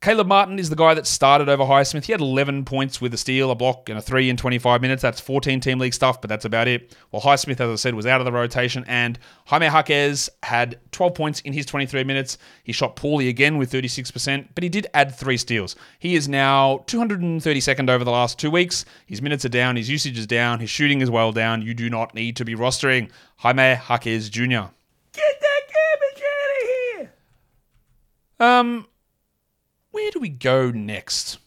Caleb 0.00 0.26
Martin 0.26 0.58
is 0.58 0.68
the 0.68 0.76
guy 0.76 0.92
that 0.92 1.06
started 1.06 1.48
over 1.48 1.64
Highsmith. 1.64 2.04
He 2.04 2.12
had 2.12 2.20
11 2.20 2.66
points 2.66 3.00
with 3.00 3.14
a 3.14 3.16
steal, 3.16 3.50
a 3.50 3.54
block, 3.54 3.88
and 3.88 3.98
a 3.98 4.02
three 4.02 4.28
in 4.28 4.36
25 4.36 4.82
minutes. 4.82 5.00
That's 5.00 5.18
14 5.18 5.60
team 5.60 5.78
league 5.78 5.94
stuff, 5.94 6.20
but 6.20 6.28
that's 6.28 6.44
about 6.44 6.68
it. 6.68 6.94
Well, 7.10 7.22
Highsmith, 7.22 7.58
as 7.58 7.70
I 7.70 7.74
said, 7.76 7.94
was 7.94 8.04
out 8.04 8.20
of 8.20 8.26
the 8.26 8.32
rotation, 8.32 8.84
and 8.86 9.18
Jaime 9.46 9.64
Jaquez 9.64 10.28
had 10.42 10.78
12 10.92 11.14
points 11.14 11.40
in 11.40 11.54
his 11.54 11.64
23 11.64 12.04
minutes. 12.04 12.36
He 12.64 12.72
shot 12.72 12.96
poorly 12.96 13.28
again 13.28 13.56
with 13.56 13.72
36%, 13.72 14.48
but 14.54 14.62
he 14.62 14.68
did 14.68 14.86
add 14.92 15.14
three 15.14 15.38
steals. 15.38 15.74
He 15.98 16.16
is 16.16 16.28
now 16.28 16.84
232nd 16.86 17.88
over 17.88 18.04
the 18.04 18.10
last 18.10 18.38
two 18.38 18.50
weeks. 18.50 18.84
His 19.06 19.22
minutes 19.22 19.46
are 19.46 19.48
down, 19.50 19.76
his 19.76 19.88
usage 19.88 20.18
is 20.18 20.26
down, 20.26 20.60
his 20.60 20.68
shooting 20.68 21.00
is 21.00 21.10
well 21.10 21.32
down. 21.32 21.62
You 21.62 21.72
do 21.72 21.88
not 21.88 22.14
need 22.14 22.36
to 22.36 22.44
be 22.44 22.54
rostering 22.54 23.10
Jaime 23.36 23.80
Jaquez 23.88 24.28
Jr. 24.28 24.42
Get 25.14 25.40
that 25.40 25.60
garbage 25.72 26.22
out 26.28 26.62
of 26.62 26.68
here. 26.68 27.12
Um, 28.38 28.86
where 29.94 30.10
do 30.10 30.18
we 30.18 30.28
go 30.28 30.72
next? 30.72 31.38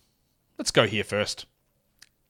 Let's 0.57 0.71
go 0.71 0.87
here 0.87 1.03
first. 1.03 1.45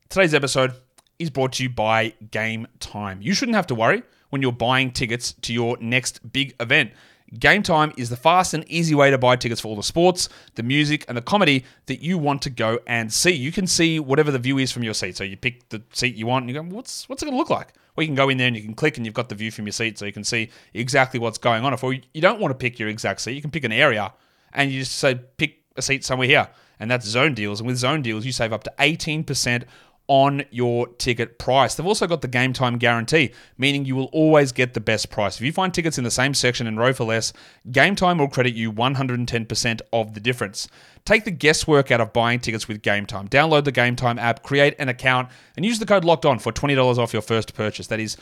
Today's 0.09 0.33
episode 0.33 0.73
is 1.19 1.29
brought 1.29 1.53
to 1.53 1.63
you 1.63 1.69
by 1.69 2.15
Game 2.31 2.65
Time. 2.79 3.21
You 3.21 3.35
shouldn't 3.35 3.55
have 3.55 3.67
to 3.67 3.75
worry 3.75 4.01
when 4.31 4.41
you're 4.41 4.51
buying 4.51 4.89
tickets 4.89 5.33
to 5.43 5.53
your 5.53 5.77
next 5.79 6.31
big 6.33 6.55
event. 6.59 6.89
Game 7.37 7.61
Time 7.61 7.93
is 7.97 8.09
the 8.09 8.17
fast 8.17 8.55
and 8.55 8.67
easy 8.67 8.95
way 8.95 9.11
to 9.11 9.19
buy 9.19 9.35
tickets 9.35 9.61
for 9.61 9.67
all 9.67 9.75
the 9.75 9.83
sports, 9.83 10.27
the 10.55 10.63
music, 10.63 11.05
and 11.07 11.15
the 11.15 11.21
comedy 11.21 11.63
that 11.85 12.01
you 12.01 12.17
want 12.17 12.41
to 12.41 12.49
go 12.49 12.79
and 12.87 13.13
see. 13.13 13.33
You 13.33 13.51
can 13.51 13.67
see 13.67 13.99
whatever 13.99 14.31
the 14.31 14.39
view 14.39 14.57
is 14.57 14.71
from 14.71 14.81
your 14.81 14.95
seat. 14.95 15.17
So 15.17 15.23
you 15.23 15.37
pick 15.37 15.69
the 15.69 15.83
seat 15.93 16.15
you 16.15 16.25
want 16.25 16.43
and 16.43 16.49
you 16.49 16.59
go, 16.59 16.67
what's 16.67 17.07
what's 17.07 17.21
it 17.21 17.27
gonna 17.27 17.37
look 17.37 17.51
like? 17.51 17.73
Well, 17.95 18.01
you 18.01 18.07
can 18.07 18.15
go 18.15 18.29
in 18.29 18.39
there 18.39 18.47
and 18.47 18.55
you 18.55 18.63
can 18.63 18.73
click 18.73 18.97
and 18.97 19.05
you've 19.05 19.13
got 19.13 19.29
the 19.29 19.35
view 19.35 19.51
from 19.51 19.67
your 19.67 19.73
seat 19.73 19.99
so 19.99 20.05
you 20.05 20.13
can 20.13 20.23
see 20.23 20.49
exactly 20.73 21.19
what's 21.19 21.37
going 21.37 21.63
on. 21.63 21.73
If 21.73 21.83
you 21.83 22.21
don't 22.21 22.39
want 22.39 22.49
to 22.53 22.55
pick 22.55 22.79
your 22.79 22.89
exact 22.89 23.21
seat, 23.21 23.33
you 23.33 23.41
can 23.41 23.51
pick 23.51 23.63
an 23.63 23.71
area 23.71 24.13
and 24.53 24.71
you 24.71 24.79
just 24.79 24.93
say 24.93 25.13
pick 25.13 25.61
a 25.77 25.81
seat 25.81 26.03
somewhere 26.03 26.27
here. 26.27 26.49
And 26.79 26.91
that's 26.91 27.07
zone 27.07 27.33
deals. 27.33 27.59
And 27.59 27.67
with 27.67 27.77
zone 27.77 28.01
deals, 28.01 28.25
you 28.25 28.31
save 28.31 28.53
up 28.53 28.63
to 28.63 28.73
18% 28.79 29.63
on 30.07 30.43
your 30.51 30.87
ticket 30.87 31.37
price. 31.37 31.75
They've 31.75 31.85
also 31.85 32.07
got 32.07 32.21
the 32.21 32.27
game 32.27 32.53
time 32.53 32.77
guarantee, 32.77 33.31
meaning 33.57 33.85
you 33.85 33.95
will 33.95 34.05
always 34.05 34.51
get 34.51 34.73
the 34.73 34.79
best 34.79 35.09
price. 35.09 35.37
If 35.37 35.45
you 35.45 35.51
find 35.51 35.73
tickets 35.73 35.97
in 35.97 36.03
the 36.03 36.11
same 36.11 36.33
section 36.33 36.65
and 36.65 36.77
row 36.77 36.93
for 36.93 37.03
less, 37.03 37.33
Game 37.71 37.95
Time 37.95 38.17
will 38.17 38.29
credit 38.29 38.55
you 38.55 38.71
110% 38.71 39.81
of 39.91 40.13
the 40.13 40.19
difference. 40.19 40.69
Take 41.03 41.25
the 41.25 41.31
guesswork 41.31 41.91
out 41.91 42.01
of 42.01 42.13
buying 42.13 42.39
tickets 42.39 42.67
with 42.67 42.81
Game 42.81 43.05
Time. 43.05 43.27
Download 43.27 43.65
the 43.65 43.71
Game 43.71 43.95
Time 43.95 44.17
app, 44.17 44.43
create 44.43 44.75
an 44.79 44.87
account, 44.87 45.29
and 45.57 45.65
use 45.65 45.79
the 45.79 45.85
code 45.85 46.05
Locked 46.05 46.25
On 46.25 46.39
for 46.39 46.53
$20 46.53 46.97
off 46.97 47.11
your 47.11 47.21
first 47.21 47.53
purchase. 47.53 47.87
That 47.87 47.99
is 47.99 48.15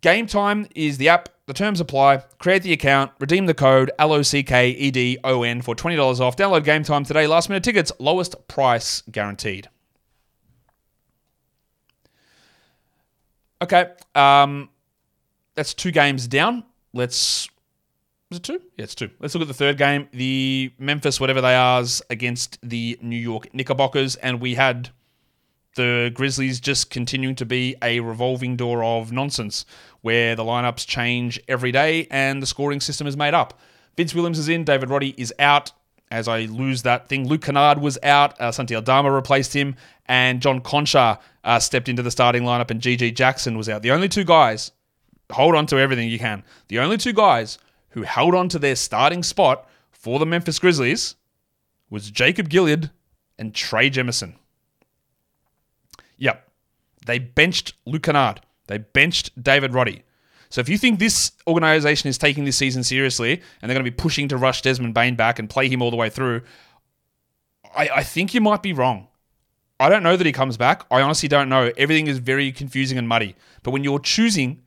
Game 0.00 0.26
Time 0.26 0.66
is 0.74 0.98
the 0.98 1.08
app. 1.08 1.28
The 1.46 1.54
terms 1.54 1.80
apply. 1.80 2.24
Create 2.38 2.62
the 2.62 2.72
account, 2.72 3.12
redeem 3.20 3.46
the 3.46 3.54
code 3.54 3.92
L 4.00 4.12
O 4.12 4.22
C 4.22 4.42
K 4.42 4.70
E 4.70 4.90
D 4.90 5.18
O 5.22 5.44
N 5.44 5.62
for 5.62 5.76
$20 5.76 6.20
off. 6.20 6.36
Download 6.36 6.64
Game 6.64 6.82
Time 6.82 7.04
today. 7.04 7.28
Last 7.28 7.48
minute 7.48 7.62
tickets, 7.62 7.92
lowest 8.00 8.34
price 8.48 9.02
guaranteed. 9.10 9.68
Okay. 13.62 13.86
Um, 14.14 14.70
that's 15.54 15.72
two 15.72 15.92
games 15.92 16.26
down. 16.26 16.64
Let's. 16.92 17.48
Was 18.28 18.38
it 18.38 18.42
two? 18.42 18.60
Yeah, 18.76 18.82
it's 18.82 18.96
two. 18.96 19.10
Let's 19.20 19.34
look 19.36 19.42
at 19.42 19.48
the 19.48 19.54
third 19.54 19.78
game. 19.78 20.08
The 20.12 20.72
Memphis, 20.80 21.20
whatever 21.20 21.40
they 21.40 21.54
are, 21.54 21.84
against 22.10 22.58
the 22.62 22.98
New 23.00 23.16
York 23.16 23.54
Knickerbockers. 23.54 24.16
And 24.16 24.40
we 24.40 24.56
had 24.56 24.90
the 25.76 26.10
Grizzlies 26.12 26.58
just 26.58 26.90
continuing 26.90 27.36
to 27.36 27.46
be 27.46 27.76
a 27.82 28.00
revolving 28.00 28.56
door 28.56 28.82
of 28.82 29.12
nonsense 29.12 29.64
where 30.00 30.34
the 30.34 30.42
lineups 30.42 30.86
change 30.86 31.40
every 31.48 31.70
day 31.70 32.08
and 32.10 32.42
the 32.42 32.46
scoring 32.46 32.80
system 32.80 33.06
is 33.06 33.16
made 33.16 33.34
up. 33.34 33.60
Vince 33.96 34.14
Williams 34.14 34.38
is 34.38 34.48
in. 34.48 34.64
David 34.64 34.90
Roddy 34.90 35.14
is 35.16 35.32
out. 35.38 35.72
As 36.10 36.28
I 36.28 36.42
lose 36.42 36.82
that 36.82 37.08
thing, 37.08 37.26
Luke 37.26 37.42
Kennard 37.42 37.80
was 37.80 37.98
out. 38.02 38.40
Uh, 38.40 38.52
Santi 38.52 38.76
Aldama 38.76 39.10
replaced 39.10 39.54
him, 39.54 39.74
and 40.06 40.40
John 40.40 40.60
Konchar 40.60 41.18
uh, 41.42 41.58
stepped 41.58 41.88
into 41.88 42.02
the 42.02 42.12
starting 42.12 42.44
lineup, 42.44 42.70
and 42.70 42.80
GG 42.80 43.16
Jackson 43.16 43.56
was 43.56 43.68
out. 43.68 43.82
The 43.82 43.90
only 43.90 44.08
two 44.08 44.22
guys, 44.22 44.70
hold 45.32 45.56
on 45.56 45.66
to 45.66 45.78
everything 45.78 46.08
you 46.08 46.20
can. 46.20 46.44
The 46.68 46.78
only 46.78 46.96
two 46.96 47.12
guys 47.12 47.58
who 47.90 48.02
held 48.02 48.36
on 48.36 48.48
to 48.50 48.58
their 48.60 48.76
starting 48.76 49.24
spot 49.24 49.68
for 49.90 50.20
the 50.20 50.26
Memphis 50.26 50.60
Grizzlies 50.60 51.16
was 51.90 52.10
Jacob 52.10 52.48
Gilyard 52.48 52.90
and 53.36 53.52
Trey 53.52 53.90
Jemison. 53.90 54.34
Yep. 56.18 56.48
They 57.06 57.18
benched 57.18 57.74
Luke 57.84 58.02
Kennard. 58.02 58.40
They 58.66 58.78
benched 58.78 59.42
David 59.42 59.74
Roddy. 59.74 60.02
So 60.48 60.60
if 60.60 60.68
you 60.68 60.78
think 60.78 60.98
this 60.98 61.32
organization 61.46 62.08
is 62.08 62.18
taking 62.18 62.44
this 62.44 62.56
season 62.56 62.84
seriously 62.84 63.32
and 63.60 63.68
they're 63.68 63.74
going 63.74 63.84
to 63.84 63.90
be 63.90 63.94
pushing 63.94 64.28
to 64.28 64.36
rush 64.36 64.62
Desmond 64.62 64.94
Bane 64.94 65.16
back 65.16 65.38
and 65.38 65.50
play 65.50 65.68
him 65.68 65.82
all 65.82 65.90
the 65.90 65.96
way 65.96 66.08
through, 66.08 66.42
I, 67.76 67.88
I 67.96 68.02
think 68.02 68.34
you 68.34 68.40
might 68.40 68.62
be 68.62 68.72
wrong. 68.72 69.08
I 69.78 69.88
don't 69.88 70.02
know 70.02 70.16
that 70.16 70.26
he 70.26 70.32
comes 70.32 70.56
back. 70.56 70.86
I 70.90 71.02
honestly 71.02 71.28
don't 71.28 71.48
know. 71.48 71.70
Everything 71.76 72.06
is 72.06 72.18
very 72.18 72.50
confusing 72.52 72.96
and 72.96 73.06
muddy. 73.06 73.36
But 73.62 73.72
when 73.72 73.84
you're 73.84 73.98
choosing 73.98 74.62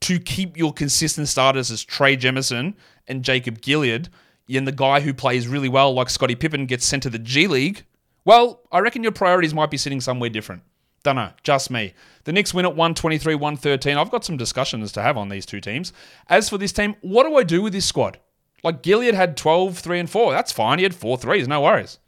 to 0.00 0.18
keep 0.18 0.56
your 0.56 0.72
consistent 0.72 1.28
starters 1.28 1.70
as 1.70 1.84
Trey 1.84 2.16
Jemison 2.16 2.74
and 3.06 3.22
Jacob 3.22 3.60
Gilyard, 3.60 4.08
and 4.48 4.66
the 4.66 4.72
guy 4.72 5.00
who 5.00 5.14
plays 5.14 5.48
really 5.48 5.68
well, 5.68 5.94
like 5.94 6.10
Scotty 6.10 6.34
Pippen, 6.34 6.66
gets 6.66 6.84
sent 6.84 7.02
to 7.04 7.10
the 7.10 7.18
G 7.18 7.46
League, 7.46 7.84
well, 8.24 8.60
I 8.72 8.80
reckon 8.80 9.02
your 9.02 9.12
priorities 9.12 9.54
might 9.54 9.70
be 9.70 9.76
sitting 9.76 10.00
somewhere 10.00 10.30
different. 10.30 10.62
Don't 11.02 11.16
know, 11.16 11.30
just 11.42 11.70
me. 11.70 11.92
The 12.24 12.32
Knicks 12.32 12.54
win 12.54 12.64
at 12.64 12.74
123 12.74 13.34
113. 13.34 13.96
I've 13.96 14.10
got 14.10 14.24
some 14.24 14.38
discussions 14.38 14.90
to 14.92 15.02
have 15.02 15.18
on 15.18 15.28
these 15.28 15.44
two 15.44 15.60
teams. 15.60 15.92
As 16.28 16.48
for 16.48 16.56
this 16.56 16.72
team, 16.72 16.96
what 17.02 17.24
do 17.24 17.36
I 17.36 17.42
do 17.42 17.60
with 17.60 17.74
this 17.74 17.84
squad? 17.84 18.18
Like, 18.62 18.82
Gilyard 18.82 19.12
had 19.12 19.36
12, 19.36 19.78
3, 19.78 20.00
and 20.00 20.10
4. 20.10 20.32
That's 20.32 20.50
fine. 20.50 20.78
He 20.78 20.84
had 20.84 20.94
four 20.94 21.18
threes, 21.18 21.46
no 21.46 21.60
worries. 21.60 21.98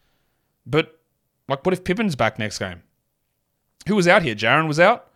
But, 0.64 0.98
like, 1.46 1.66
what 1.66 1.74
if 1.74 1.84
Pippen's 1.84 2.16
back 2.16 2.38
next 2.38 2.58
game? 2.58 2.82
Who 3.86 3.94
was 3.94 4.08
out 4.08 4.22
here? 4.22 4.34
Jaren 4.34 4.66
was 4.66 4.80
out. 4.80 5.10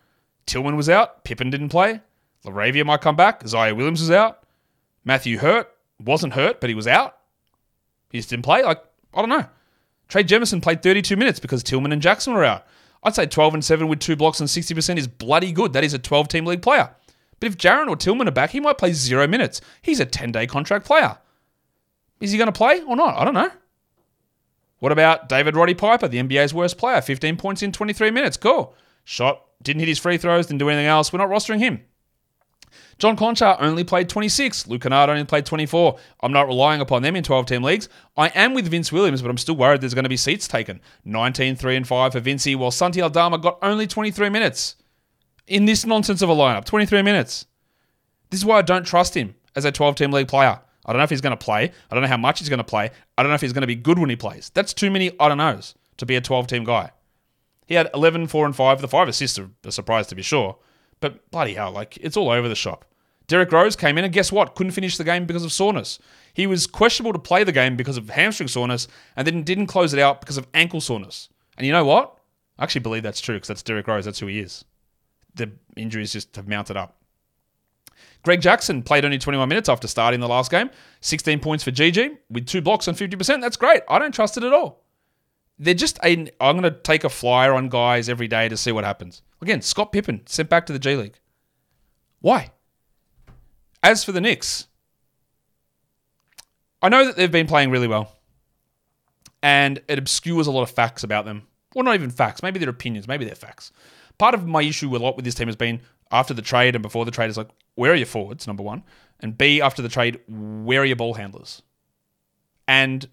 Tillman 0.44 0.76
was 0.76 0.90
out. 0.90 1.24
Pippen 1.24 1.48
didn't 1.48 1.70
play. 1.70 2.02
Laravia 2.44 2.84
might 2.84 3.00
come 3.00 3.16
back. 3.16 3.42
Ziaire 3.44 3.74
Williams 3.74 4.00
was 4.00 4.10
out. 4.10 4.44
Matthew 5.04 5.38
Hurt 5.38 5.74
wasn't 5.98 6.34
hurt, 6.34 6.60
but 6.60 6.68
he 6.68 6.74
was 6.74 6.86
out. 6.86 7.16
He 8.10 8.18
just 8.18 8.28
didn't 8.28 8.44
play. 8.44 8.62
Like, 8.62 8.84
I 9.14 9.20
don't 9.20 9.30
know. 9.30 9.46
Trey 10.10 10.24
Jemison 10.24 10.60
played 10.60 10.82
32 10.82 11.16
minutes 11.16 11.38
because 11.38 11.62
Tillman 11.62 11.92
and 11.92 12.02
Jackson 12.02 12.34
were 12.34 12.44
out. 12.44 12.66
I'd 13.04 13.14
say 13.14 13.26
12 13.26 13.54
and 13.54 13.64
7 13.64 13.86
with 13.86 14.00
two 14.00 14.16
blocks 14.16 14.40
and 14.40 14.48
60% 14.48 14.98
is 14.98 15.06
bloody 15.06 15.52
good. 15.52 15.72
That 15.72 15.84
is 15.84 15.94
a 15.94 15.98
12 15.98 16.28
team 16.28 16.44
league 16.44 16.62
player. 16.62 16.90
But 17.38 17.46
if 17.46 17.56
Jaren 17.56 17.88
or 17.88 17.96
Tillman 17.96 18.28
are 18.28 18.32
back, 18.32 18.50
he 18.50 18.60
might 18.60 18.76
play 18.76 18.92
zero 18.92 19.26
minutes. 19.28 19.60
He's 19.80 20.00
a 20.00 20.04
10 20.04 20.32
day 20.32 20.46
contract 20.48 20.84
player. 20.84 21.16
Is 22.20 22.32
he 22.32 22.38
going 22.38 22.48
to 22.48 22.52
play 22.52 22.82
or 22.82 22.96
not? 22.96 23.16
I 23.16 23.24
don't 23.24 23.34
know. 23.34 23.50
What 24.80 24.92
about 24.92 25.28
David 25.28 25.54
Roddy 25.54 25.74
Piper, 25.74 26.08
the 26.08 26.18
NBA's 26.18 26.52
worst 26.52 26.76
player? 26.76 27.00
15 27.00 27.36
points 27.36 27.62
in 27.62 27.70
23 27.70 28.10
minutes. 28.10 28.36
Cool. 28.36 28.74
Shot, 29.04 29.44
didn't 29.62 29.80
hit 29.80 29.88
his 29.88 29.98
free 29.98 30.18
throws, 30.18 30.46
didn't 30.46 30.58
do 30.58 30.68
anything 30.68 30.86
else. 30.86 31.12
We're 31.12 31.18
not 31.18 31.28
rostering 31.28 31.60
him. 31.60 31.82
John 32.98 33.16
Konchar 33.16 33.56
only 33.60 33.84
played 33.84 34.08
26. 34.08 34.66
Luke 34.66 34.82
Kennard 34.82 35.10
only 35.10 35.24
played 35.24 35.46
24. 35.46 35.98
I'm 36.20 36.32
not 36.32 36.46
relying 36.46 36.80
upon 36.80 37.02
them 37.02 37.16
in 37.16 37.22
12 37.22 37.46
team 37.46 37.62
leagues. 37.62 37.88
I 38.16 38.28
am 38.28 38.54
with 38.54 38.68
Vince 38.68 38.92
Williams, 38.92 39.22
but 39.22 39.30
I'm 39.30 39.38
still 39.38 39.56
worried 39.56 39.80
there's 39.80 39.94
going 39.94 40.04
to 40.04 40.08
be 40.08 40.16
seats 40.16 40.48
taken. 40.48 40.80
19, 41.04 41.56
3, 41.56 41.76
and 41.76 41.86
5 41.86 42.12
for 42.12 42.20
Vincey, 42.20 42.56
while 42.56 42.70
Santi 42.70 43.00
Aldama 43.00 43.38
got 43.38 43.58
only 43.62 43.86
23 43.86 44.28
minutes. 44.28 44.76
In 45.46 45.64
this 45.64 45.84
nonsense 45.84 46.22
of 46.22 46.28
a 46.28 46.34
lineup, 46.34 46.64
23 46.64 47.02
minutes. 47.02 47.46
This 48.30 48.40
is 48.40 48.46
why 48.46 48.58
I 48.58 48.62
don't 48.62 48.86
trust 48.86 49.16
him 49.16 49.34
as 49.56 49.64
a 49.64 49.72
12 49.72 49.96
team 49.96 50.12
league 50.12 50.28
player. 50.28 50.60
I 50.86 50.92
don't 50.92 50.98
know 50.98 51.04
if 51.04 51.10
he's 51.10 51.20
going 51.20 51.36
to 51.36 51.44
play. 51.44 51.70
I 51.90 51.94
don't 51.94 52.02
know 52.02 52.08
how 52.08 52.16
much 52.16 52.38
he's 52.38 52.48
going 52.48 52.58
to 52.58 52.64
play. 52.64 52.90
I 53.18 53.22
don't 53.22 53.30
know 53.30 53.34
if 53.34 53.40
he's 53.40 53.52
going 53.52 53.62
to 53.62 53.66
be 53.66 53.76
good 53.76 53.98
when 53.98 54.10
he 54.10 54.16
plays. 54.16 54.50
That's 54.54 54.72
too 54.72 54.90
many 54.90 55.12
I 55.20 55.28
don't 55.28 55.38
knows 55.38 55.74
to 55.98 56.06
be 56.06 56.16
a 56.16 56.20
12 56.20 56.46
team 56.46 56.64
guy. 56.64 56.90
He 57.66 57.74
had 57.74 57.88
11, 57.94 58.26
4, 58.26 58.46
and 58.46 58.56
5. 58.56 58.80
The 58.80 58.88
five 58.88 59.08
assists 59.08 59.38
are 59.38 59.48
a 59.62 59.70
surprise 59.70 60.08
to 60.08 60.16
be 60.16 60.22
sure. 60.22 60.56
But 61.00 61.30
bloody 61.30 61.54
hell, 61.54 61.72
like, 61.72 61.96
it's 61.98 62.16
all 62.16 62.30
over 62.30 62.48
the 62.48 62.54
shop. 62.54 62.84
Derrick 63.26 63.52
Rose 63.52 63.76
came 63.76 63.96
in 63.96 64.04
and 64.04 64.12
guess 64.12 64.32
what? 64.32 64.54
Couldn't 64.54 64.72
finish 64.72 64.96
the 64.96 65.04
game 65.04 65.24
because 65.24 65.44
of 65.44 65.52
soreness. 65.52 65.98
He 66.34 66.46
was 66.46 66.66
questionable 66.66 67.12
to 67.12 67.18
play 67.18 67.44
the 67.44 67.52
game 67.52 67.76
because 67.76 67.96
of 67.96 68.10
hamstring 68.10 68.48
soreness 68.48 68.88
and 69.16 69.26
then 69.26 69.44
didn't 69.44 69.68
close 69.68 69.92
it 69.94 70.00
out 70.00 70.20
because 70.20 70.36
of 70.36 70.48
ankle 70.52 70.80
soreness. 70.80 71.28
And 71.56 71.66
you 71.66 71.72
know 71.72 71.84
what? 71.84 72.18
I 72.58 72.64
actually 72.64 72.80
believe 72.80 73.02
that's 73.02 73.20
true 73.20 73.36
because 73.36 73.48
that's 73.48 73.62
Derrick 73.62 73.86
Rose. 73.86 74.04
That's 74.04 74.18
who 74.18 74.26
he 74.26 74.40
is. 74.40 74.64
The 75.36 75.52
injuries 75.76 76.12
just 76.12 76.34
have 76.36 76.48
mounted 76.48 76.76
up. 76.76 76.96
Greg 78.22 78.40
Jackson 78.40 78.82
played 78.82 79.04
only 79.04 79.18
21 79.18 79.48
minutes 79.48 79.68
after 79.68 79.88
starting 79.88 80.20
the 80.20 80.28
last 80.28 80.50
game. 80.50 80.70
16 81.00 81.40
points 81.40 81.64
for 81.64 81.70
GG 81.70 82.18
with 82.30 82.46
two 82.46 82.60
blocks 82.60 82.88
and 82.88 82.96
50%. 82.96 83.40
That's 83.40 83.56
great. 83.56 83.82
I 83.88 83.98
don't 83.98 84.12
trust 84.12 84.36
it 84.36 84.44
at 84.44 84.52
all. 84.52 84.82
They're 85.58 85.74
just 85.74 85.98
a. 86.02 86.26
I'm 86.40 86.58
going 86.58 86.62
to 86.62 86.70
take 86.70 87.04
a 87.04 87.08
flyer 87.08 87.54
on 87.54 87.68
guys 87.68 88.08
every 88.08 88.28
day 88.28 88.48
to 88.48 88.56
see 88.56 88.72
what 88.72 88.84
happens. 88.84 89.22
Again, 89.42 89.62
Scott 89.62 89.92
Pippen 89.92 90.22
sent 90.26 90.48
back 90.48 90.66
to 90.66 90.72
the 90.72 90.78
G 90.78 90.96
League. 90.96 91.18
Why? 92.20 92.50
As 93.82 94.04
for 94.04 94.12
the 94.12 94.20
Knicks, 94.20 94.66
I 96.82 96.88
know 96.88 97.06
that 97.06 97.16
they've 97.16 97.32
been 97.32 97.46
playing 97.46 97.70
really 97.70 97.88
well, 97.88 98.16
and 99.42 99.80
it 99.88 99.98
obscures 99.98 100.46
a 100.46 100.50
lot 100.50 100.62
of 100.62 100.70
facts 100.70 101.02
about 101.02 101.24
them. 101.24 101.46
Well, 101.74 101.84
not 101.84 101.94
even 101.94 102.10
facts. 102.10 102.42
Maybe 102.42 102.58
they're 102.58 102.68
opinions. 102.68 103.08
Maybe 103.08 103.24
they're 103.24 103.34
facts. 103.34 103.72
Part 104.18 104.34
of 104.34 104.46
my 104.46 104.62
issue 104.62 104.94
a 104.94 104.98
lot 104.98 105.16
with 105.16 105.24
this 105.24 105.34
team 105.34 105.48
has 105.48 105.56
been 105.56 105.80
after 106.10 106.34
the 106.34 106.42
trade 106.42 106.74
and 106.74 106.82
before 106.82 107.04
the 107.04 107.10
trade 107.10 107.30
is 107.30 107.36
like, 107.36 107.48
where 107.76 107.92
are 107.92 107.96
your 107.96 108.06
forwards? 108.06 108.46
Number 108.46 108.62
one, 108.62 108.82
and 109.20 109.38
B 109.38 109.62
after 109.62 109.80
the 109.80 109.88
trade, 109.88 110.20
where 110.28 110.82
are 110.82 110.84
your 110.84 110.96
ball 110.96 111.14
handlers? 111.14 111.62
And 112.68 113.08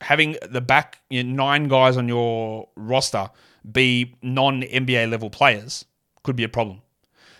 having 0.00 0.36
the 0.48 0.60
back 0.60 1.00
you 1.10 1.24
know, 1.24 1.44
nine 1.44 1.68
guys 1.68 1.96
on 1.96 2.08
your 2.08 2.68
roster 2.76 3.30
be 3.70 4.14
non 4.22 4.62
NBA 4.62 5.10
level 5.10 5.30
players 5.30 5.84
could 6.22 6.36
be 6.36 6.44
a 6.44 6.48
problem. 6.48 6.82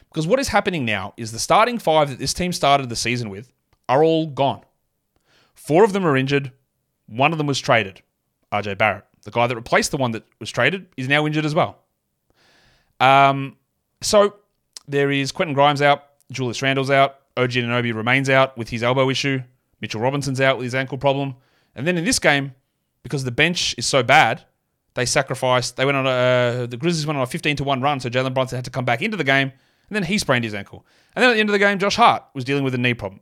Because 0.09 0.27
what 0.27 0.41
is 0.41 0.49
happening 0.49 0.85
now 0.85 1.15
is 1.17 1.33
the 1.33 1.39
starting 1.39 1.79
five 1.79 2.09
that 2.11 2.19
this 2.19 2.33
team 2.33 2.53
started 2.53 2.89
the 2.89 2.97
season 2.97 3.31
with 3.31 3.53
are 3.89 4.03
all 4.03 4.27
gone. 4.27 4.63
Four 5.55 5.85
of 5.85 5.93
them 5.93 6.07
are 6.07 6.17
injured. 6.17 6.53
One 7.07 7.33
of 7.33 7.39
them 7.39 7.47
was 7.47 7.59
traded. 7.59 8.03
RJ 8.53 8.79
Barrett, 8.79 9.05
the 9.25 9.31
guy 9.31 9.47
that 9.47 9.57
replaced 9.57 9.91
the 9.91 9.97
one 9.97 10.13
that 10.13 10.25
was 10.41 10.51
traded, 10.51 10.87
is 10.97 11.09
now 11.09 11.27
injured 11.27 11.45
as 11.45 11.55
well. 11.55 11.79
Um, 13.01 13.57
so 14.01 14.37
there 14.87 15.11
is 15.11 15.33
Quentin 15.33 15.55
Grimes 15.55 15.83
out, 15.83 16.05
Julius 16.33 16.63
Randle's 16.63 16.91
out, 16.91 17.21
OG 17.37 17.51
Anunoby 17.51 17.95
remains 17.95 18.29
out 18.31 18.57
with 18.57 18.71
his 18.71 18.83
elbow 18.83 19.11
issue, 19.11 19.43
Mitchell 19.81 20.01
Robinson's 20.01 20.41
out 20.41 20.57
with 20.57 20.65
his 20.65 20.75
ankle 20.75 20.99
problem, 20.99 21.37
and 21.75 21.87
then 21.87 21.97
in 21.97 22.05
this 22.05 22.19
game, 22.19 22.55
because 23.03 23.25
the 23.25 23.31
bench 23.31 23.75
is 23.79 23.87
so 23.87 24.03
bad, 24.03 24.45
they 24.99 25.07
sacrificed. 25.07 25.77
They 25.77 25.85
went 25.85 25.97
on 25.97 26.07
a 26.07 26.11
uh, 26.11 26.67
the 26.67 26.77
Grizzlies 26.77 27.07
went 27.07 27.17
on 27.17 27.23
a 27.23 27.27
15 27.27 27.57
to 27.57 27.65
one 27.65 27.81
run, 27.81 28.01
so 28.01 28.11
Jalen 28.11 28.35
Brunson 28.35 28.57
had 28.57 28.65
to 28.65 28.71
come 28.71 28.85
back 28.85 29.01
into 29.01 29.17
the 29.17 29.25
game 29.25 29.53
and 29.89 29.97
then 29.97 30.03
he 30.03 30.19
sprained 30.19 30.45
his 30.45 30.55
ankle. 30.55 30.85
And 31.15 31.23
then 31.23 31.31
at 31.31 31.35
the 31.35 31.41
end 31.41 31.49
of 31.49 31.53
the 31.53 31.59
game, 31.61 31.79
Josh 31.79 31.95
Hart 31.95 32.25
was 32.35 32.45
dealing 32.45 32.65
with 32.65 32.75
a 32.75 32.79
knee 32.79 32.95
problem. 32.95 33.21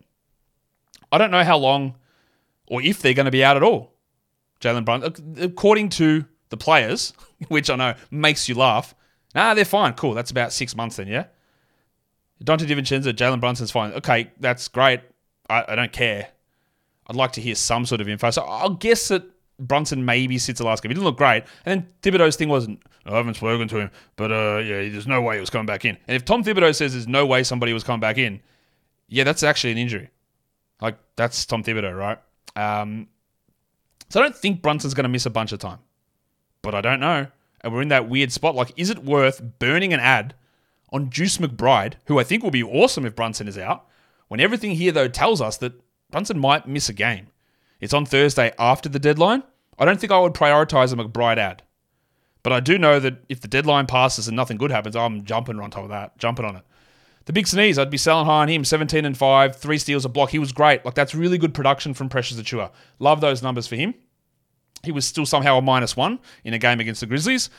I 1.12 1.18
don't 1.18 1.30
know 1.30 1.44
how 1.44 1.58
long 1.58 1.96
or 2.66 2.80
if 2.80 3.02
they're 3.02 3.14
going 3.14 3.26
to 3.26 3.30
be 3.30 3.44
out 3.44 3.56
at 3.56 3.62
all. 3.62 3.92
Jalen 4.60 4.86
Brunson, 4.86 5.36
according 5.38 5.90
to 5.90 6.24
the 6.48 6.56
players, 6.56 7.12
which 7.48 7.68
I 7.68 7.76
know 7.76 7.94
makes 8.10 8.48
you 8.48 8.54
laugh, 8.54 8.94
nah, 9.34 9.52
they're 9.52 9.66
fine. 9.66 9.92
Cool. 9.92 10.14
That's 10.14 10.30
about 10.30 10.54
six 10.54 10.74
months 10.74 10.96
then, 10.96 11.08
yeah? 11.08 11.26
Donte 12.42 12.66
DiVincenzo, 12.66 13.12
Jalen 13.12 13.40
Brunson's 13.40 13.70
fine. 13.70 13.92
Okay, 13.92 14.30
that's 14.40 14.68
great. 14.68 15.00
I, 15.50 15.64
I 15.68 15.74
don't 15.74 15.92
care. 15.92 16.28
I'd 17.06 17.16
like 17.16 17.32
to 17.32 17.42
hear 17.42 17.54
some 17.54 17.84
sort 17.84 18.00
of 18.00 18.08
info. 18.08 18.30
So 18.30 18.42
I'll 18.42 18.70
guess 18.70 19.08
that 19.08 19.24
Brunson 19.58 20.04
maybe 20.04 20.38
sits 20.38 20.58
the 20.58 20.66
last 20.66 20.82
game. 20.82 20.90
He 20.90 20.94
didn't 20.94 21.04
look 21.04 21.16
great. 21.16 21.44
And 21.64 21.82
then 21.82 21.88
Thibodeau's 22.02 22.36
thing 22.36 22.48
wasn't, 22.48 22.82
I 23.04 23.16
haven't 23.16 23.34
spoken 23.34 23.68
to 23.68 23.78
him, 23.78 23.90
but 24.16 24.32
uh, 24.32 24.58
yeah, 24.58 24.88
there's 24.88 25.06
no 25.06 25.22
way 25.22 25.36
he 25.36 25.40
was 25.40 25.50
coming 25.50 25.66
back 25.66 25.84
in. 25.84 25.96
And 26.06 26.16
if 26.16 26.24
Tom 26.24 26.42
Thibodeau 26.44 26.74
says 26.74 26.92
there's 26.92 27.08
no 27.08 27.24
way 27.26 27.42
somebody 27.42 27.72
was 27.72 27.84
coming 27.84 28.00
back 28.00 28.18
in, 28.18 28.40
yeah, 29.08 29.24
that's 29.24 29.42
actually 29.42 29.72
an 29.72 29.78
injury. 29.78 30.10
Like, 30.80 30.98
that's 31.16 31.46
Tom 31.46 31.62
Thibodeau, 31.62 31.96
right? 31.96 32.18
Um, 32.54 33.08
so 34.08 34.20
I 34.20 34.24
don't 34.24 34.36
think 34.36 34.62
Brunson's 34.62 34.94
going 34.94 35.04
to 35.04 35.08
miss 35.08 35.26
a 35.26 35.30
bunch 35.30 35.52
of 35.52 35.58
time. 35.58 35.78
But 36.62 36.74
I 36.74 36.80
don't 36.80 37.00
know. 37.00 37.28
And 37.62 37.72
we're 37.72 37.82
in 37.82 37.88
that 37.88 38.08
weird 38.08 38.32
spot. 38.32 38.54
Like, 38.54 38.72
is 38.76 38.90
it 38.90 39.04
worth 39.04 39.42
burning 39.58 39.92
an 39.92 40.00
ad 40.00 40.34
on 40.92 41.08
Deuce 41.08 41.38
McBride, 41.38 41.94
who 42.06 42.18
I 42.18 42.24
think 42.24 42.42
will 42.42 42.50
be 42.50 42.62
awesome 42.62 43.06
if 43.06 43.16
Brunson 43.16 43.48
is 43.48 43.56
out, 43.56 43.86
when 44.28 44.40
everything 44.40 44.72
here, 44.72 44.92
though, 44.92 45.08
tells 45.08 45.40
us 45.40 45.56
that 45.58 45.80
Brunson 46.10 46.38
might 46.38 46.68
miss 46.68 46.88
a 46.88 46.92
game? 46.92 47.28
It's 47.80 47.94
on 47.94 48.06
Thursday 48.06 48.52
after 48.58 48.88
the 48.88 48.98
deadline. 48.98 49.42
I 49.78 49.84
don't 49.84 50.00
think 50.00 50.12
I 50.12 50.18
would 50.18 50.34
prioritize 50.34 50.92
a 50.92 50.96
McBride 50.96 51.38
ad. 51.38 51.62
But 52.42 52.52
I 52.52 52.60
do 52.60 52.78
know 52.78 53.00
that 53.00 53.24
if 53.28 53.40
the 53.40 53.48
deadline 53.48 53.86
passes 53.86 54.28
and 54.28 54.36
nothing 54.36 54.56
good 54.56 54.70
happens, 54.70 54.94
I'm 54.94 55.24
jumping 55.24 55.58
on 55.58 55.70
top 55.70 55.82
of 55.82 55.88
that, 55.90 56.16
jumping 56.18 56.44
on 56.44 56.56
it. 56.56 56.62
The 57.24 57.32
big 57.32 57.48
sneeze, 57.48 57.76
I'd 57.76 57.90
be 57.90 57.96
selling 57.96 58.24
high 58.24 58.42
on 58.42 58.48
him. 58.48 58.64
17 58.64 59.04
and 59.04 59.18
5, 59.18 59.56
three 59.56 59.78
steals, 59.78 60.04
a 60.04 60.08
block. 60.08 60.30
He 60.30 60.38
was 60.38 60.52
great. 60.52 60.84
Like, 60.84 60.94
that's 60.94 61.12
really 61.12 61.38
good 61.38 61.54
production 61.54 61.92
from 61.92 62.08
Precious 62.08 62.40
Achiuwa. 62.40 62.70
Love 63.00 63.20
those 63.20 63.42
numbers 63.42 63.66
for 63.66 63.74
him. 63.74 63.94
He 64.84 64.92
was 64.92 65.04
still 65.04 65.26
somehow 65.26 65.58
a 65.58 65.62
minus 65.62 65.96
one 65.96 66.20
in 66.44 66.54
a 66.54 66.58
game 66.58 66.78
against 66.78 67.00
the 67.00 67.06
Grizzlies. 67.06 67.50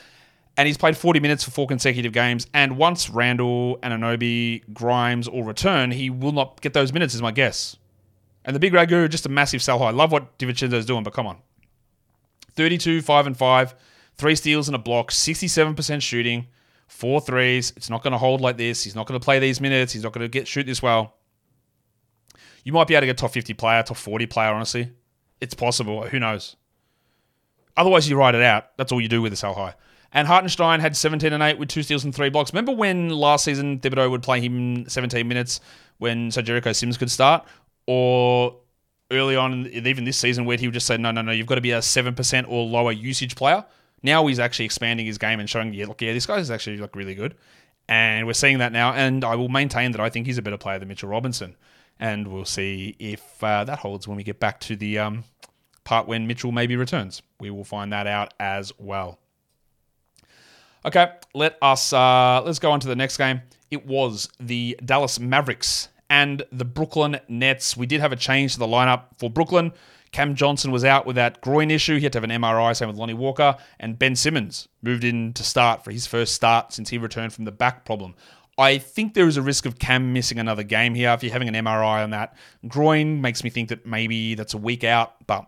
And 0.56 0.68
he's 0.68 0.78
played 0.78 0.96
40 0.96 1.20
minutes 1.20 1.44
for 1.44 1.52
four 1.52 1.68
consecutive 1.68 2.14
games. 2.14 2.48
And 2.54 2.78
once 2.78 3.10
Randle, 3.10 3.78
Anunoby, 3.84 4.64
Grimes 4.74 5.28
all 5.28 5.44
return, 5.44 5.92
he 5.92 6.10
will 6.10 6.32
not 6.32 6.62
get 6.62 6.72
those 6.72 6.94
minutes, 6.94 7.14
is 7.14 7.22
my 7.22 7.32
guess. 7.32 7.76
And 8.48 8.56
the 8.56 8.60
big 8.62 8.72
Ragu, 8.72 9.10
just 9.10 9.26
a 9.26 9.30
massive 9.30 9.62
sell 9.62 9.78
high. 9.78 9.92
Love 9.92 10.14
what 10.14 10.40
DiVincenzo's 10.40 10.86
doing, 10.86 11.04
but 11.04 11.14
come 11.14 11.28
on. 11.28 11.38
32, 12.56 13.02
5 13.02 13.28
and 13.28 13.38
5, 13.38 13.76
three 14.16 14.36
steals 14.36 14.70
and 14.70 14.76
a 14.76 14.80
block, 14.80 15.12
67% 15.12 16.02
shooting, 16.02 16.48
four 16.88 17.20
threes. 17.20 17.74
It's 17.76 17.90
not 17.90 18.02
going 18.02 18.14
to 18.14 18.18
hold 18.18 18.40
like 18.40 18.56
this. 18.56 18.86
He's 18.86 18.96
not 18.96 19.06
going 19.06 19.20
to 19.20 19.24
play 19.24 19.40
these 19.40 19.60
minutes. 19.60 19.92
He's 19.92 20.04
not 20.04 20.14
going 20.14 20.24
to 20.24 20.30
get 20.30 20.48
shoot 20.48 20.66
this 20.66 20.82
well. 20.82 21.16
You 22.64 22.72
might 22.72 22.88
be 22.88 22.96
able 22.96 23.02
to 23.02 23.08
get 23.08 23.18
top 23.18 23.32
50 23.32 23.54
player, 23.54 23.84
top 23.84 23.98
40 23.98 24.26
player, 24.28 24.54
honestly. 24.54 24.92
It's 25.42 25.54
possible. 25.54 26.08
Who 26.08 26.18
knows? 26.18 26.56
Otherwise, 27.76 28.10
you 28.10 28.18
write 28.18 28.34
it 28.34 28.42
out. 28.42 28.78
That's 28.78 28.94
all 28.94 29.02
you 29.02 29.10
do 29.10 29.22
with 29.22 29.34
a 29.34 29.36
sell 29.36 29.54
high. 29.56 29.76
And 30.14 30.26
Hartenstein 30.26 30.80
had 30.80 30.96
17 30.96 31.34
and 31.34 31.44
8 31.44 31.60
with 31.60 31.68
two 31.68 31.84
steals 31.84 32.06
and 32.06 32.16
three 32.16 32.30
blocks. 32.30 32.54
Remember 32.54 32.72
when 32.72 33.10
last 33.10 33.44
season 33.44 33.80
Thibodeau 33.80 34.10
would 34.10 34.24
play 34.24 34.40
him 34.40 34.88
17 34.88 35.28
minutes 35.28 35.60
when 35.98 36.32
so 36.32 36.42
Jericho 36.42 36.72
Sims 36.72 36.98
could 36.98 37.12
start? 37.12 37.46
Or 37.88 38.56
early 39.12 39.36
on, 39.36 39.68
even 39.68 40.04
this 40.04 40.18
season, 40.18 40.46
where 40.46 40.58
he 40.58 40.68
would 40.68 40.74
just 40.74 40.86
say, 40.86 40.98
no, 40.98 41.12
no, 41.12 41.22
no, 41.22 41.32
you've 41.32 41.48
got 41.48 41.56
to 41.56 41.62
be 41.62 41.72
a 41.72 41.80
7% 41.80 42.46
or 42.48 42.66
lower 42.66 42.92
usage 42.92 43.36
player. 43.36 43.66
Now 44.04 44.28
he's 44.28 44.40
actually 44.40 44.66
expanding 44.66 45.06
his 45.06 45.18
game 45.18 45.40
and 45.40 45.50
showing, 45.50 45.74
yeah, 45.74 45.86
look, 45.88 46.02
yeah, 46.02 46.14
this 46.14 46.26
guy 46.26 46.38
is 46.38 46.52
actually 46.52 46.78
like 46.78 46.96
really 46.96 47.16
good. 47.16 47.36
And 47.90 48.28
we're 48.28 48.34
seeing 48.34 48.58
that 48.60 48.72
now. 48.72 48.94
And 48.94 49.24
I 49.24 49.36
will 49.36 49.50
maintain 49.50 49.92
that 49.94 50.02
I 50.02 50.10
think 50.10 50.28
he's 50.28 50.38
a 50.38 50.42
better 50.42 50.58
player 50.58 50.78
than 50.78 50.88
Mitchell 50.88 51.10
Robinson. 51.10 51.56
And 52.00 52.28
we'll 52.28 52.46
see 52.46 52.96
if 53.00 53.44
uh, 53.44 53.64
that 53.64 53.80
holds 53.80 54.08
when 54.08 54.18
we 54.18 54.24
get 54.24 54.40
back 54.40 54.60
to 54.62 54.76
the 54.76 55.00
um, 55.00 55.24
part 55.84 56.08
when 56.08 56.28
Mitchell 56.28 56.52
maybe 56.52 56.76
returns. 56.76 57.22
We 57.40 57.50
will 57.50 57.64
find 57.64 57.92
that 57.94 58.06
out 58.06 58.34
as 58.40 58.72
well. 58.78 59.20
Okay, 60.86 61.12
let 61.34 61.58
us 61.62 61.92
uh, 61.92 62.42
let's 62.46 62.60
go 62.60 62.72
on 62.72 62.80
to 62.82 62.88
the 62.88 62.96
next 62.96 63.18
game. 63.18 63.42
It 63.72 63.86
was 63.86 64.30
the 64.40 64.80
Dallas 64.86 65.20
Mavericks 65.20 65.90
and 66.10 66.44
the 66.52 66.66
Brooklyn 66.66 67.20
Nets. 67.28 67.76
We 67.76 67.86
did 67.86 68.02
have 68.02 68.12
a 68.12 68.16
change 68.18 68.54
to 68.54 68.60
the 68.60 68.68
lineup 68.68 69.06
for 69.18 69.30
Brooklyn. 69.30 69.74
Cam 70.12 70.36
Johnson 70.36 70.72
was 70.72 70.86
out 70.86 71.06
with 71.06 71.16
that 71.18 71.42
groin 71.42 71.70
issue. 71.70 71.98
He 71.98 72.04
had 72.04 72.14
to 72.14 72.18
have 72.18 72.24
an 72.24 72.42
MRI, 72.42 72.76
same 72.76 72.88
with 72.88 72.98
Lonnie 72.98 73.14
Walker. 73.14 73.58
And 73.80 74.00
Ben 74.00 74.16
Simmons 74.16 74.68
moved 74.82 75.04
in 75.04 75.34
to 75.34 75.44
start 75.44 75.84
for 75.84 75.92
his 75.92 76.08
first 76.08 76.34
start 76.34 76.74
since 76.74 76.90
he 76.90 76.98
returned 76.98 77.34
from 77.34 77.46
the 77.46 77.52
back 77.52 77.86
problem. 77.86 78.16
I 78.58 78.80
think 78.80 79.14
there 79.14 79.28
is 79.28 79.38
a 79.38 79.42
risk 79.42 79.66
of 79.66 79.78
Cam 79.78 80.14
missing 80.14 80.40
another 80.40 80.64
game 80.64 80.96
here. 80.96 81.12
If 81.12 81.24
you're 81.24 81.34
having 81.34 81.48
an 81.48 81.54
MRI 81.54 82.04
on 82.04 82.10
that 82.12 82.36
groin, 82.68 83.22
makes 83.22 83.44
me 83.44 83.50
think 83.50 83.70
that 83.70 83.86
maybe 83.86 84.34
that's 84.34 84.56
a 84.56 84.58
week 84.58 84.84
out. 84.84 85.28
But 85.28 85.48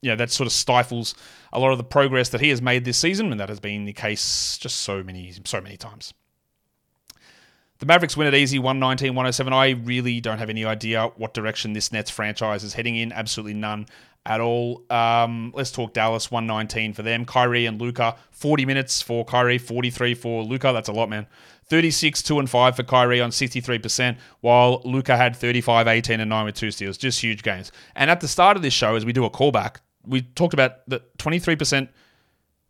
you 0.00 0.10
know, 0.10 0.16
that 0.16 0.30
sort 0.30 0.46
of 0.46 0.52
stifles 0.52 1.14
a 1.52 1.58
lot 1.58 1.72
of 1.72 1.78
the 1.78 1.84
progress 1.84 2.30
that 2.30 2.40
he 2.40 2.50
has 2.50 2.62
made 2.62 2.84
this 2.84 2.98
season, 2.98 3.30
and 3.30 3.40
that 3.40 3.48
has 3.48 3.60
been 3.60 3.84
the 3.84 3.92
case 3.92 4.56
just 4.58 4.78
so 4.78 5.02
many, 5.02 5.34
so 5.44 5.60
many 5.60 5.76
times. 5.76 6.14
The 7.84 7.88
Mavericks 7.88 8.16
win 8.16 8.26
it 8.26 8.32
easy, 8.32 8.58
119 8.58 9.14
107. 9.14 9.52
I 9.52 9.72
really 9.72 10.18
don't 10.18 10.38
have 10.38 10.48
any 10.48 10.64
idea 10.64 11.10
what 11.16 11.34
direction 11.34 11.74
this 11.74 11.92
Nets 11.92 12.08
franchise 12.08 12.64
is 12.64 12.72
heading 12.72 12.96
in. 12.96 13.12
Absolutely 13.12 13.52
none 13.52 13.84
at 14.24 14.40
all. 14.40 14.86
Um, 14.88 15.52
let's 15.54 15.70
talk 15.70 15.92
Dallas, 15.92 16.30
119 16.30 16.94
for 16.94 17.02
them. 17.02 17.26
Kyrie 17.26 17.66
and 17.66 17.78
Luka 17.78 18.16
40 18.30 18.64
minutes 18.64 19.02
for 19.02 19.22
Kyrie, 19.26 19.58
43 19.58 20.14
for 20.14 20.42
Luka. 20.44 20.72
That's 20.72 20.88
a 20.88 20.94
lot, 20.94 21.10
man. 21.10 21.26
36, 21.66 22.22
2 22.22 22.38
and 22.38 22.48
5 22.48 22.74
for 22.74 22.84
Kyrie 22.84 23.20
on 23.20 23.28
63%, 23.28 24.16
while 24.40 24.80
Luka 24.86 25.14
had 25.14 25.36
35, 25.36 25.86
18 25.86 26.20
and 26.20 26.30
9 26.30 26.44
with 26.46 26.54
two 26.54 26.70
steals. 26.70 26.96
Just 26.96 27.20
huge 27.20 27.42
games. 27.42 27.70
And 27.94 28.10
at 28.10 28.22
the 28.22 28.28
start 28.28 28.56
of 28.56 28.62
this 28.62 28.72
show, 28.72 28.94
as 28.96 29.04
we 29.04 29.12
do 29.12 29.26
a 29.26 29.30
callback, 29.30 29.76
we 30.06 30.22
talked 30.22 30.54
about 30.54 30.88
that 30.88 31.18
23% 31.18 31.90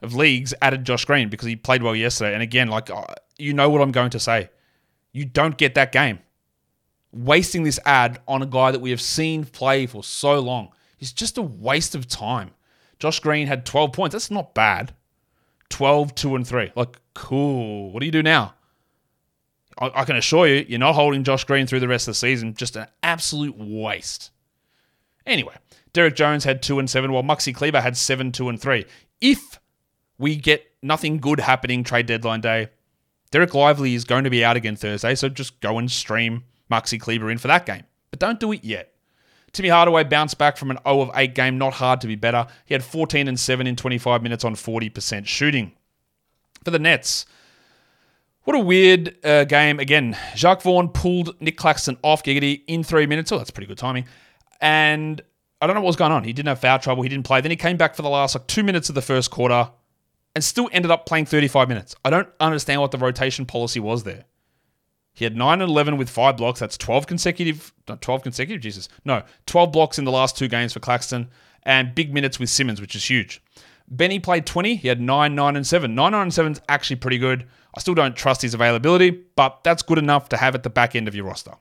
of 0.02 0.16
leagues 0.16 0.52
added 0.60 0.84
Josh 0.84 1.04
Green 1.04 1.28
because 1.28 1.46
he 1.46 1.54
played 1.54 1.84
well 1.84 1.94
yesterday. 1.94 2.34
And 2.34 2.42
again, 2.42 2.66
like 2.66 2.90
uh, 2.90 3.04
you 3.38 3.54
know 3.54 3.70
what 3.70 3.80
I'm 3.80 3.92
going 3.92 4.10
to 4.10 4.18
say. 4.18 4.48
You 5.14 5.24
don't 5.24 5.56
get 5.56 5.76
that 5.76 5.92
game. 5.92 6.18
Wasting 7.12 7.62
this 7.62 7.78
ad 7.86 8.20
on 8.26 8.42
a 8.42 8.46
guy 8.46 8.72
that 8.72 8.80
we 8.80 8.90
have 8.90 9.00
seen 9.00 9.44
play 9.44 9.86
for 9.86 10.02
so 10.02 10.40
long 10.40 10.70
is 10.98 11.12
just 11.12 11.38
a 11.38 11.42
waste 11.42 11.94
of 11.94 12.08
time. 12.08 12.50
Josh 12.98 13.20
Green 13.20 13.46
had 13.46 13.64
12 13.64 13.92
points. 13.92 14.12
That's 14.12 14.30
not 14.30 14.54
bad. 14.54 14.92
12, 15.70 16.14
2, 16.16 16.36
and 16.36 16.46
3. 16.46 16.72
Like, 16.74 16.98
cool. 17.14 17.92
What 17.92 18.00
do 18.00 18.06
you 18.06 18.12
do 18.12 18.22
now? 18.24 18.54
I, 19.78 19.90
I 19.94 20.04
can 20.04 20.16
assure 20.16 20.48
you, 20.48 20.66
you're 20.68 20.78
not 20.80 20.94
holding 20.94 21.22
Josh 21.22 21.44
Green 21.44 21.66
through 21.66 21.80
the 21.80 21.88
rest 21.88 22.08
of 22.08 22.12
the 22.12 22.16
season. 22.16 22.54
Just 22.54 22.74
an 22.74 22.86
absolute 23.02 23.56
waste. 23.56 24.32
Anyway, 25.26 25.54
Derrick 25.92 26.16
Jones 26.16 26.42
had 26.42 26.60
two 26.60 26.80
and 26.80 26.90
seven, 26.90 27.12
while 27.12 27.22
Maxi 27.22 27.54
Kleber 27.54 27.80
had 27.80 27.96
seven, 27.96 28.32
two 28.32 28.48
and 28.48 28.60
three. 28.60 28.84
If 29.20 29.60
we 30.18 30.34
get 30.36 30.66
nothing 30.82 31.18
good 31.18 31.40
happening 31.40 31.84
trade 31.84 32.06
deadline 32.06 32.40
day, 32.40 32.68
Dereck 33.34 33.52
Lively 33.52 33.96
is 33.96 34.04
going 34.04 34.22
to 34.22 34.30
be 34.30 34.44
out 34.44 34.56
again 34.56 34.76
Thursday, 34.76 35.16
so 35.16 35.28
just 35.28 35.60
go 35.60 35.78
and 35.78 35.90
stream 35.90 36.44
Maxi 36.70 37.00
Kleber 37.00 37.32
in 37.32 37.38
for 37.38 37.48
that 37.48 37.66
game. 37.66 37.82
But 38.12 38.20
don't 38.20 38.38
do 38.38 38.52
it 38.52 38.62
yet. 38.62 38.92
Timmy 39.50 39.70
Hardaway 39.70 40.04
bounced 40.04 40.38
back 40.38 40.56
from 40.56 40.70
an 40.70 40.78
0 40.86 41.00
of 41.00 41.10
8 41.12 41.34
game, 41.34 41.58
not 41.58 41.72
hard 41.72 42.00
to 42.02 42.06
be 42.06 42.14
better. 42.14 42.46
He 42.64 42.74
had 42.74 42.84
14 42.84 43.26
and 43.26 43.38
7 43.38 43.66
in 43.66 43.74
25 43.74 44.22
minutes 44.22 44.44
on 44.44 44.54
40% 44.54 45.26
shooting. 45.26 45.72
For 46.64 46.70
the 46.70 46.78
Nets, 46.78 47.26
what 48.44 48.54
a 48.54 48.60
weird 48.60 49.16
uh, 49.24 49.44
game. 49.44 49.80
Again, 49.80 50.16
Jacques 50.36 50.62
Vaughn 50.62 50.88
pulled 50.88 51.40
Nick 51.40 51.56
Claxton 51.56 51.98
off 52.04 52.22
Giggity 52.22 52.62
in 52.68 52.84
three 52.84 53.06
minutes. 53.06 53.32
Oh, 53.32 53.38
that's 53.38 53.50
pretty 53.50 53.66
good 53.66 53.78
timing. 53.78 54.04
And 54.60 55.20
I 55.60 55.66
don't 55.66 55.74
know 55.74 55.80
what 55.82 55.88
was 55.88 55.96
going 55.96 56.12
on. 56.12 56.22
He 56.22 56.32
didn't 56.32 56.48
have 56.48 56.60
foul 56.60 56.78
trouble. 56.78 57.02
He 57.02 57.08
didn't 57.08 57.26
play. 57.26 57.40
Then 57.40 57.50
he 57.50 57.56
came 57.56 57.76
back 57.76 57.96
for 57.96 58.02
the 58.02 58.08
last 58.08 58.36
like 58.36 58.46
two 58.46 58.62
minutes 58.62 58.88
of 58.88 58.94
the 58.94 59.02
first 59.02 59.32
quarter 59.32 59.70
and 60.34 60.42
still 60.42 60.68
ended 60.72 60.90
up 60.90 61.06
playing 61.06 61.26
35 61.26 61.68
minutes. 61.68 61.94
I 62.04 62.10
don't 62.10 62.28
understand 62.40 62.80
what 62.80 62.90
the 62.90 62.98
rotation 62.98 63.46
policy 63.46 63.80
was 63.80 64.04
there. 64.04 64.24
He 65.12 65.24
had 65.24 65.36
9 65.36 65.60
and 65.60 65.70
11 65.70 65.96
with 65.96 66.10
five 66.10 66.36
blocks. 66.36 66.58
That's 66.58 66.76
12 66.76 67.06
consecutive, 67.06 67.72
not 67.88 68.02
12 68.02 68.22
consecutive, 68.24 68.60
Jesus. 68.60 68.88
No, 69.04 69.22
12 69.46 69.70
blocks 69.70 69.98
in 69.98 70.04
the 70.04 70.10
last 70.10 70.36
two 70.36 70.48
games 70.48 70.72
for 70.72 70.80
Claxton 70.80 71.28
and 71.62 71.94
big 71.94 72.12
minutes 72.12 72.40
with 72.40 72.50
Simmons, 72.50 72.80
which 72.80 72.96
is 72.96 73.08
huge. 73.08 73.40
Benny 73.88 74.18
played 74.18 74.44
20. 74.44 74.76
He 74.76 74.88
had 74.88 75.00
9, 75.00 75.34
9, 75.34 75.56
and 75.56 75.66
7. 75.66 75.94
9, 75.94 76.12
9, 76.12 76.22
and 76.22 76.34
7 76.34 76.52
is 76.52 76.60
actually 76.68 76.96
pretty 76.96 77.18
good. 77.18 77.46
I 77.76 77.80
still 77.80 77.94
don't 77.94 78.16
trust 78.16 78.42
his 78.42 78.54
availability, 78.54 79.10
but 79.10 79.62
that's 79.62 79.82
good 79.82 79.98
enough 79.98 80.28
to 80.30 80.36
have 80.36 80.54
at 80.54 80.64
the 80.64 80.70
back 80.70 80.96
end 80.96 81.06
of 81.06 81.14
your 81.14 81.26
roster. 81.26 81.52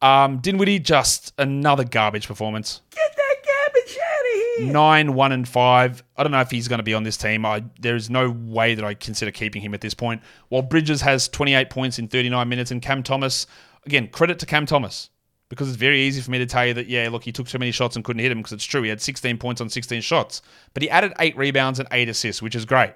Um, 0.00 0.38
Dinwiddie, 0.38 0.78
just 0.80 1.32
another 1.38 1.84
garbage 1.84 2.26
performance. 2.26 2.80
Get 2.90 3.16
that 3.16 3.36
garbage 3.44 3.98
out 3.98 4.20
of 4.20 4.34
here. 4.34 4.47
Nine, 4.60 5.14
one, 5.14 5.32
and 5.32 5.48
five. 5.48 6.02
I 6.16 6.22
don't 6.22 6.32
know 6.32 6.40
if 6.40 6.50
he's 6.50 6.68
going 6.68 6.78
to 6.78 6.84
be 6.84 6.94
on 6.94 7.04
this 7.04 7.16
team. 7.16 7.46
I, 7.46 7.64
there 7.80 7.96
is 7.96 8.10
no 8.10 8.30
way 8.30 8.74
that 8.74 8.84
I 8.84 8.94
consider 8.94 9.30
keeping 9.30 9.62
him 9.62 9.74
at 9.74 9.80
this 9.80 9.94
point. 9.94 10.22
While 10.48 10.62
Bridges 10.62 11.00
has 11.02 11.28
28 11.28 11.70
points 11.70 11.98
in 11.98 12.08
39 12.08 12.48
minutes, 12.48 12.70
and 12.70 12.82
Cam 12.82 13.02
Thomas, 13.02 13.46
again, 13.86 14.08
credit 14.08 14.38
to 14.40 14.46
Cam 14.46 14.66
Thomas 14.66 15.10
because 15.48 15.68
it's 15.68 15.76
very 15.76 16.00
easy 16.00 16.20
for 16.20 16.30
me 16.30 16.38
to 16.38 16.46
tell 16.46 16.66
you 16.66 16.74
that, 16.74 16.88
yeah, 16.88 17.08
look, 17.10 17.24
he 17.24 17.32
took 17.32 17.48
too 17.48 17.58
many 17.58 17.70
shots 17.70 17.96
and 17.96 18.04
couldn't 18.04 18.20
hit 18.20 18.32
him 18.32 18.38
because 18.38 18.52
it's 18.52 18.64
true. 18.64 18.82
He 18.82 18.88
had 18.88 19.00
16 19.00 19.38
points 19.38 19.60
on 19.60 19.68
16 19.68 20.00
shots, 20.02 20.42
but 20.74 20.82
he 20.82 20.90
added 20.90 21.12
eight 21.20 21.36
rebounds 21.36 21.78
and 21.78 21.88
eight 21.92 22.08
assists, 22.08 22.42
which 22.42 22.54
is 22.54 22.64
great. 22.64 22.92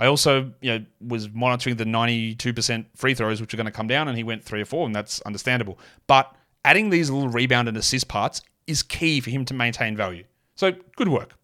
I 0.00 0.06
also, 0.06 0.52
you 0.60 0.72
know, 0.72 0.84
was 1.00 1.30
monitoring 1.30 1.76
the 1.76 1.84
92% 1.84 2.86
free 2.96 3.14
throws, 3.14 3.40
which 3.40 3.54
are 3.54 3.56
going 3.56 3.66
to 3.66 3.72
come 3.72 3.86
down, 3.86 4.08
and 4.08 4.16
he 4.16 4.24
went 4.24 4.42
three 4.42 4.60
or 4.60 4.64
four, 4.64 4.86
and 4.86 4.94
that's 4.94 5.20
understandable. 5.20 5.78
But 6.08 6.34
adding 6.64 6.90
these 6.90 7.10
little 7.10 7.28
rebound 7.28 7.68
and 7.68 7.76
assist 7.76 8.08
parts 8.08 8.42
is 8.66 8.82
key 8.82 9.20
for 9.20 9.30
him 9.30 9.44
to 9.44 9.54
maintain 9.54 9.96
value. 9.96 10.24
So 10.54 10.72
good 10.96 11.08
work. 11.08 11.34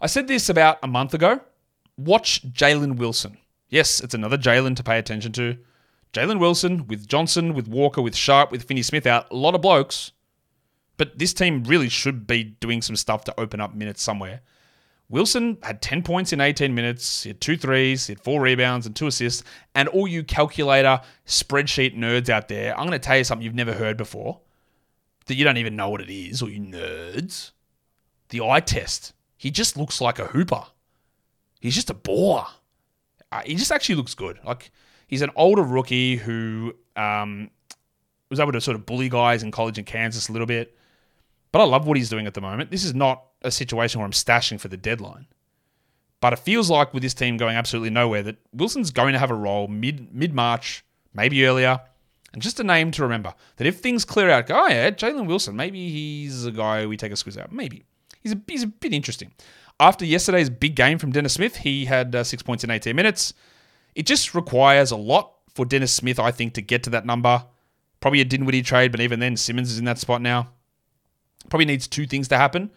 I 0.00 0.06
said 0.06 0.28
this 0.28 0.48
about 0.48 0.78
a 0.82 0.86
month 0.86 1.14
ago. 1.14 1.40
Watch 1.96 2.42
Jalen 2.52 2.96
Wilson. 2.96 3.36
Yes, 3.68 4.00
it's 4.00 4.14
another 4.14 4.38
Jalen 4.38 4.76
to 4.76 4.82
pay 4.82 4.98
attention 4.98 5.32
to. 5.32 5.58
Jalen 6.12 6.40
Wilson 6.40 6.86
with 6.86 7.06
Johnson, 7.06 7.54
with 7.54 7.68
Walker, 7.68 8.02
with 8.02 8.16
Sharpe, 8.16 8.50
with 8.50 8.64
Finney 8.64 8.82
Smith 8.82 9.06
out. 9.06 9.30
A 9.30 9.36
lot 9.36 9.54
of 9.54 9.60
blokes. 9.60 10.12
But 10.96 11.18
this 11.18 11.32
team 11.32 11.62
really 11.64 11.88
should 11.88 12.26
be 12.26 12.44
doing 12.44 12.82
some 12.82 12.96
stuff 12.96 13.24
to 13.24 13.40
open 13.40 13.60
up 13.60 13.74
minutes 13.74 14.02
somewhere. 14.02 14.40
Wilson 15.08 15.58
had 15.62 15.82
10 15.82 16.02
points 16.02 16.32
in 16.32 16.40
18 16.40 16.74
minutes. 16.74 17.24
He 17.24 17.30
had 17.30 17.40
two 17.40 17.56
threes, 17.56 18.06
he 18.06 18.12
had 18.12 18.20
four 18.20 18.40
rebounds 18.40 18.86
and 18.86 18.94
two 18.94 19.06
assists. 19.08 19.42
And 19.74 19.88
all 19.88 20.06
you 20.06 20.22
calculator 20.22 21.00
spreadsheet 21.26 21.96
nerds 21.96 22.28
out 22.28 22.48
there, 22.48 22.78
I'm 22.78 22.86
going 22.86 22.98
to 22.98 23.04
tell 23.04 23.18
you 23.18 23.24
something 23.24 23.44
you've 23.44 23.54
never 23.54 23.72
heard 23.72 23.96
before 23.96 24.40
that 25.26 25.34
you 25.34 25.44
don't 25.44 25.56
even 25.56 25.76
know 25.76 25.88
what 25.88 26.00
it 26.00 26.10
is, 26.10 26.42
or 26.42 26.48
you 26.48 26.60
nerds. 26.60 27.52
The 28.30 28.40
eye 28.42 28.60
test. 28.60 29.12
He 29.36 29.50
just 29.50 29.76
looks 29.76 30.00
like 30.00 30.18
a 30.18 30.26
hooper. 30.26 30.64
He's 31.60 31.74
just 31.74 31.90
a 31.90 31.94
baller. 31.94 32.46
Uh, 33.32 33.42
he 33.44 33.54
just 33.54 33.70
actually 33.70 33.94
looks 33.94 34.14
good. 34.14 34.38
Like 34.44 34.70
he's 35.06 35.22
an 35.22 35.30
older 35.36 35.62
rookie 35.62 36.16
who 36.16 36.74
um, 36.96 37.50
was 38.28 38.40
able 38.40 38.52
to 38.52 38.60
sort 38.60 38.76
of 38.76 38.86
bully 38.86 39.08
guys 39.08 39.42
in 39.42 39.50
college 39.50 39.78
in 39.78 39.84
Kansas 39.84 40.28
a 40.28 40.32
little 40.32 40.46
bit. 40.46 40.76
But 41.52 41.60
I 41.60 41.64
love 41.64 41.86
what 41.86 41.96
he's 41.96 42.08
doing 42.08 42.26
at 42.26 42.34
the 42.34 42.40
moment. 42.40 42.70
This 42.70 42.84
is 42.84 42.94
not 42.94 43.24
a 43.42 43.50
situation 43.50 43.98
where 44.00 44.06
I'm 44.06 44.12
stashing 44.12 44.60
for 44.60 44.68
the 44.68 44.76
deadline. 44.76 45.26
But 46.20 46.32
it 46.34 46.38
feels 46.38 46.70
like 46.70 46.92
with 46.92 47.02
this 47.02 47.14
team 47.14 47.36
going 47.36 47.56
absolutely 47.56 47.90
nowhere 47.90 48.22
that 48.22 48.36
Wilson's 48.52 48.90
going 48.90 49.14
to 49.14 49.18
have 49.18 49.30
a 49.30 49.34
role 49.34 49.68
mid 49.68 50.14
mid 50.14 50.34
March, 50.34 50.84
maybe 51.14 51.44
earlier. 51.44 51.80
And 52.32 52.40
just 52.40 52.60
a 52.60 52.64
name 52.64 52.92
to 52.92 53.02
remember 53.02 53.34
that 53.56 53.66
if 53.66 53.80
things 53.80 54.04
clear 54.04 54.30
out, 54.30 54.46
go, 54.46 54.62
oh 54.62 54.68
yeah, 54.68 54.90
Jalen 54.90 55.26
Wilson, 55.26 55.56
maybe 55.56 55.90
he's 55.90 56.44
a 56.46 56.52
guy 56.52 56.86
we 56.86 56.96
take 56.96 57.10
a 57.10 57.16
squeeze 57.16 57.36
out. 57.36 57.50
Maybe. 57.50 57.86
He's 58.20 58.32
a, 58.32 58.40
he's 58.46 58.62
a 58.62 58.66
bit 58.66 58.92
interesting. 58.92 59.32
After 59.78 60.04
yesterday's 60.04 60.50
big 60.50 60.74
game 60.74 60.98
from 60.98 61.12
Dennis 61.12 61.34
Smith, 61.34 61.56
he 61.56 61.86
had 61.86 62.14
uh, 62.14 62.24
six 62.24 62.42
points 62.42 62.64
in 62.64 62.70
18 62.70 62.94
minutes. 62.94 63.32
It 63.94 64.06
just 64.06 64.34
requires 64.34 64.90
a 64.90 64.96
lot 64.96 65.32
for 65.54 65.64
Dennis 65.64 65.92
Smith, 65.92 66.18
I 66.18 66.30
think, 66.30 66.54
to 66.54 66.62
get 66.62 66.82
to 66.84 66.90
that 66.90 67.06
number. 67.06 67.44
Probably 68.00 68.20
a 68.20 68.24
Dinwiddie 68.24 68.62
trade, 68.62 68.92
but 68.92 69.00
even 69.00 69.20
then, 69.20 69.36
Simmons 69.36 69.70
is 69.70 69.78
in 69.78 69.84
that 69.86 69.98
spot 69.98 70.22
now. 70.22 70.50
Probably 71.48 71.66
needs 71.66 71.88
two 71.88 72.06
things 72.06 72.28
to 72.28 72.36
happen 72.36 72.70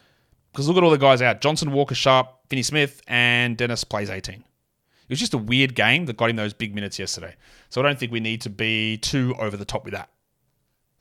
because 0.51 0.67
look 0.67 0.77
at 0.77 0.83
all 0.83 0.91
the 0.91 0.97
guys 0.97 1.21
out 1.21 1.41
Johnson, 1.41 1.71
Walker, 1.71 1.95
Sharpe, 1.95 2.29
Finney 2.49 2.63
Smith, 2.63 3.01
and 3.07 3.57
Dennis 3.57 3.83
plays 3.83 4.09
18. 4.09 4.35
It 4.35 5.09
was 5.09 5.19
just 5.19 5.33
a 5.33 5.37
weird 5.37 5.75
game 5.75 6.05
that 6.05 6.17
got 6.17 6.29
him 6.29 6.37
those 6.37 6.53
big 6.53 6.73
minutes 6.73 6.97
yesterday. 6.97 7.35
So 7.69 7.81
I 7.81 7.83
don't 7.83 7.99
think 7.99 8.11
we 8.11 8.19
need 8.19 8.41
to 8.41 8.49
be 8.49 8.97
too 8.97 9.35
over 9.37 9.57
the 9.57 9.65
top 9.65 9.83
with 9.83 9.93
that. 9.93 10.09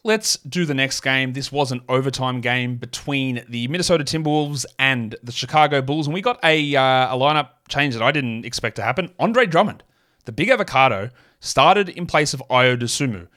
Let's 0.04 0.36
do 0.38 0.64
the 0.64 0.74
next 0.74 1.00
game. 1.00 1.32
This 1.32 1.52
was 1.52 1.70
an 1.70 1.80
overtime 1.88 2.40
game 2.40 2.76
between 2.76 3.44
the 3.48 3.68
Minnesota 3.68 4.02
Timberwolves 4.02 4.64
and 4.76 5.14
the 5.22 5.30
Chicago 5.30 5.80
Bulls, 5.80 6.08
and 6.08 6.14
we 6.14 6.20
got 6.20 6.40
a, 6.42 6.74
uh, 6.74 7.14
a 7.14 7.16
lineup 7.16 7.50
change 7.68 7.94
that 7.94 8.02
I 8.02 8.10
didn't 8.10 8.44
expect 8.44 8.76
to 8.76 8.82
happen. 8.82 9.12
Andre 9.20 9.46
Drummond, 9.46 9.84
the 10.24 10.32
big 10.32 10.48
avocado, 10.48 11.10
started 11.38 11.88
in 11.88 12.06
place 12.06 12.34
of 12.34 12.42
Ayo 12.50 12.76
Dosunmu. 12.76 13.28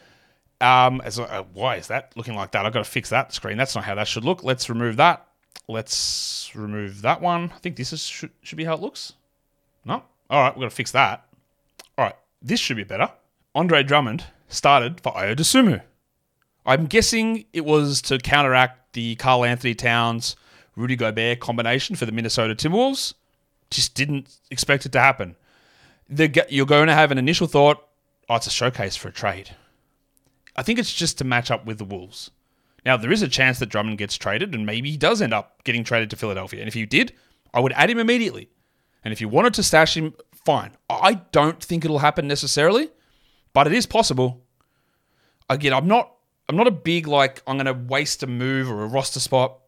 Um, 0.60 1.02
as, 1.02 1.20
uh, 1.20 1.44
why 1.54 1.76
is 1.76 1.88
that 1.88 2.14
looking 2.16 2.34
like 2.34 2.52
that? 2.52 2.66
I've 2.66 2.74
got 2.74 2.84
to 2.84 2.90
fix 2.90 3.12
that 3.12 3.32
screen. 3.32 3.58
That's 3.58 3.76
not 3.76 3.84
how 3.84 3.94
that 3.94 4.08
should 4.08 4.26
look. 4.26 4.44
Let's 4.44 4.68
remove 4.68 4.98
that. 4.98 5.24
Let's 5.68 6.50
remove 6.56 7.04
that 7.04 7.22
one. 7.22 7.52
I 7.56 7.60
think 7.60 7.76
this 7.76 7.94
is 7.94 8.02
should, 8.02 8.32
should 8.42 8.58
be 8.58 8.64
how 8.64 8.74
it 8.74 8.82
looks. 8.82 9.14
No? 9.84 10.02
All 10.32 10.42
right, 10.42 10.56
we've 10.56 10.64
got 10.64 10.70
to 10.72 10.76
fix 10.76 10.92
that. 10.94 11.28
All 11.96 12.06
right, 12.06 12.16
this 12.42 12.60
should 12.60 12.78
be 12.78 12.84
better. 12.84 13.12
Andre 13.54 13.84
Drummond 13.84 14.24
started 14.48 15.00
for 15.00 15.14
Ayo 15.14 15.36
Dosunmu. 15.36 15.82
I'm 16.66 16.86
guessing 16.88 17.46
it 17.54 17.64
was 17.64 18.02
to 18.04 18.18
counteract 18.18 18.94
the 18.94 19.16
Karl-Anthony 19.16 19.76
Towns 19.76 20.36
Rudy 20.76 20.96
Gobert 20.96 21.40
combination 21.40 21.96
for 21.96 22.06
the 22.06 22.12
Minnesota 22.12 22.56
Timberwolves. 22.56 23.14
Just 23.70 23.94
didn't 23.94 24.36
expect 24.52 24.86
it 24.86 24.92
to 24.94 25.00
happen. 25.00 25.36
The, 26.10 26.46
you're 26.50 26.66
going 26.66 26.88
to 26.88 26.94
have 26.94 27.12
an 27.12 27.18
initial 27.18 27.48
thought, 27.48 27.88
oh, 28.30 28.36
it's 28.36 28.48
a 28.48 28.52
showcase 28.52 28.96
for 28.96 29.08
a 29.08 29.14
trade. 29.14 29.56
I 30.56 30.64
think 30.64 30.80
it's 30.80 30.94
just 30.94 31.18
to 31.20 31.24
match 31.24 31.52
up 31.52 31.66
with 31.66 31.78
the 31.78 31.86
Wolves. 31.86 32.32
Now, 32.86 32.98
there 32.98 33.12
is 33.12 33.22
a 33.22 33.28
chance 33.28 33.60
that 33.60 33.70
Drummond 33.70 33.98
gets 33.98 34.16
traded, 34.16 34.54
and 34.54 34.66
maybe 34.66 34.92
he 34.92 34.98
does 34.98 35.22
end 35.22 35.34
up 35.34 35.64
getting 35.64 35.84
traded 35.84 36.10
to 36.12 36.16
Philadelphia. 36.16 36.60
And 36.60 36.68
if 36.68 36.74
he 36.74 36.86
did, 36.86 37.14
I 37.54 37.60
would 37.60 37.74
add 37.74 37.90
him 37.90 38.00
immediately. 38.00 38.50
And 39.04 39.12
if 39.12 39.22
you 39.22 39.28
wanted 39.28 39.54
to 39.56 39.64
stash 39.64 39.98
him, 39.98 40.14
fine. 40.34 40.72
I 40.90 41.22
don't 41.32 41.64
think 41.64 41.84
it'll 41.84 42.00
happen 42.00 42.28
necessarily, 42.28 42.90
but 43.54 43.68
it 43.68 43.74
is 43.74 43.86
possible. 43.86 44.44
Again, 45.50 45.74
I'm 45.74 45.88
not 45.88 46.15
I'm 46.48 46.56
not 46.56 46.68
a 46.68 46.72
big 46.72 47.08
like 47.08 47.42
I'm 47.48 47.58
going 47.58 47.66
to 47.66 47.74
waste 47.74 48.24
a 48.24 48.28
move 48.28 48.70
or 48.70 48.84
a 48.84 48.88
roster 48.88 49.20
spot. 49.20 49.60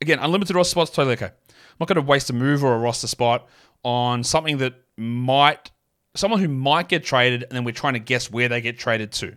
Again, 0.00 0.18
unlimited 0.18 0.54
roster 0.54 0.72
spots 0.72 0.90
totally 0.90 1.14
okay. 1.14 1.26
I'm 1.26 1.76
not 1.80 1.88
going 1.88 1.96
to 1.96 2.02
waste 2.02 2.30
a 2.30 2.32
move 2.32 2.62
or 2.62 2.74
a 2.74 2.78
roster 2.78 3.06
spot 3.06 3.48
on 3.82 4.24
something 4.24 4.58
that 4.58 4.74
might 4.96 5.70
someone 6.14 6.40
who 6.40 6.48
might 6.48 6.88
get 6.88 7.04
traded, 7.04 7.44
and 7.44 7.52
then 7.52 7.64
we're 7.64 7.72
trying 7.72 7.94
to 7.94 8.00
guess 8.00 8.30
where 8.30 8.48
they 8.48 8.60
get 8.60 8.78
traded 8.78 9.12
to. 9.12 9.36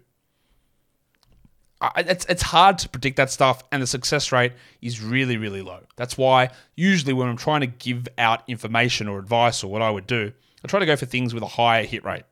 It's 1.97 2.25
it's 2.25 2.43
hard 2.43 2.77
to 2.79 2.89
predict 2.89 3.17
that 3.17 3.31
stuff, 3.31 3.63
and 3.71 3.81
the 3.81 3.87
success 3.87 4.31
rate 4.31 4.53
is 4.81 5.01
really 5.01 5.37
really 5.37 5.61
low. 5.61 5.81
That's 5.95 6.17
why 6.17 6.49
usually 6.75 7.13
when 7.13 7.27
I'm 7.27 7.37
trying 7.37 7.61
to 7.61 7.67
give 7.67 8.07
out 8.17 8.43
information 8.47 9.07
or 9.07 9.17
advice 9.17 9.63
or 9.63 9.71
what 9.71 9.81
I 9.81 9.89
would 9.89 10.05
do, 10.05 10.31
I 10.63 10.67
try 10.67 10.79
to 10.79 10.85
go 10.85 10.95
for 10.95 11.07
things 11.07 11.33
with 11.33 11.41
a 11.41 11.47
higher 11.47 11.83
hit 11.83 12.03
rate 12.03 12.23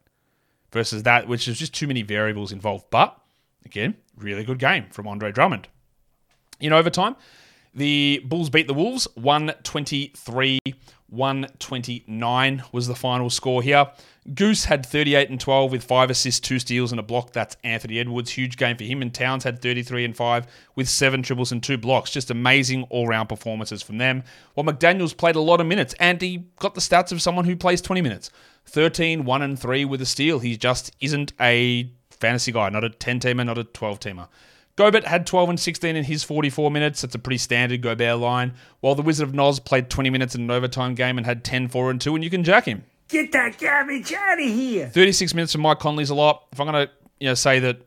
versus 0.72 1.04
that, 1.04 1.28
which 1.28 1.48
is 1.48 1.58
just 1.58 1.74
too 1.74 1.88
many 1.88 2.04
variables 2.04 2.52
involved. 2.52 2.86
But 2.92 3.19
again, 3.66 3.96
really 4.16 4.44
good 4.44 4.60
game 4.60 4.86
from 4.92 5.08
Andre 5.08 5.32
Drummond. 5.32 5.68
In 6.60 6.74
overtime, 6.74 7.16
the 7.74 8.22
Bulls 8.26 8.50
beat 8.50 8.68
the 8.68 8.74
Wolves 8.74 9.08
123 9.16 10.60
129 11.10 12.64
was 12.72 12.88
the 12.88 12.96
final 12.96 13.30
score 13.30 13.62
here. 13.62 13.88
Goose 14.34 14.66
had 14.66 14.86
38 14.86 15.30
and 15.30 15.40
12 15.40 15.72
with 15.72 15.84
five 15.84 16.10
assists, 16.10 16.40
two 16.40 16.60
steals, 16.60 16.92
and 16.92 17.00
a 17.00 17.04
block. 17.04 17.34
That's 17.34 17.58
Anthony 17.64 18.00
Edwards. 18.00 18.32
Huge 18.32 18.58
game 18.58 18.78
for 18.78 18.84
him. 18.84 19.02
And 19.02 19.14
Towns 19.14 19.44
had 19.44 19.62
33 19.62 20.06
and 20.06 20.16
5 20.16 20.48
with 20.76 20.88
seven 20.88 21.24
triples 21.24 21.52
and 21.52 21.64
two 21.64 21.78
blocks. 21.78 22.12
Just 22.12 22.30
amazing 22.30 22.84
all 22.90 23.08
round 23.08 23.30
performances 23.30 23.82
from 23.82 23.98
them. 23.98 24.24
While 24.54 24.66
McDaniels 24.66 25.18
played 25.18 25.36
a 25.36 25.42
lot 25.42 25.62
of 25.62 25.68
minutes, 25.68 25.96
and 26.00 26.22
he 26.22 26.46
got 26.60 26.76
the 26.76 26.82
stats 26.82 27.12
of 27.12 27.22
someone 27.22 27.46
who 27.46 27.56
plays 27.56 27.82
20 27.82 28.02
minutes 28.02 28.30
13, 28.66 29.26
1 29.26 29.42
and 29.42 29.58
3 29.58 29.86
with 29.86 30.02
a 30.02 30.06
steal. 30.06 30.40
He 30.40 30.58
just 30.58 30.92
isn't 31.00 31.34
a 31.40 31.92
fantasy 32.20 32.52
guy, 32.52 32.70
not 32.70 32.84
a 32.84 32.90
10 32.90 33.20
teamer, 33.20 33.46
not 33.46 33.58
a 33.58 33.64
12 33.64 34.00
teamer. 34.00 34.28
Gobert 34.76 35.06
had 35.06 35.28
12 35.28 35.50
and 35.50 35.60
16 35.60 35.96
in 35.98 36.06
his 36.06 36.24
44 36.24 36.72
minutes. 36.72 37.02
That's 37.02 37.16
a 37.16 37.20
pretty 37.20 37.38
standard 37.38 37.82
Gobert 37.82 38.18
line. 38.18 38.54
While 38.80 38.96
the 38.96 39.02
Wizard 39.02 39.28
of 39.28 39.34
Noz 39.34 39.64
played 39.64 39.90
20 39.90 40.10
minutes 40.10 40.36
in 40.36 40.42
an 40.42 40.52
overtime 40.52 40.96
game 40.96 41.18
and 41.18 41.26
had 41.26 41.44
10, 41.44 41.68
4 41.68 41.92
and 41.92 42.00
2, 42.00 42.16
and 42.16 42.24
you 42.24 42.30
can 42.30 42.46
jack 42.46 42.66
him. 42.66 42.86
Get 43.10 43.32
that 43.34 43.58
garbage 43.58 44.14
out 44.14 44.40
of 44.40 44.46
here. 44.46 44.88
36 44.88 45.34
minutes 45.34 45.52
from 45.52 45.62
Mike 45.62 45.80
Conley's 45.80 46.10
a 46.12 46.16
lot. 46.16 46.46
If 46.54 46.62
I'm 46.62 46.68
going 46.72 46.88
to 46.88 46.94
you 47.20 47.28
know, 47.28 47.34
say 47.34 47.60
that 47.60 47.82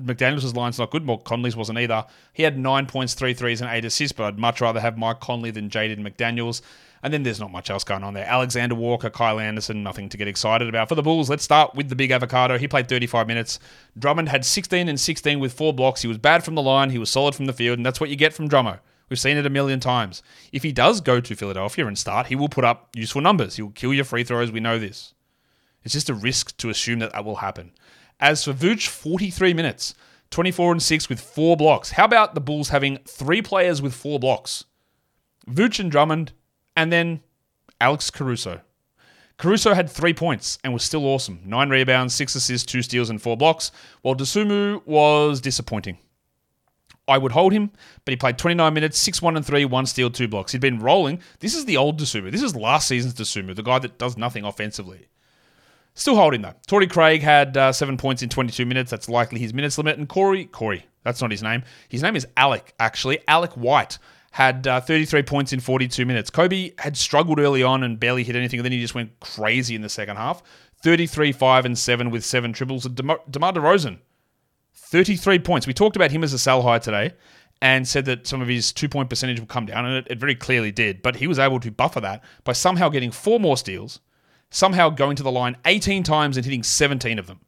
McDaniels' 0.00 0.54
line's 0.54 0.78
not 0.78 0.90
good, 0.90 1.04
Mike 1.04 1.24
Conley's 1.24 1.56
wasn't 1.56 1.78
either. 1.78 2.04
He 2.32 2.42
had 2.42 2.58
nine 2.58 2.86
points, 2.86 3.14
three 3.14 3.34
threes, 3.34 3.60
and 3.60 3.70
eight 3.70 3.84
assists, 3.84 4.12
but 4.12 4.24
I'd 4.24 4.38
much 4.38 4.60
rather 4.60 4.78
have 4.78 4.96
Mike 4.98 5.20
Conley 5.20 5.50
than 5.50 5.70
Jaden 5.70 6.06
McDaniels. 6.06 6.60
And 7.06 7.14
then 7.14 7.22
there's 7.22 7.38
not 7.38 7.52
much 7.52 7.70
else 7.70 7.84
going 7.84 8.02
on 8.02 8.14
there. 8.14 8.26
Alexander 8.26 8.74
Walker, 8.74 9.08
Kyle 9.08 9.38
Anderson, 9.38 9.84
nothing 9.84 10.08
to 10.08 10.16
get 10.16 10.26
excited 10.26 10.68
about. 10.68 10.88
For 10.88 10.96
the 10.96 11.04
Bulls, 11.04 11.30
let's 11.30 11.44
start 11.44 11.72
with 11.72 11.88
the 11.88 11.94
big 11.94 12.10
avocado. 12.10 12.58
He 12.58 12.66
played 12.66 12.88
35 12.88 13.28
minutes. 13.28 13.60
Drummond 13.96 14.28
had 14.28 14.44
16 14.44 14.88
and 14.88 14.98
16 14.98 15.38
with 15.38 15.52
four 15.52 15.72
blocks. 15.72 16.02
He 16.02 16.08
was 16.08 16.18
bad 16.18 16.42
from 16.42 16.56
the 16.56 16.62
line, 16.62 16.90
he 16.90 16.98
was 16.98 17.08
solid 17.08 17.36
from 17.36 17.46
the 17.46 17.52
field, 17.52 17.78
and 17.78 17.86
that's 17.86 18.00
what 18.00 18.10
you 18.10 18.16
get 18.16 18.32
from 18.32 18.48
Drummo. 18.48 18.80
We've 19.08 19.20
seen 19.20 19.36
it 19.36 19.46
a 19.46 19.50
million 19.50 19.78
times. 19.78 20.20
If 20.50 20.64
he 20.64 20.72
does 20.72 21.00
go 21.00 21.20
to 21.20 21.36
Philadelphia 21.36 21.86
and 21.86 21.96
start, 21.96 22.26
he 22.26 22.34
will 22.34 22.48
put 22.48 22.64
up 22.64 22.88
useful 22.92 23.20
numbers. 23.20 23.54
He 23.54 23.62
will 23.62 23.70
kill 23.70 23.94
your 23.94 24.04
free 24.04 24.24
throws. 24.24 24.50
We 24.50 24.58
know 24.58 24.80
this. 24.80 25.14
It's 25.84 25.94
just 25.94 26.10
a 26.10 26.14
risk 26.14 26.56
to 26.56 26.70
assume 26.70 26.98
that 26.98 27.12
that 27.12 27.24
will 27.24 27.36
happen. 27.36 27.70
As 28.18 28.42
for 28.42 28.52
Vooch, 28.52 28.88
43 28.88 29.54
minutes, 29.54 29.94
24 30.30 30.72
and 30.72 30.82
6 30.82 31.08
with 31.08 31.20
four 31.20 31.56
blocks. 31.56 31.92
How 31.92 32.04
about 32.04 32.34
the 32.34 32.40
Bulls 32.40 32.70
having 32.70 32.98
three 33.06 33.42
players 33.42 33.80
with 33.80 33.94
four 33.94 34.18
blocks? 34.18 34.64
Vooch 35.48 35.78
and 35.78 35.88
Drummond, 35.88 36.32
and 36.76 36.92
then 36.92 37.20
Alex 37.80 38.10
Caruso. 38.10 38.60
Caruso 39.38 39.74
had 39.74 39.90
three 39.90 40.14
points 40.14 40.58
and 40.64 40.72
was 40.72 40.82
still 40.82 41.04
awesome. 41.04 41.40
Nine 41.44 41.68
rebounds, 41.68 42.14
six 42.14 42.34
assists, 42.34 42.70
two 42.70 42.82
steals, 42.82 43.10
and 43.10 43.20
four 43.20 43.36
blocks, 43.36 43.70
while 44.02 44.14
Dosunmu 44.14 44.86
was 44.86 45.40
disappointing. 45.40 45.98
I 47.08 47.18
would 47.18 47.32
hold 47.32 47.52
him, 47.52 47.70
but 48.04 48.12
he 48.12 48.16
played 48.16 48.38
29 48.38 48.74
minutes, 48.74 48.98
6 48.98 49.22
1 49.22 49.36
and 49.36 49.46
3, 49.46 49.64
1 49.64 49.86
steal, 49.86 50.10
2 50.10 50.26
blocks. 50.26 50.52
He'd 50.52 50.60
been 50.60 50.80
rolling. 50.80 51.20
This 51.38 51.54
is 51.54 51.64
the 51.64 51.76
old 51.76 52.00
Dosunmu. 52.00 52.32
This 52.32 52.42
is 52.42 52.56
last 52.56 52.88
season's 52.88 53.14
Dosunmu, 53.14 53.54
the 53.54 53.62
guy 53.62 53.78
that 53.78 53.98
does 53.98 54.16
nothing 54.16 54.44
offensively. 54.44 55.06
Still 55.94 56.16
holding 56.16 56.42
though. 56.42 56.52
Torrey 56.66 56.86
Craig 56.86 57.22
had 57.22 57.56
uh, 57.56 57.72
seven 57.72 57.96
points 57.96 58.22
in 58.22 58.28
22 58.28 58.66
minutes. 58.66 58.90
That's 58.90 59.08
likely 59.08 59.38
his 59.38 59.54
minutes 59.54 59.78
limit. 59.78 59.98
And 59.98 60.08
Corey, 60.08 60.44
Corey, 60.44 60.84
that's 61.04 61.22
not 61.22 61.30
his 61.30 61.42
name. 61.42 61.62
His 61.88 62.02
name 62.02 62.16
is 62.16 62.26
Alec, 62.36 62.74
actually. 62.78 63.20
Alec 63.28 63.52
White 63.52 63.98
had 64.36 64.66
uh, 64.66 64.78
33 64.82 65.22
points 65.22 65.54
in 65.54 65.60
42 65.60 66.04
minutes. 66.04 66.28
Coby 66.30 66.78
had 66.78 66.94
struggled 66.94 67.40
early 67.40 67.62
on 67.62 67.82
and 67.82 67.98
barely 67.98 68.22
hit 68.22 68.36
anything, 68.36 68.60
and 68.60 68.64
then 68.66 68.72
he 68.72 68.82
just 68.82 68.94
went 68.94 69.18
crazy 69.18 69.74
in 69.74 69.80
the 69.80 69.88
second 69.88 70.16
half. 70.16 70.42
33, 70.82 71.32
5, 71.32 71.64
and 71.64 71.78
7 71.78 72.10
with 72.10 72.22
seven 72.22 72.52
triples. 72.52 72.84
And 72.84 72.94
DeMar, 72.94 73.18
DeMar 73.30 73.54
DeRozan, 73.54 73.98
33 74.74 75.38
points. 75.38 75.66
We 75.66 75.72
talked 75.72 75.96
about 75.96 76.10
him 76.10 76.22
as 76.22 76.34
a 76.34 76.38
sell 76.38 76.60
high 76.60 76.78
today 76.78 77.14
and 77.62 77.88
said 77.88 78.04
that 78.04 78.26
some 78.26 78.42
of 78.42 78.48
his 78.48 78.74
two 78.74 78.90
point 78.90 79.08
percentage 79.08 79.40
will 79.40 79.46
come 79.46 79.64
down, 79.64 79.86
and 79.86 79.96
it, 79.96 80.06
it 80.10 80.18
very 80.18 80.34
clearly 80.34 80.70
did. 80.70 81.00
But 81.00 81.16
he 81.16 81.26
was 81.26 81.38
able 81.38 81.58
to 81.60 81.70
buffer 81.70 82.02
that 82.02 82.22
by 82.44 82.52
somehow 82.52 82.90
getting 82.90 83.12
four 83.12 83.40
more 83.40 83.56
steals, 83.56 84.00
somehow 84.50 84.90
going 84.90 85.16
to 85.16 85.22
the 85.22 85.32
line 85.32 85.56
18 85.64 86.02
times 86.02 86.36
and 86.36 86.44
hitting 86.44 86.62
17 86.62 87.18
of 87.18 87.26
them. 87.26 87.40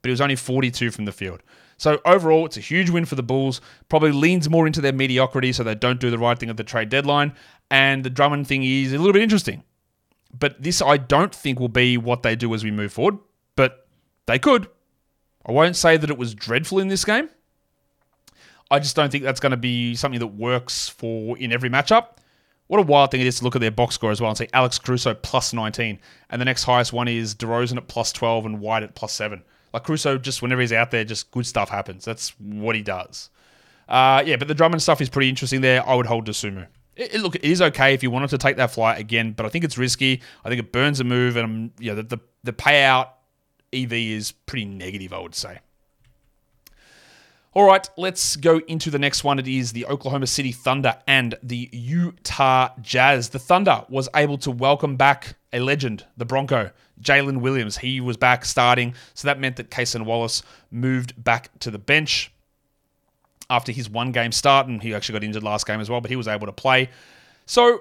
But 0.00 0.10
he 0.10 0.12
was 0.12 0.20
only 0.20 0.36
42 0.36 0.92
from 0.92 1.06
the 1.06 1.12
field. 1.12 1.42
So 1.76 2.00
overall, 2.04 2.46
it's 2.46 2.56
a 2.56 2.60
huge 2.60 2.90
win 2.90 3.04
for 3.04 3.14
the 3.14 3.22
Bulls. 3.22 3.60
Probably 3.88 4.12
leans 4.12 4.48
more 4.48 4.66
into 4.66 4.80
their 4.80 4.92
mediocrity, 4.92 5.52
so 5.52 5.62
they 5.62 5.74
don't 5.74 6.00
do 6.00 6.10
the 6.10 6.18
right 6.18 6.38
thing 6.38 6.50
at 6.50 6.56
the 6.56 6.64
trade 6.64 6.88
deadline. 6.88 7.34
And 7.70 8.04
the 8.04 8.10
Drummond 8.10 8.46
thing 8.46 8.64
is 8.64 8.92
a 8.92 8.98
little 8.98 9.12
bit 9.12 9.22
interesting. 9.22 9.62
But 10.38 10.62
this, 10.62 10.80
I 10.80 10.96
don't 10.96 11.34
think, 11.34 11.60
will 11.60 11.68
be 11.68 11.96
what 11.98 12.22
they 12.22 12.36
do 12.36 12.54
as 12.54 12.64
we 12.64 12.70
move 12.70 12.92
forward. 12.92 13.18
But 13.56 13.86
they 14.26 14.38
could. 14.38 14.68
I 15.46 15.52
won't 15.52 15.76
say 15.76 15.96
that 15.96 16.10
it 16.10 16.18
was 16.18 16.34
dreadful 16.34 16.78
in 16.78 16.88
this 16.88 17.04
game. 17.04 17.28
I 18.70 18.80
just 18.80 18.96
don't 18.96 19.12
think 19.12 19.22
that's 19.22 19.40
going 19.40 19.52
to 19.52 19.56
be 19.56 19.94
something 19.94 20.18
that 20.18 20.26
works 20.28 20.88
for 20.88 21.38
in 21.38 21.52
every 21.52 21.70
matchup. 21.70 22.16
What 22.66 22.80
a 22.80 22.82
wild 22.82 23.12
thing 23.12 23.20
it 23.20 23.28
is 23.28 23.38
to 23.38 23.44
look 23.44 23.54
at 23.54 23.60
their 23.60 23.70
box 23.70 23.94
score 23.94 24.10
as 24.10 24.20
well 24.20 24.30
and 24.30 24.36
see 24.36 24.48
Alex 24.52 24.78
Caruso 24.80 25.14
plus 25.14 25.52
19. 25.52 26.00
And 26.30 26.40
the 26.40 26.44
next 26.44 26.64
highest 26.64 26.92
one 26.92 27.06
is 27.06 27.34
DeRozan 27.34 27.76
at 27.76 27.86
plus 27.86 28.10
12 28.10 28.44
and 28.44 28.60
White 28.60 28.82
at 28.82 28.96
plus 28.96 29.12
7. 29.12 29.44
Like 29.72 29.84
Caruso, 29.84 30.18
just 30.18 30.42
whenever 30.42 30.60
he's 30.60 30.72
out 30.72 30.90
there, 30.90 31.04
just 31.04 31.30
good 31.30 31.46
stuff 31.46 31.68
happens. 31.68 32.04
That's 32.04 32.30
what 32.38 32.76
he 32.76 32.82
does. 32.82 33.30
Uh, 33.88 34.22
yeah, 34.26 34.36
but 34.36 34.48
the 34.48 34.54
Drummond 34.54 34.82
stuff 34.82 35.00
is 35.00 35.08
pretty 35.08 35.28
interesting 35.28 35.60
there. 35.60 35.86
I 35.86 35.94
would 35.94 36.06
hold 36.06 36.26
Dosunmu. 36.26 36.66
It, 36.96 37.14
it, 37.14 37.20
look, 37.20 37.34
it 37.34 37.44
is 37.44 37.60
okay 37.60 37.94
if 37.94 38.02
you 38.02 38.10
wanted 38.10 38.30
to 38.30 38.38
take 38.38 38.56
that 38.56 38.70
flight 38.70 38.98
again, 38.98 39.32
but 39.32 39.46
I 39.46 39.48
think 39.48 39.64
it's 39.64 39.78
risky. 39.78 40.22
I 40.44 40.48
think 40.48 40.60
it 40.60 40.72
burns 40.72 40.98
a 41.00 41.04
move, 41.04 41.36
and 41.36 41.44
um, 41.44 41.70
yeah, 41.78 41.94
the, 41.94 42.02
the, 42.02 42.18
the 42.42 42.52
payout 42.52 43.08
EV 43.72 43.92
is 43.92 44.32
pretty 44.32 44.64
negative, 44.64 45.12
I 45.12 45.18
would 45.18 45.34
say. 45.34 45.58
All 47.56 47.64
right, 47.64 47.88
let's 47.96 48.36
go 48.36 48.58
into 48.68 48.90
the 48.90 48.98
next 48.98 49.24
one. 49.24 49.38
It 49.38 49.48
is 49.48 49.72
the 49.72 49.86
Oklahoma 49.86 50.26
City 50.26 50.52
Thunder 50.52 50.98
and 51.06 51.36
the 51.42 51.70
Utah 51.72 52.68
Jazz. 52.82 53.30
The 53.30 53.38
Thunder 53.38 53.82
was 53.88 54.10
able 54.14 54.36
to 54.36 54.50
welcome 54.50 54.96
back 54.96 55.36
a 55.54 55.60
legend, 55.60 56.04
the 56.18 56.26
Bronco, 56.26 56.70
Jalen 57.00 57.38
Williams. 57.40 57.78
He 57.78 57.98
was 57.98 58.18
back 58.18 58.44
starting, 58.44 58.92
so 59.14 59.26
that 59.28 59.40
meant 59.40 59.56
that 59.56 59.70
Cason 59.70 60.04
Wallace 60.04 60.42
moved 60.70 61.14
back 61.24 61.48
to 61.60 61.70
the 61.70 61.78
bench. 61.78 62.30
after 63.48 63.72
his 63.72 63.88
one 63.88 64.12
game 64.12 64.32
start, 64.32 64.66
and 64.66 64.82
he 64.82 64.92
actually 64.92 65.14
got 65.14 65.24
injured 65.24 65.42
last 65.42 65.66
game 65.66 65.80
as 65.80 65.88
well, 65.88 66.02
but 66.02 66.10
he 66.10 66.16
was 66.16 66.28
able 66.28 66.44
to 66.44 66.52
play. 66.52 66.90
So 67.46 67.78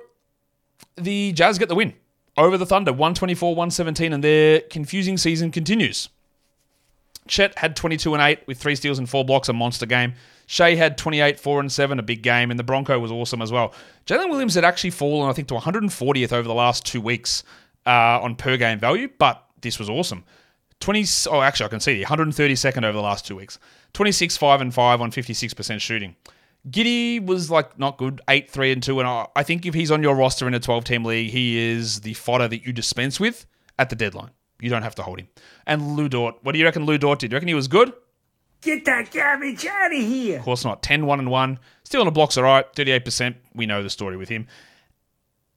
the 0.95 1.33
Jazz 1.33 1.59
get 1.59 1.67
the 1.67 1.75
win 1.75 1.95
over 2.37 2.57
the 2.57 2.65
Thunder, 2.65 2.93
124 2.93 3.49
117, 3.49 4.13
and 4.13 4.23
their 4.23 4.61
confusing 4.61 5.17
season 5.17 5.51
continues. 5.51 6.07
Chet 7.27 7.57
had 7.57 7.75
22 7.75 8.13
and 8.13 8.21
8 8.21 8.47
with 8.47 8.57
three 8.57 8.75
steals 8.75 8.99
and 8.99 9.09
four 9.09 9.25
blocks, 9.25 9.49
a 9.49 9.53
monster 9.53 9.85
game. 9.85 10.13
Shai 10.47 10.75
had 10.75 10.97
28, 10.97 11.39
4 11.39 11.59
and 11.59 11.71
7, 11.71 11.97
a 11.97 12.03
big 12.03 12.21
game, 12.21 12.51
and 12.51 12.59
the 12.59 12.63
Bronco 12.63 12.99
was 12.99 13.11
awesome 13.11 13.41
as 13.41 13.51
well. 13.51 13.73
Jalen 14.05 14.29
Williams 14.29 14.53
had 14.53 14.63
actually 14.63 14.91
fallen, 14.91 15.27
I 15.29 15.33
think, 15.33 15.47
to 15.47 15.55
140th 15.55 16.31
over 16.31 16.47
the 16.47 16.53
last 16.53 16.85
two 16.85 17.01
weeks 17.01 17.43
uh, 17.87 18.19
on 18.21 18.35
per 18.35 18.57
game 18.57 18.79
value, 18.79 19.09
but 19.17 19.43
this 19.61 19.79
was 19.79 19.89
awesome. 19.89 20.23
20, 20.81 21.05
oh, 21.31 21.41
actually, 21.41 21.65
I 21.65 21.69
can 21.69 21.79
see 21.79 22.03
132nd 22.03 22.83
over 22.83 22.93
the 22.93 23.01
last 23.01 23.25
two 23.25 23.35
weeks. 23.35 23.57
26, 23.93 24.37
5 24.37 24.61
and 24.61 24.73
5 24.73 25.01
on 25.01 25.11
56% 25.11 25.81
shooting. 25.81 26.15
Giddey 26.69 27.25
was 27.25 27.49
like 27.49 27.77
not 27.79 27.97
good, 27.97 28.21
8, 28.27 28.49
3 28.49 28.71
and 28.73 28.83
2. 28.83 28.99
And 28.99 29.07
I, 29.07 29.27
I 29.35 29.43
think 29.43 29.65
if 29.65 29.73
he's 29.73 29.91
on 29.91 30.03
your 30.03 30.15
roster 30.15 30.47
in 30.47 30.53
a 30.53 30.59
12 30.59 30.83
team 30.83 31.05
league, 31.05 31.31
he 31.31 31.57
is 31.57 32.01
the 32.01 32.13
fodder 32.13 32.47
that 32.47 32.65
you 32.65 32.73
dispense 32.73 33.19
with 33.19 33.45
at 33.79 33.89
the 33.89 33.95
deadline. 33.95 34.31
You 34.59 34.69
don't 34.69 34.83
have 34.83 34.95
to 34.95 35.03
hold 35.03 35.19
him. 35.19 35.27
And 35.65 35.95
Lu 35.95 36.09
Dort, 36.09 36.35
what 36.41 36.53
do 36.53 36.59
you 36.59 36.65
reckon 36.65 36.85
Lu 36.85 36.97
Dort 36.97 37.19
did? 37.19 37.29
Do 37.29 37.33
you 37.33 37.37
reckon 37.37 37.47
he 37.47 37.53
was 37.53 37.67
good? 37.67 37.93
Get 38.61 38.85
that 38.85 39.11
garbage 39.11 39.65
out 39.65 39.93
of 39.93 40.01
here. 40.01 40.39
Of 40.39 40.45
course 40.45 40.65
not. 40.65 40.81
10, 40.81 41.05
1 41.05 41.19
and 41.19 41.29
1. 41.29 41.59
Still 41.83 42.01
on 42.01 42.05
the 42.05 42.11
blocks, 42.11 42.37
all 42.37 42.43
right. 42.43 42.71
38%. 42.73 43.35
We 43.53 43.65
know 43.65 43.83
the 43.83 43.89
story 43.89 44.17
with 44.17 44.29
him. 44.29 44.47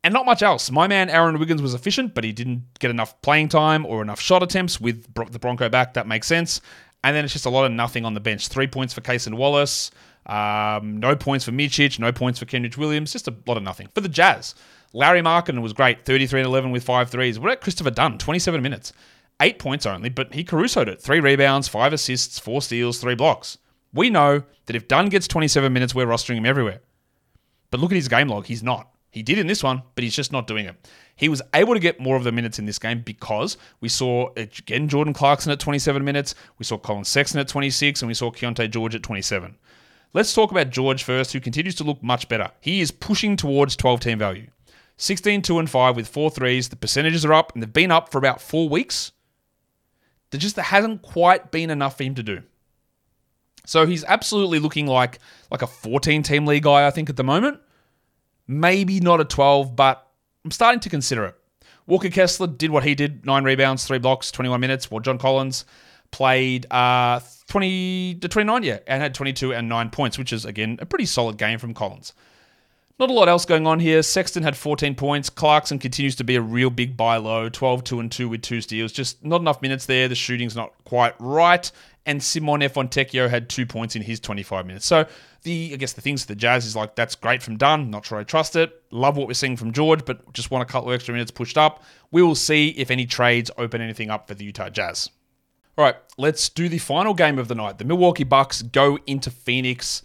And 0.05 0.13
not 0.15 0.27
much 0.27 0.43
else. 0.43 0.71
My 0.71 0.87
man 0.87 1.11
Aaron 1.11 1.39
Wiggins 1.39 1.63
was 1.63 1.75
efficient, 1.75 2.15
but 2.15 2.23
he 2.23 2.33
didn't 2.33 2.65
get 2.79 2.91
enough 2.91 3.21
playing 3.23 3.49
time 3.49 3.85
or 3.87 4.03
enough 4.03 4.21
shot 4.21 4.43
attempts 4.43 4.81
with 4.81 5.13
the 5.15 5.39
Bronco 5.39 5.69
back. 5.69 5.95
That 5.95 6.07
makes 6.07 6.27
sense. 6.27 6.61
And 7.03 7.17
then 7.17 7.25
it's 7.25 7.33
just 7.33 7.47
a 7.47 7.51
lot 7.51 7.65
of 7.65 7.73
nothing 7.73 8.05
on 8.05 8.15
the 8.15 8.21
bench. 8.21 8.49
Three 8.49 8.67
points 8.67 8.93
for 8.93 9.01
Cason 9.01 9.35
Wallace. 9.35 9.91
Um, 10.27 10.99
no 10.99 11.17
points 11.17 11.45
for 11.45 11.53
Micic. 11.53 11.99
No 11.99 12.13
points 12.13 12.39
for 12.39 12.45
Kenrich 12.45 12.77
Williams. 12.77 13.13
Just 13.13 13.29
a 13.29 13.35
lot 13.47 13.57
of 13.57 13.63
nothing. 13.63 13.89
For 13.95 14.01
the 14.01 14.09
Jazz, 14.09 14.55
Lauri 14.93 15.21
Markkanen 15.21 15.63
was 15.63 15.73
great. 15.73 16.05
33 16.05 16.41
and 16.41 16.47
11 16.47 16.71
with 16.71 16.85
five 16.85 17.11
threes. 17.11 17.39
What 17.39 17.53
about 17.53 17.61
Kristopher 17.63 17.95
Dunn? 17.95 18.19
27 18.19 18.63
minutes. 18.63 18.93
Eight 19.41 19.59
points 19.59 19.87
only, 19.87 20.09
but 20.09 20.35
he 20.35 20.45
Carusoed 20.45 20.89
it. 20.89 21.01
Three 21.01 21.21
rebounds, 21.21 21.69
five 21.69 21.93
assists, 21.93 22.39
four 22.39 22.61
steals, 22.61 22.99
three 22.99 23.15
blocks. 23.15 23.59
We 23.93 24.11
know 24.11 24.43
that 24.67 24.77
if 24.77 24.89
Dunn 24.89 25.09
gets 25.09 25.29
27 25.29 25.73
minutes, 25.73 25.95
we're 25.95 26.07
rostering 26.07 26.37
him 26.37 26.47
everywhere. 26.47 26.81
But 27.71 27.81
look 27.81 27.93
at 27.93 27.97
his 27.97 28.09
game 28.09 28.29
log. 28.29 28.47
He's 28.47 28.63
not. 28.63 28.89
He 29.11 29.23
did 29.23 29.39
in 29.39 29.47
this 29.47 29.63
one, 29.63 29.83
but 29.95 30.05
he's 30.05 30.17
just 30.17 30.33
not 30.33 30.47
doing 30.47 30.67
it. 30.67 30.89
He 31.17 31.29
was 31.29 31.43
able 31.55 31.75
to 31.75 31.81
get 31.81 32.01
more 32.01 32.17
of 32.17 32.25
the 32.25 32.33
minutes 32.33 32.59
in 32.59 32.67
this 32.67 32.79
game 32.79 33.01
because 33.01 33.57
we 33.81 33.89
saw, 33.89 34.31
again, 34.37 34.89
Jordan 34.89 35.15
Clarkson 35.15 35.51
at 35.51 35.61
27 35.61 36.05
minutes, 36.05 36.35
we 36.59 36.65
saw 36.65 36.77
Collin 36.77 37.05
Sexton 37.05 37.41
at 37.41 37.49
26, 37.49 38.03
and 38.03 38.09
we 38.09 38.15
saw 38.15 38.31
Keyonte 38.31 38.71
George 38.71 38.95
at 38.95 39.03
27. 39.03 39.57
Let's 40.13 40.35
talk 40.35 40.51
about 40.51 40.71
George 40.71 41.03
first, 41.03 41.33
who 41.33 41.41
continues 41.41 41.75
to 41.77 41.85
look 41.85 42.03
much 42.03 42.29
better. 42.29 42.51
He 42.61 42.81
is 42.81 42.91
pushing 42.91 43.37
towards 43.37 43.77
12 43.77 44.01
team 44.01 44.19
value. 44.19 44.49
16, 44.99 45.43
2, 45.43 45.59
and 45.59 45.71
5 45.71 45.97
with 45.97 46.09
four 46.09 46.31
threes. 46.31 46.69
The 46.69 46.77
percentages 46.77 47.25
are 47.25 47.33
up, 47.33 47.53
and 47.55 47.63
they've 47.63 47.73
been 47.73 47.91
up 47.91 48.11
for 48.13 48.19
about 48.19 48.41
four 48.41 48.69
weeks. 48.69 49.13
There 50.31 50.41
just 50.41 50.57
there 50.57 50.65
hasn't 50.65 51.03
quite 51.03 51.51
been 51.51 51.71
enough 51.71 51.97
for 51.97 52.05
him 52.05 52.15
to 52.17 52.23
do. 52.23 52.43
So 53.65 53.87
he's 53.87 54.05
absolutely 54.05 54.59
looking 54.59 54.87
like 54.87 55.19
like 55.51 55.63
a 55.63 55.67
14 55.67 56.23
team 56.23 56.47
league 56.47 56.65
guy, 56.65 56.87
I 56.87 56.91
think, 56.91 57.09
at 57.09 57.17
the 57.17 57.25
moment. 57.25 57.61
Maybe 58.47 59.01
not 59.01 59.21
a 59.21 59.25
12, 59.25 59.77
but 59.77 60.07
I'm 60.45 60.51
starting 60.51 60.81
to 60.81 60.91
consider 60.91 61.25
it. 61.27 61.35
Walker 61.87 62.11
Kessler 62.11 62.47
did 62.47 62.71
what 62.71 62.85
he 62.85 62.95
did 62.95 63.25
nine 63.25 63.45
rebounds, 63.45 63.87
three 63.87 63.99
blocks, 63.99 64.31
21 64.31 64.61
minutes, 64.61 64.91
while 64.91 65.01
John 65.01 65.19
Collins 65.19 65.65
played 66.11 66.67
uh, 66.71 67.21
20 67.49 68.17
to 68.17 68.29
29, 68.29 68.63
yeah, 68.63 68.79
and 68.87 69.03
had 69.03 69.15
22 69.15 69.55
and 69.55 69.69
nine 69.69 69.91
points, 69.91 70.19
which 70.19 70.33
is, 70.33 70.45
again, 70.45 70.79
a 70.81 70.87
pretty 70.87 71.07
solid 71.07 71.39
game 71.39 71.59
from 71.59 71.73
Collins. 71.73 72.13
Not 72.99 73.11
a 73.11 73.13
lot 73.13 73.29
else 73.29 73.45
going 73.45 73.65
on 73.65 73.79
here. 73.79 74.03
Sexton 74.03 74.43
had 74.43 74.57
14 74.57 74.97
points. 74.97 75.31
Clarkson 75.31 75.79
continues 75.79 76.17
to 76.17 76.25
be 76.25 76.35
a 76.35 76.41
real 76.41 76.69
big 76.69 76.97
buy 76.97 77.17
low, 77.17 77.49
12, 77.49 77.85
2 77.85 78.01
and 78.01 78.11
2 78.11 78.29
with 78.29 78.43
two 78.43 78.61
steals. 78.61 78.91
Just 78.91 79.25
not 79.25 79.41
enough 79.41 79.63
minutes 79.63 79.87
there. 79.87 80.09
The 80.09 80.17
shooting's 80.17 80.57
not 80.57 80.73
quite 80.85 81.15
right. 81.21 81.71
And 82.07 82.21
Simone 82.21 82.63
Fontecchio 82.63 83.29
had 83.29 83.49
two 83.49 83.67
points 83.67 83.95
in 83.95 84.03
his 84.03 84.19
25 84.19 84.67
minutes. 84.67 84.87
So 84.87 85.07
the 85.43 85.71
I 85.73 85.77
guess 85.77 85.93
the 85.93 86.01
things 86.01 86.23
for 86.23 86.29
the 86.29 86.35
Jazz 86.35 86.67
is 86.67 86.75
like 86.75 86.97
that's 86.97 87.15
great 87.15 87.41
from 87.43 87.57
Dunn. 87.57 87.91
Not 87.91 88.05
sure 88.05 88.19
I 88.19 88.25
trust 88.25 88.57
it. 88.57 88.83
Love 88.91 89.17
what 89.17 89.29
we're 89.29 89.35
seeing 89.35 89.57
from 89.57 89.73
George, 89.73 90.05
but 90.05 90.33
just 90.33 90.51
want 90.51 90.69
a 90.69 90.73
couple 90.73 90.89
of 90.89 90.95
extra 90.95 91.13
minutes 91.13 91.31
pushed 91.31 91.59
up. 91.59 91.85
We 92.11 92.23
will 92.23 92.35
see 92.35 92.71
if 92.71 92.91
any 92.91 93.07
trades 93.07 93.51
open 93.59 93.81
anything 93.81 94.11
up 94.11 94.27
for 94.27 94.35
the 94.35 94.45
Utah 94.45 94.71
Jazz. 94.71 95.11
All 95.77 95.85
right, 95.85 95.95
let's 96.17 96.49
do 96.49 96.69
the 96.69 96.79
final 96.79 97.15
game 97.15 97.39
of 97.39 97.47
the 97.47 97.55
night. 97.55 97.79
The 97.79 97.85
Milwaukee 97.85 98.25
Bucks 98.25 98.63
go 98.63 98.99
into 99.07 99.31
Phoenix 99.31 100.03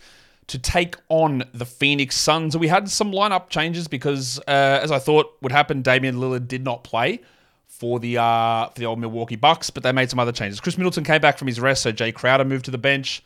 to 0.47 0.59
take 0.59 0.95
on 1.09 1.43
the 1.53 1.65
Phoenix 1.65 2.15
Suns. 2.15 2.57
We 2.57 2.67
had 2.67 2.89
some 2.89 3.11
lineup 3.11 3.49
changes 3.49 3.87
because, 3.87 4.39
uh, 4.39 4.79
as 4.81 4.91
I 4.91 4.99
thought 4.99 5.37
would 5.41 5.51
happen, 5.51 5.81
Damian 5.81 6.15
Lillard 6.15 6.47
did 6.47 6.63
not 6.63 6.83
play 6.83 7.21
for 7.67 7.99
the 7.99 8.17
uh, 8.17 8.67
for 8.67 8.79
the 8.79 8.85
old 8.85 8.99
Milwaukee 8.99 9.35
Bucks, 9.35 9.69
but 9.69 9.83
they 9.83 9.91
made 9.91 10.09
some 10.09 10.19
other 10.19 10.31
changes. 10.31 10.59
Khris 10.59 10.77
Middleton 10.77 11.03
came 11.03 11.21
back 11.21 11.37
from 11.37 11.47
his 11.47 11.59
rest, 11.59 11.83
so 11.83 11.91
Jae 11.91 12.13
Crowder 12.13 12.45
moved 12.45 12.65
to 12.65 12.71
the 12.71 12.77
bench. 12.77 13.23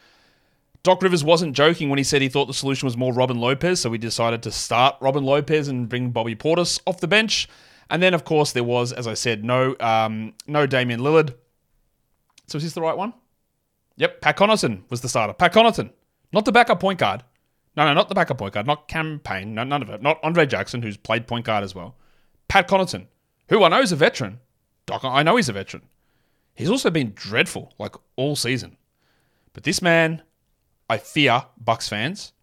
Doc 0.84 1.02
Rivers 1.02 1.24
wasn't 1.24 1.54
joking 1.54 1.90
when 1.90 1.98
he 1.98 2.04
said 2.04 2.22
he 2.22 2.30
thought 2.30 2.46
the 2.46 2.54
solution 2.54 2.86
was 2.86 2.96
more 2.96 3.12
Robin 3.12 3.38
Lopez, 3.38 3.82
so 3.82 3.90
we 3.90 3.98
decided 3.98 4.44
to 4.44 4.52
start 4.52 4.96
Robin 5.02 5.24
Lopez 5.24 5.68
and 5.68 5.90
bring 5.90 6.12
Bobby 6.12 6.36
Portis 6.36 6.80
off 6.86 7.00
the 7.02 7.08
bench. 7.08 7.50
And 7.90 8.02
then, 8.02 8.14
of 8.14 8.24
course, 8.26 8.52
there 8.52 8.64
was, 8.64 8.94
as 8.94 9.08
I 9.08 9.14
said, 9.14 9.44
no 9.44 9.76
um, 9.80 10.34
no 10.46 10.66
Damian 10.66 11.00
Lillard. 11.00 11.34
So 12.48 12.58
is 12.58 12.64
this 12.64 12.74
the 12.74 12.82
right 12.82 12.98
one? 12.98 13.14
Yep, 13.98 14.22
Pat 14.22 14.38
Connaughton 14.38 14.84
was 14.90 15.02
the 15.02 15.10
starter. 15.10 15.34
Pat 15.34 15.54
Connaughton 15.54 15.90
not 16.32 16.46
the 16.46 16.52
backup 16.52 16.80
point 16.80 17.00
guard. 17.00 17.24
No, 17.76 17.86
no, 17.86 17.94
not 17.94 18.10
the 18.10 18.16
backup 18.16 18.38
point 18.38 18.54
guard. 18.54 18.68
Not 18.68 18.88
Cam 18.88 19.20
Payne. 19.20 19.54
No, 19.54 19.64
none 19.64 19.82
of 19.82 19.90
it. 19.90 20.02
Not 20.02 20.20
Andre 20.24 20.46
Jackson, 20.46 20.82
who's 20.82 20.98
played 20.98 21.28
point 21.28 21.46
guard 21.46 21.64
as 21.64 21.76
well. 21.76 21.96
Pat 22.48 22.68
Connaughton, 22.68 23.08
who 23.50 23.64
I 23.64 23.70
know 23.70 23.82
is 23.82 23.92
a 23.92 23.96
veteran. 23.96 24.40
Doc, 24.86 25.04
I 25.04 25.22
know 25.22 25.36
he's 25.36 25.50
a 25.50 25.54
veteran. 25.54 25.84
He's 26.56 26.70
also 26.70 26.90
been 26.90 27.12
dreadful, 27.14 27.74
like 27.78 27.96
all 28.16 28.36
season. 28.36 28.78
But 29.54 29.64
this 29.64 29.82
man, 29.82 30.24
I 30.90 30.98
fear, 30.98 31.46
Bucks 31.60 31.88
fans, 31.88 32.34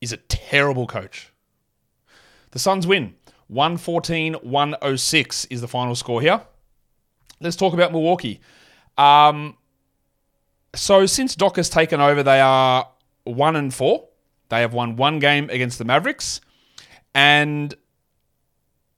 is 0.00 0.12
a 0.12 0.16
terrible 0.16 0.86
coach. 0.86 1.32
The 2.50 2.58
Suns 2.58 2.86
win. 2.86 3.14
114 3.48 4.34
106 4.34 5.44
is 5.46 5.60
the 5.60 5.68
final 5.68 5.94
score 5.94 6.20
here. 6.20 6.42
Let's 7.40 7.56
talk 7.56 7.72
about 7.72 7.92
Milwaukee. 7.92 8.40
Um, 8.96 9.56
so 10.78 11.06
since 11.06 11.34
Doc 11.34 11.56
has 11.56 11.68
taken 11.68 12.00
over, 12.00 12.22
they 12.22 12.40
are 12.40 12.88
one 13.24 13.56
and 13.56 13.72
four. 13.72 14.08
They 14.48 14.60
have 14.60 14.72
won 14.72 14.96
one 14.96 15.18
game 15.18 15.50
against 15.50 15.78
the 15.78 15.84
Mavericks, 15.84 16.40
and 17.14 17.74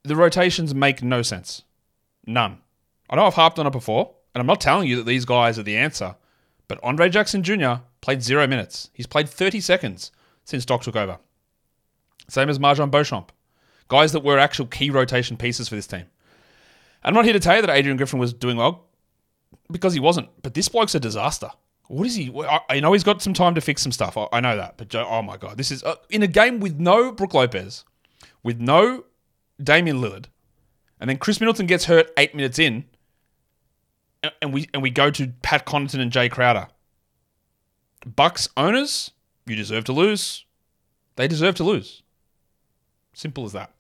the 0.05 0.17
rotations 0.17 0.75
make 0.75 1.03
no 1.03 1.23
sense. 1.23 1.63
None. 2.27 2.59
I 3.09 3.17
know 3.17 3.27
I've 3.27 3.35
harped 3.35 3.59
on 3.59 3.67
it 3.67 3.73
before, 3.73 4.15
and 4.35 4.41
I'm 4.41 4.47
not 4.47 4.61
telling 4.61 4.89
you 4.89 4.97
that 4.97 5.07
these 5.07 5.25
guys 5.25 5.59
are 5.59 5.65
the 5.65 5.77
answer, 5.77 6.15
but 6.69 6.79
Andre 6.83 7.09
Jackson 7.09 7.43
Jr. 7.43 7.83
played 8.01 8.23
zero 8.23 8.47
minutes. 8.47 8.91
He's 8.93 9.07
played 9.07 9.29
30 9.29 9.61
seconds 9.61 10.13
since 10.45 10.65
Doc 10.65 10.83
took 10.83 10.97
over. 10.97 11.19
Same 12.29 12.49
as 12.49 12.59
MarJon 12.61 12.91
Beauchamp. 12.91 13.33
Guys 13.89 14.13
that 14.13 14.23
were 14.23 14.39
actual 14.39 14.67
key 14.67 14.91
rotation 14.91 15.37
pieces 15.37 15.69
for 15.69 15.75
this 15.75 15.89
team. 15.89 16.05
I'm 17.03 17.15
not 17.15 17.25
here 17.25 17.33
to 17.33 17.41
tell 17.41 17.57
you 17.57 17.63
that 17.63 17.71
Adrian 17.75 17.97
Griffin 17.97 18.21
was 18.21 18.33
doing 18.33 18.57
well 18.57 18.85
because 19.71 19.95
he 19.95 20.01
wasn't. 20.01 20.29
But 20.43 20.55
this 20.55 20.69
bloke's 20.69 20.95
a 20.95 21.01
disaster. 21.01 21.51
What 21.91 22.07
is 22.07 22.15
he? 22.15 22.33
I 22.69 22.79
know 22.79 22.93
he's 22.93 23.03
got 23.03 23.21
some 23.21 23.35
time 23.35 23.57
to 23.57 23.61
fix 23.61 23.83
some 23.83 23.91
stuff. 23.91 24.17
I 24.33 24.39
know 24.39 24.57
that, 24.57 24.77
but 24.77 24.95
oh 24.95 25.23
my 25.23 25.37
god, 25.37 25.57
this 25.57 25.73
is 25.73 25.83
uh, 25.83 25.97
in 26.09 26.23
a 26.23 26.29
game 26.29 26.61
with 26.61 26.79
no 26.79 27.11
Brook 27.11 27.35
Lopez, 27.35 27.85
with 28.45 28.61
no 28.61 29.07
Damian 29.61 30.01
Lillard, 30.01 30.27
and 31.01 31.11
then 31.11 31.19
Khris 31.19 31.41
Middleton 31.41 31.67
gets 31.67 31.87
hurt 31.87 32.13
eight 32.17 32.33
minutes 32.33 32.61
in, 32.61 32.85
and 34.41 34.53
we 34.53 34.69
and 34.73 34.85
we 34.85 34.91
go 34.91 35.11
to 35.11 35.33
Pat 35.43 35.67
Connaughton 35.67 35.99
and 35.99 36.13
Jae 36.13 36.31
Crowder. 36.31 36.69
Bucks 38.07 38.49
owners, 38.57 39.11
you 39.45 39.57
deserve 39.57 39.83
to 39.87 39.93
lose. 39.93 40.45
They 41.17 41.27
deserve 41.27 41.57
to 41.57 41.65
lose. 41.65 42.05
Simple 43.15 43.47
as 43.47 43.53
that. 43.53 43.73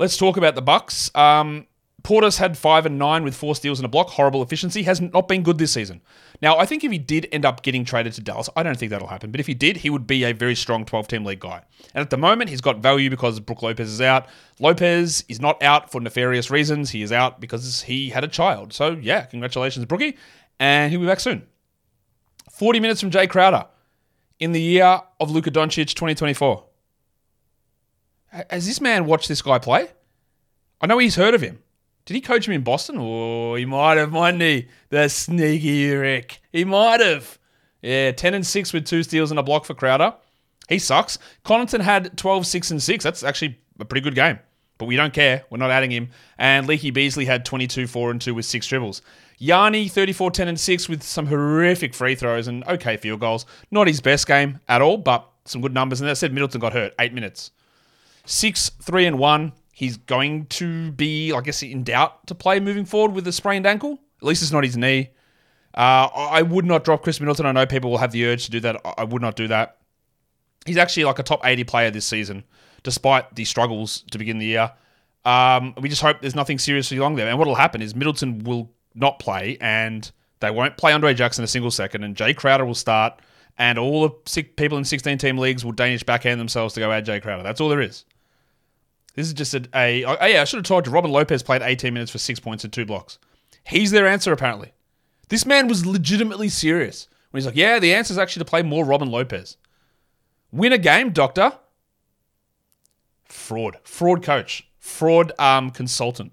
Let's 0.00 0.16
talk 0.16 0.36
about 0.36 0.56
the 0.56 0.62
Bucks. 0.62 1.14
Um, 1.14 1.68
Portis 2.06 2.38
had 2.38 2.56
five 2.56 2.86
and 2.86 3.00
nine 3.00 3.24
with 3.24 3.34
four 3.34 3.56
steals 3.56 3.80
and 3.80 3.84
a 3.84 3.88
block. 3.88 4.10
Horrible 4.10 4.40
efficiency. 4.40 4.84
Has 4.84 5.00
not 5.00 5.26
been 5.26 5.42
good 5.42 5.58
this 5.58 5.72
season. 5.72 6.00
Now, 6.40 6.56
I 6.56 6.64
think 6.64 6.84
if 6.84 6.92
he 6.92 6.98
did 6.98 7.26
end 7.32 7.44
up 7.44 7.64
getting 7.64 7.84
traded 7.84 8.12
to 8.12 8.20
Dallas, 8.20 8.48
I 8.54 8.62
don't 8.62 8.78
think 8.78 8.90
that'll 8.90 9.08
happen. 9.08 9.32
But 9.32 9.40
if 9.40 9.48
he 9.48 9.54
did, 9.54 9.78
he 9.78 9.90
would 9.90 10.06
be 10.06 10.22
a 10.22 10.30
very 10.30 10.54
strong 10.54 10.84
12 10.84 11.08
team 11.08 11.24
league 11.24 11.40
guy. 11.40 11.64
And 11.94 12.02
at 12.02 12.10
the 12.10 12.16
moment, 12.16 12.48
he's 12.48 12.60
got 12.60 12.78
value 12.78 13.10
because 13.10 13.40
Brook 13.40 13.60
Lopez 13.60 13.90
is 13.90 14.00
out. 14.00 14.28
Lopez 14.60 15.24
is 15.28 15.40
not 15.40 15.60
out 15.60 15.90
for 15.90 16.00
nefarious 16.00 16.48
reasons. 16.48 16.90
He 16.90 17.02
is 17.02 17.10
out 17.10 17.40
because 17.40 17.82
he 17.82 18.10
had 18.10 18.22
a 18.22 18.28
child. 18.28 18.72
So, 18.72 18.90
yeah, 18.90 19.22
congratulations, 19.24 19.84
Brookie. 19.86 20.16
And 20.60 20.92
he'll 20.92 21.00
be 21.00 21.06
back 21.06 21.18
soon. 21.18 21.44
40 22.52 22.78
minutes 22.78 23.00
from 23.00 23.10
Jae 23.10 23.28
Crowder 23.28 23.66
in 24.38 24.52
the 24.52 24.62
year 24.62 25.00
of 25.18 25.32
Luka 25.32 25.50
Doncic 25.50 25.88
2024. 25.88 26.64
Has 28.48 28.64
this 28.64 28.80
man 28.80 29.06
watched 29.06 29.26
this 29.26 29.42
guy 29.42 29.58
play? 29.58 29.88
I 30.80 30.86
know 30.86 30.98
he's 30.98 31.16
heard 31.16 31.34
of 31.34 31.40
him. 31.40 31.64
Did 32.06 32.14
he 32.14 32.20
coach 32.20 32.46
him 32.46 32.54
in 32.54 32.62
Boston? 32.62 32.96
Oh, 32.98 33.56
he 33.56 33.66
might 33.66 33.98
have, 33.98 34.12
mightn't 34.12 34.42
he? 34.42 34.68
The 34.90 35.08
sneaky 35.08 35.90
Rick. 35.90 36.40
He 36.52 36.64
might 36.64 37.00
have. 37.00 37.38
Yeah, 37.82 38.12
10 38.12 38.34
and 38.34 38.46
6 38.46 38.72
with 38.72 38.86
two 38.86 39.02
steals 39.02 39.30
and 39.30 39.40
a 39.40 39.42
block 39.42 39.64
for 39.64 39.74
Crowder. 39.74 40.14
He 40.68 40.78
sucks. 40.78 41.18
Connaughton 41.44 41.80
had 41.80 42.16
12, 42.16 42.46
6 42.46 42.70
and 42.70 42.82
6. 42.82 43.04
That's 43.04 43.24
actually 43.24 43.58
a 43.78 43.84
pretty 43.84 44.02
good 44.02 44.14
game. 44.14 44.38
But 44.78 44.86
we 44.86 44.94
don't 44.96 45.12
care. 45.12 45.44
We're 45.50 45.58
not 45.58 45.70
adding 45.70 45.90
him. 45.90 46.10
And 46.38 46.68
Leaky 46.68 46.90
Beasley 46.90 47.24
had 47.24 47.44
22, 47.44 47.86
4 47.88 48.10
and 48.12 48.20
2 48.20 48.34
with 48.34 48.44
six 48.44 48.66
dribbles. 48.68 49.02
Yanni, 49.38 49.88
34, 49.88 50.30
10 50.30 50.48
and 50.48 50.60
6 50.60 50.88
with 50.88 51.02
some 51.02 51.26
horrific 51.26 51.92
free 51.92 52.14
throws 52.14 52.46
and 52.46 52.62
okay 52.68 52.96
field 52.96 53.20
goals. 53.20 53.46
Not 53.70 53.88
his 53.88 54.00
best 54.00 54.26
game 54.26 54.60
at 54.68 54.80
all, 54.80 54.96
but 54.96 55.28
some 55.44 55.60
good 55.60 55.74
numbers. 55.74 56.00
And 56.00 56.08
that 56.08 56.16
said, 56.16 56.32
Middleton 56.32 56.60
got 56.60 56.72
hurt, 56.72 56.94
eight 57.00 57.12
minutes. 57.12 57.50
6, 58.26 58.70
3 58.82 59.06
and 59.06 59.18
1. 59.18 59.52
He's 59.76 59.98
going 59.98 60.46
to 60.46 60.90
be, 60.92 61.34
I 61.34 61.42
guess, 61.42 61.62
in 61.62 61.84
doubt 61.84 62.26
to 62.28 62.34
play 62.34 62.60
moving 62.60 62.86
forward 62.86 63.14
with 63.14 63.26
a 63.26 63.32
sprained 63.32 63.66
ankle. 63.66 63.98
At 64.22 64.26
least 64.26 64.40
it's 64.40 64.50
not 64.50 64.64
his 64.64 64.74
knee. 64.74 65.10
Uh, 65.74 66.08
I 66.14 66.40
would 66.40 66.64
not 66.64 66.82
drop 66.82 67.02
Khris 67.02 67.20
Middleton. 67.20 67.44
I 67.44 67.52
know 67.52 67.66
people 67.66 67.90
will 67.90 67.98
have 67.98 68.10
the 68.10 68.24
urge 68.24 68.46
to 68.46 68.50
do 68.50 68.58
that. 68.60 68.80
I 68.96 69.04
would 69.04 69.20
not 69.20 69.36
do 69.36 69.48
that. 69.48 69.76
He's 70.64 70.78
actually 70.78 71.04
like 71.04 71.18
a 71.18 71.22
top 71.22 71.44
80 71.44 71.64
player 71.64 71.90
this 71.90 72.06
season, 72.06 72.44
despite 72.84 73.34
the 73.34 73.44
struggles 73.44 74.02
to 74.12 74.16
begin 74.16 74.38
the 74.38 74.46
year. 74.46 74.72
Um, 75.26 75.74
we 75.78 75.90
just 75.90 76.00
hope 76.00 76.22
there's 76.22 76.34
nothing 76.34 76.58
seriously 76.58 76.98
wrong 76.98 77.14
there. 77.16 77.28
And 77.28 77.38
what 77.38 77.46
will 77.46 77.54
happen 77.54 77.82
is 77.82 77.94
Middleton 77.94 78.44
will 78.44 78.72
not 78.94 79.18
play, 79.18 79.58
and 79.60 80.10
they 80.40 80.50
won't 80.50 80.78
play 80.78 80.94
Andre 80.94 81.12
Jackson 81.12 81.44
a 81.44 81.46
single 81.46 81.70
second, 81.70 82.02
and 82.02 82.16
Jae 82.16 82.34
Crowder 82.34 82.64
will 82.64 82.74
start, 82.74 83.20
and 83.58 83.78
all 83.78 84.08
the 84.08 84.42
people 84.56 84.78
in 84.78 84.86
16 84.86 85.18
team 85.18 85.36
leagues 85.36 85.66
will 85.66 85.72
Danish 85.72 86.02
backhand 86.02 86.40
themselves 86.40 86.72
to 86.72 86.80
go 86.80 86.90
add 86.90 87.04
Jae 87.04 87.20
Crowder. 87.20 87.42
That's 87.42 87.60
all 87.60 87.68
there 87.68 87.82
is. 87.82 88.06
This 89.16 89.26
is 89.26 89.32
just 89.32 89.54
a, 89.54 89.62
a 89.74 90.04
oh 90.04 90.26
yeah, 90.26 90.42
I 90.42 90.44
should 90.44 90.58
have 90.58 90.66
told 90.66 90.86
you. 90.86 90.92
Robin 90.92 91.10
Lopez 91.10 91.42
played 91.42 91.62
18 91.62 91.92
minutes 91.92 92.12
for 92.12 92.18
six 92.18 92.38
points 92.38 92.64
and 92.64 92.72
two 92.72 92.84
blocks. 92.84 93.18
He's 93.64 93.90
their 93.90 94.06
answer 94.06 94.30
apparently. 94.30 94.72
This 95.28 95.46
man 95.46 95.66
was 95.66 95.84
legitimately 95.84 96.50
serious 96.50 97.08
when 97.30 97.40
he's 97.40 97.46
like, 97.46 97.56
"Yeah, 97.56 97.78
the 97.78 97.94
answer 97.94 98.12
is 98.12 98.18
actually 98.18 98.40
to 98.40 98.50
play 98.50 98.62
more 98.62 98.84
Robin 98.84 99.10
Lopez. 99.10 99.56
Win 100.52 100.72
a 100.72 100.78
game, 100.78 101.10
doctor." 101.10 101.52
Fraud, 103.24 103.78
fraud 103.82 104.22
coach, 104.22 104.68
fraud 104.78 105.32
um 105.38 105.70
consultant. 105.70 106.32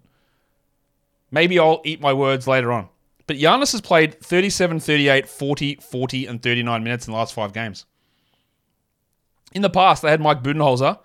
Maybe 1.31 1.57
I'll 1.57 1.81
eat 1.85 2.01
my 2.01 2.13
words 2.13 2.47
later 2.47 2.71
on. 2.71 2.89
But 3.25 3.37
Giannis 3.37 3.71
has 3.71 3.81
played 3.81 4.19
37, 4.21 4.81
38, 4.81 5.27
40, 5.29 5.75
40, 5.75 6.25
and 6.25 6.41
39 6.41 6.83
minutes 6.83 7.07
in 7.07 7.13
the 7.13 7.17
last 7.17 7.33
five 7.33 7.53
games. 7.53 7.85
In 9.53 9.61
the 9.61 9.69
past, 9.69 10.01
they 10.01 10.09
had 10.09 10.19
Mike 10.19 10.43
Budenholzer. 10.43 10.99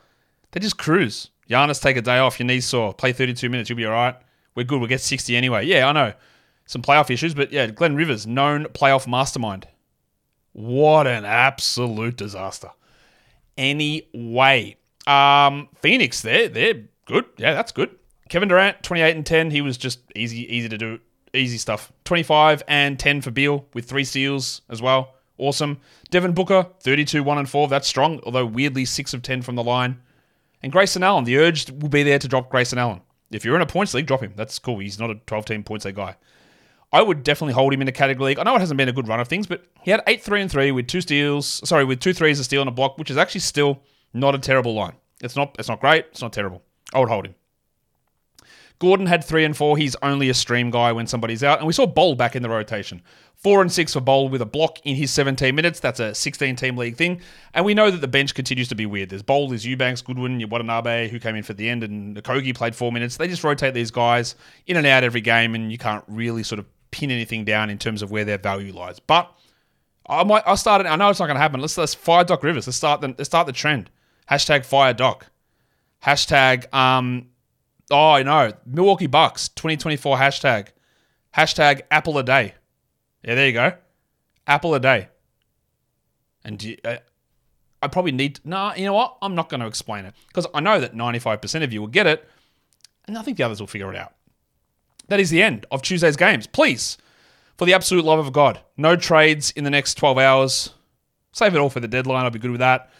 They 0.50 0.60
just 0.60 0.76
cruise. 0.76 1.30
Giannis, 1.48 1.80
take 1.80 1.96
a 1.96 2.02
day 2.02 2.18
off. 2.18 2.38
Your 2.38 2.46
knees 2.46 2.66
sore. 2.66 2.92
Play 2.92 3.12
32 3.12 3.48
minutes. 3.48 3.70
You'll 3.70 3.76
be 3.76 3.86
all 3.86 3.92
right. 3.92 4.16
We're 4.54 4.64
good. 4.64 4.80
We'll 4.80 4.88
get 4.88 5.00
60 5.00 5.36
anyway. 5.36 5.66
Yeah, 5.66 5.88
I 5.88 5.92
know. 5.92 6.12
Some 6.66 6.82
playoff 6.82 7.10
issues, 7.10 7.32
but 7.32 7.50
yeah, 7.50 7.66
Glenn 7.68 7.96
Rivers, 7.96 8.26
known 8.26 8.66
playoff 8.66 9.06
mastermind. 9.06 9.66
What 10.52 11.06
an 11.06 11.24
absolute 11.24 12.16
disaster. 12.16 12.70
Anyway, 13.56 14.76
um, 15.06 15.68
Phoenix, 15.80 16.20
they're, 16.20 16.48
they're 16.48 16.82
good. 17.06 17.24
Yeah, 17.38 17.54
that's 17.54 17.72
good. 17.72 17.90
Kevin 18.28 18.48
Durant, 18.48 18.82
28 18.82 19.16
and 19.16 19.24
10. 19.24 19.50
He 19.50 19.62
was 19.62 19.78
just 19.78 20.00
easy, 20.14 20.40
easy 20.54 20.68
to 20.68 20.76
do. 20.76 20.98
Easy 21.32 21.56
stuff. 21.56 21.90
25 22.04 22.62
and 22.68 22.98
10 22.98 23.22
for 23.22 23.30
Beal 23.30 23.64
with 23.72 23.86
three 23.86 24.04
steals 24.04 24.60
as 24.68 24.82
well. 24.82 25.14
Awesome. 25.38 25.78
Devin 26.10 26.32
Booker, 26.32 26.66
32, 26.80 27.22
1 27.22 27.38
and 27.38 27.48
4. 27.48 27.68
That's 27.68 27.88
strong, 27.88 28.20
although 28.24 28.44
weirdly 28.44 28.84
6 28.84 29.14
of 29.14 29.22
10 29.22 29.42
from 29.42 29.54
the 29.54 29.64
line. 29.64 30.00
And 30.62 30.72
Grayson 30.72 31.02
Allen, 31.02 31.24
the 31.24 31.38
urge 31.38 31.70
will 31.70 31.88
be 31.88 32.02
there 32.02 32.18
to 32.18 32.28
drop 32.28 32.50
Grayson 32.50 32.78
Allen. 32.78 33.00
If 33.30 33.44
you're 33.44 33.56
in 33.56 33.62
a 33.62 33.66
points 33.66 33.94
league, 33.94 34.06
drop 34.06 34.22
him. 34.22 34.32
That's 34.36 34.58
cool. 34.58 34.78
He's 34.78 34.98
not 34.98 35.10
a 35.10 35.16
12 35.26 35.44
team 35.44 35.62
points 35.62 35.84
league 35.84 35.96
guy. 35.96 36.16
I 36.92 37.02
would 37.02 37.22
definitely 37.22 37.52
hold 37.52 37.74
him 37.74 37.82
in 37.82 37.88
a 37.88 37.92
category 37.92 38.30
league. 38.30 38.38
I 38.38 38.44
know 38.44 38.56
it 38.56 38.60
hasn't 38.60 38.78
been 38.78 38.88
a 38.88 38.92
good 38.92 39.08
run 39.08 39.20
of 39.20 39.28
things, 39.28 39.46
but 39.46 39.64
he 39.82 39.90
had 39.90 40.02
8 40.06 40.22
3 40.22 40.42
and 40.42 40.50
3 40.50 40.72
with 40.72 40.86
two 40.86 41.02
steals. 41.02 41.60
Sorry, 41.68 41.84
with 41.84 42.00
two 42.00 42.14
threes, 42.14 42.40
a 42.40 42.44
steal, 42.44 42.62
and 42.62 42.68
a 42.68 42.72
block, 42.72 42.96
which 42.96 43.10
is 43.10 43.18
actually 43.18 43.42
still 43.42 43.82
not 44.14 44.34
a 44.34 44.38
terrible 44.38 44.74
line. 44.74 44.94
It's 45.20 45.36
not 45.36 45.54
it's 45.58 45.68
not 45.68 45.80
great, 45.80 46.06
it's 46.10 46.22
not 46.22 46.32
terrible. 46.32 46.62
I 46.94 47.00
would 47.00 47.10
hold 47.10 47.26
him. 47.26 47.34
Gordon 48.78 49.06
had 49.06 49.24
three 49.24 49.44
and 49.44 49.56
four. 49.56 49.76
He's 49.76 49.96
only 50.02 50.28
a 50.28 50.34
stream 50.34 50.70
guy 50.70 50.92
when 50.92 51.06
somebody's 51.06 51.42
out. 51.42 51.58
And 51.58 51.66
we 51.66 51.72
saw 51.72 51.86
Bol 51.86 52.14
back 52.14 52.36
in 52.36 52.42
the 52.42 52.48
rotation. 52.48 53.02
Four 53.34 53.62
and 53.62 53.70
six 53.70 53.92
for 53.92 54.00
Bol 54.00 54.28
with 54.28 54.42
a 54.42 54.46
block 54.46 54.78
in 54.84 54.96
his 54.96 55.10
17 55.12 55.54
minutes. 55.54 55.80
That's 55.80 56.00
a 56.00 56.14
16 56.14 56.56
team 56.56 56.76
league 56.76 56.96
thing. 56.96 57.20
And 57.54 57.64
we 57.64 57.74
know 57.74 57.90
that 57.90 58.00
the 58.00 58.08
bench 58.08 58.34
continues 58.34 58.68
to 58.68 58.74
be 58.74 58.86
weird. 58.86 59.10
There's 59.10 59.22
Bol, 59.22 59.48
there's 59.48 59.64
Eubanks, 59.64 60.02
Goodwin, 60.02 60.48
Watanabe, 60.48 61.08
who 61.08 61.18
came 61.18 61.36
in 61.36 61.42
for 61.42 61.54
the 61.54 61.68
end, 61.68 61.84
and 61.84 62.16
Kogi 62.22 62.54
played 62.54 62.74
four 62.74 62.92
minutes. 62.92 63.16
They 63.16 63.28
just 63.28 63.44
rotate 63.44 63.74
these 63.74 63.90
guys 63.90 64.34
in 64.66 64.76
and 64.76 64.86
out 64.86 65.04
every 65.04 65.20
game, 65.20 65.54
and 65.54 65.70
you 65.70 65.78
can't 65.78 66.04
really 66.08 66.42
sort 66.42 66.58
of 66.58 66.66
pin 66.90 67.10
anything 67.10 67.44
down 67.44 67.70
in 67.70 67.78
terms 67.78 68.02
of 68.02 68.10
where 68.10 68.24
their 68.24 68.38
value 68.38 68.72
lies. 68.72 68.98
But 68.98 69.32
I 70.08 70.24
might 70.24 70.42
I 70.46 70.54
started 70.54 70.86
I 70.86 70.96
know 70.96 71.10
it's 71.10 71.20
not 71.20 71.26
gonna 71.26 71.38
happen. 71.38 71.60
Let's 71.60 71.76
let's 71.76 71.94
fire 71.94 72.24
Doc 72.24 72.42
Rivers. 72.42 72.66
Let's 72.66 72.76
start 72.76 73.00
the 73.00 73.08
let's 73.08 73.26
start 73.26 73.46
the 73.46 73.52
trend. 73.52 73.90
Hashtag 74.30 74.64
fire 74.64 74.94
Doc. 74.94 75.26
Hashtag 76.04 76.72
um 76.72 77.26
Oh, 77.90 78.12
I 78.12 78.22
know. 78.22 78.52
Milwaukee 78.66 79.06
Bucks 79.06 79.48
2024 79.48 80.16
hashtag. 80.16 80.68
Hashtag 81.36 81.82
Apple 81.90 82.18
a 82.18 82.22
day. 82.22 82.54
Yeah, 83.22 83.34
there 83.34 83.46
you 83.46 83.52
go. 83.52 83.72
Apple 84.46 84.74
a 84.74 84.80
day. 84.80 85.08
And 86.44 86.62
you, 86.62 86.76
uh, 86.84 86.96
I 87.82 87.88
probably 87.88 88.12
need. 88.12 88.40
Nah, 88.44 88.74
you 88.74 88.84
know 88.84 88.94
what? 88.94 89.16
I'm 89.22 89.34
not 89.34 89.48
going 89.48 89.60
to 89.60 89.66
explain 89.66 90.04
it 90.04 90.14
because 90.28 90.46
I 90.54 90.60
know 90.60 90.80
that 90.80 90.94
95% 90.94 91.62
of 91.62 91.72
you 91.72 91.80
will 91.80 91.88
get 91.88 92.06
it, 92.06 92.28
and 93.06 93.16
I 93.16 93.22
think 93.22 93.36
the 93.36 93.42
others 93.42 93.60
will 93.60 93.66
figure 93.66 93.92
it 93.92 93.98
out. 93.98 94.14
That 95.08 95.20
is 95.20 95.30
the 95.30 95.42
end 95.42 95.66
of 95.70 95.82
Tuesday's 95.82 96.16
games. 96.16 96.46
Please, 96.46 96.98
for 97.56 97.64
the 97.64 97.74
absolute 97.74 98.04
love 98.04 98.18
of 98.18 98.32
God, 98.32 98.60
no 98.76 98.96
trades 98.96 99.50
in 99.52 99.64
the 99.64 99.70
next 99.70 99.94
12 99.94 100.18
hours. 100.18 100.74
Save 101.32 101.54
it 101.54 101.58
all 101.58 101.70
for 101.70 101.80
the 101.80 101.88
deadline. 101.88 102.24
I'll 102.24 102.30
be 102.30 102.38
good 102.38 102.50
with 102.50 102.60
that. 102.60 102.90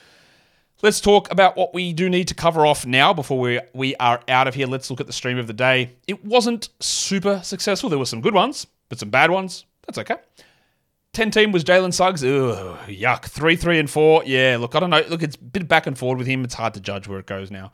Let's 0.81 1.01
talk 1.01 1.33
about 1.33 1.57
what 1.57 1.75
we 1.75 1.93
do 1.93 2.09
need 2.09 2.29
to 2.29 2.35
cover 2.35 2.65
off 2.65 2.87
now 2.87 3.13
before 3.13 3.41
we, 3.41 3.61
we 3.75 3.97
are 3.97 4.21
out 4.29 4.47
of 4.47 4.55
here. 4.55 4.69
Let's 4.69 4.91
look 4.91 5.01
at 5.01 5.09
the 5.09 5.13
stream 5.13 5.37
of 5.37 5.49
the 5.49 5.53
day. 5.53 5.97
It 6.07 6.25
wasn't 6.25 6.69
super 6.79 7.41
successful. 7.43 7.91
There 7.91 7.99
were 7.99 8.07
some 8.07 8.21
good 8.21 8.35
ones, 8.35 8.67
but 8.89 9.01
some 9.01 9.11
bad 9.11 9.33
ones. 9.33 9.65
That's 9.87 9.99
okay. 9.99 10.17
10 11.15 11.33
team 11.33 11.51
was 11.51 11.65
Jalen 11.65 11.93
Suggs. 11.93 12.23
Ugh, 12.23 12.79
yuck. 12.87 13.25
3 13.25 13.57
3 13.57 13.81
and 13.81 13.91
4. 13.91 14.23
Yeah, 14.25 14.59
look, 14.61 14.77
I 14.77 14.81
don't 14.81 14.91
know. 14.91 15.03
Look, 15.09 15.25
it's 15.25 15.35
a 15.35 15.41
bit 15.41 15.67
back 15.67 15.89
and 15.89 15.99
forward 15.99 16.19
with 16.19 16.29
him. 16.29 16.45
It's 16.45 16.55
hard 16.55 16.75
to 16.75 16.81
judge 16.81 17.09
where 17.09 17.19
it 17.19 17.27
goes 17.27 17.51
now. 17.51 17.73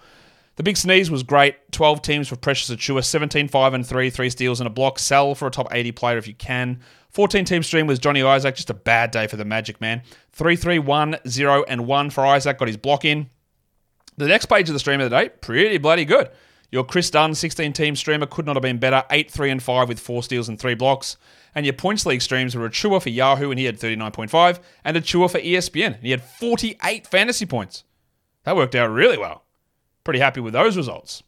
The 0.57 0.63
big 0.63 0.79
sneeze 0.79 1.11
was 1.11 1.23
great. 1.23 1.73
12 1.73 2.01
teams 2.01 2.29
for 2.29 2.37
Precious 2.37 2.75
Achiuwa. 2.75 3.05
17 3.05 3.49
5 3.49 3.75
and 3.75 3.87
3. 3.87 4.09
Three 4.09 4.31
steals 4.31 4.61
and 4.61 4.67
a 4.67 4.71
block. 4.71 4.99
Sell 4.99 5.35
for 5.35 5.47
a 5.47 5.51
top 5.51 5.69
80 5.73 5.93
player 5.93 6.17
if 6.17 6.27
you 6.27 6.35
can. 6.35 6.81
14 7.15 7.45
team 7.45 7.63
stream 7.63 7.87
was 7.87 8.01
Johnny 8.01 8.23
Isaac. 8.23 8.57
Just 8.57 8.71
a 8.71 8.75
bad 8.75 9.13
day 9.13 9.29
for 9.29 9.37
the 9.37 9.45
Magic, 9.45 9.81
man. 9.81 10.03
3 10.33 10.57
3 10.57 10.81
1 10.81 11.17
0 11.27 11.65
and 11.69 11.87
1 11.87 12.11
for 12.11 12.27
Isaac. 12.27 12.59
Got 12.59 12.69
his 12.69 12.77
block 12.77 13.05
in. 13.05 13.31
The 14.17 14.27
next 14.27 14.47
page 14.47 14.69
of 14.69 14.73
the 14.73 14.81
stream 14.81 15.01
of 15.01 15.11
the 15.11 15.17
day, 15.17 15.29
pretty 15.29 15.79
bloody 15.79 16.05
good. 16.05 16.31
Your 16.71 16.85
Kris 16.85 17.11
Dunn 17.11 17.37
16 17.37 17.73
team 17.73 17.95
streamer 17.95 18.27
could 18.27 18.47
not 18.47 18.57
have 18.57 18.63
been 18.63 18.79
better. 18.79 19.05
8 19.11 19.31
3 19.31 19.51
and 19.51 19.63
5 19.63 19.89
with 19.89 20.01
4 20.01 20.25
steals 20.25 20.49
and 20.49 20.59
3 20.59 20.75
blocks. 20.75 21.17
And 21.55 21.65
your 21.65 21.73
points 21.73 22.05
league 22.05 22.21
streams 22.21 22.57
were 22.57 22.67
a 22.67 22.71
Achiuwa 22.71 23.01
for 23.01 23.11
Yahoo 23.11 23.51
and 23.51 23.61
he 23.61 23.67
had 23.67 23.79
39.5 23.79 24.59
and 24.85 24.97
a 24.97 25.01
Achiuwa 25.01 25.31
for 25.31 25.39
ESPN 25.39 25.95
and 25.95 26.03
he 26.03 26.11
had 26.11 26.23
48 26.23 27.07
fantasy 27.07 27.47
points. 27.47 27.85
That 28.43 28.57
worked 28.57 28.75
out 28.75 28.91
really 28.91 29.19
well. 29.19 29.45
Pretty 30.03 30.19
happy 30.19 30.41
with 30.41 30.53
those 30.53 30.77
results. 30.77 31.23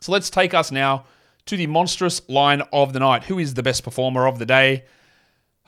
So 0.00 0.10
let's 0.10 0.30
take 0.30 0.52
us 0.52 0.72
now 0.72 1.04
to 1.46 1.56
the 1.56 1.66
monstrous 1.66 2.20
line 2.28 2.62
of 2.72 2.92
the 2.92 3.00
night. 3.00 3.24
Who 3.24 3.38
is 3.38 3.54
the 3.54 3.62
best 3.62 3.82
performer 3.84 4.26
of 4.26 4.38
the 4.38 4.46
day? 4.46 4.84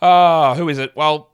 Ah, 0.00 0.50
uh, 0.50 0.54
who 0.54 0.68
is 0.68 0.78
it? 0.78 0.94
Well, 0.96 1.32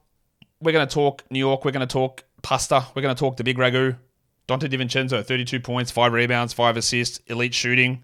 we're 0.60 0.72
going 0.72 0.86
to 0.86 0.92
talk 0.92 1.24
New 1.30 1.38
York. 1.38 1.64
We're 1.64 1.70
going 1.70 1.86
to 1.86 1.92
talk 1.92 2.24
Pasta. 2.42 2.86
We're 2.94 3.02
going 3.02 3.14
to 3.14 3.18
talk 3.18 3.36
the 3.36 3.44
big 3.44 3.56
ragu. 3.56 3.96
Donte 4.48 4.70
DiVincenzo, 4.70 5.24
32 5.24 5.60
points, 5.60 5.90
5 5.90 6.12
rebounds, 6.12 6.52
5 6.52 6.76
assists, 6.78 7.20
elite 7.26 7.54
shooting. 7.54 8.02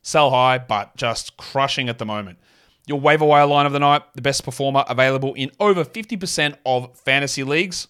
Sell 0.00 0.30
high, 0.30 0.58
but 0.58 0.96
just 0.96 1.36
crushing 1.36 1.88
at 1.88 1.98
the 1.98 2.06
moment. 2.06 2.38
Your 2.86 2.98
waiver 2.98 3.24
wire 3.24 3.46
line 3.46 3.66
of 3.66 3.72
the 3.72 3.78
night, 3.78 4.02
the 4.14 4.22
best 4.22 4.42
performer 4.44 4.84
available 4.88 5.34
in 5.34 5.50
over 5.60 5.84
50% 5.84 6.56
of 6.66 6.98
fantasy 6.98 7.44
leagues. 7.44 7.88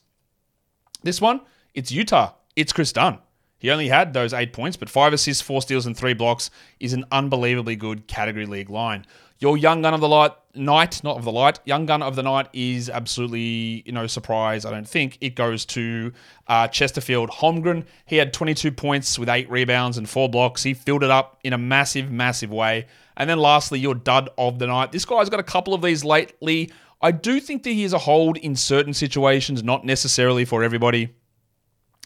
This 1.02 1.20
one, 1.20 1.40
it's 1.74 1.90
Utah. 1.90 2.32
It's 2.54 2.72
Kris 2.72 2.92
Dunn. 2.92 3.18
He 3.62 3.70
only 3.70 3.86
had 3.86 4.12
those 4.12 4.32
eight 4.34 4.52
points, 4.52 4.76
but 4.76 4.90
five 4.90 5.12
assists, 5.12 5.40
four 5.40 5.62
steals, 5.62 5.86
and 5.86 5.96
three 5.96 6.14
blocks 6.14 6.50
is 6.80 6.92
an 6.94 7.04
unbelievably 7.12 7.76
good 7.76 8.08
category 8.08 8.44
league 8.44 8.68
line. 8.68 9.06
Your 9.38 9.56
young 9.56 9.82
gun 9.82 9.94
of 9.94 10.00
the 10.00 10.08
light 10.08 10.32
night, 10.56 11.04
not 11.04 11.16
of 11.16 11.22
the 11.22 11.30
light, 11.30 11.60
young 11.64 11.86
gun 11.86 12.02
of 12.02 12.16
the 12.16 12.24
night 12.24 12.48
is 12.52 12.90
absolutely 12.90 13.84
know 13.86 14.08
surprise. 14.08 14.64
I 14.64 14.72
don't 14.72 14.88
think 14.88 15.16
it 15.20 15.36
goes 15.36 15.64
to 15.66 16.12
uh, 16.48 16.66
Chesterfield 16.66 17.30
Holmgren. 17.30 17.84
He 18.04 18.16
had 18.16 18.32
22 18.32 18.72
points 18.72 19.16
with 19.16 19.28
eight 19.28 19.48
rebounds 19.48 19.96
and 19.96 20.10
four 20.10 20.28
blocks. 20.28 20.64
He 20.64 20.74
filled 20.74 21.04
it 21.04 21.12
up 21.12 21.38
in 21.44 21.52
a 21.52 21.58
massive, 21.58 22.10
massive 22.10 22.50
way. 22.50 22.88
And 23.16 23.30
then 23.30 23.38
lastly, 23.38 23.78
your 23.78 23.94
dud 23.94 24.28
of 24.36 24.58
the 24.58 24.66
night. 24.66 24.90
This 24.90 25.04
guy's 25.04 25.30
got 25.30 25.38
a 25.38 25.44
couple 25.44 25.72
of 25.72 25.82
these 25.82 26.04
lately. 26.04 26.72
I 27.00 27.12
do 27.12 27.38
think 27.38 27.62
that 27.62 27.70
he 27.70 27.84
is 27.84 27.92
a 27.92 27.98
hold 27.98 28.38
in 28.38 28.56
certain 28.56 28.92
situations, 28.92 29.62
not 29.62 29.84
necessarily 29.84 30.44
for 30.44 30.64
everybody 30.64 31.14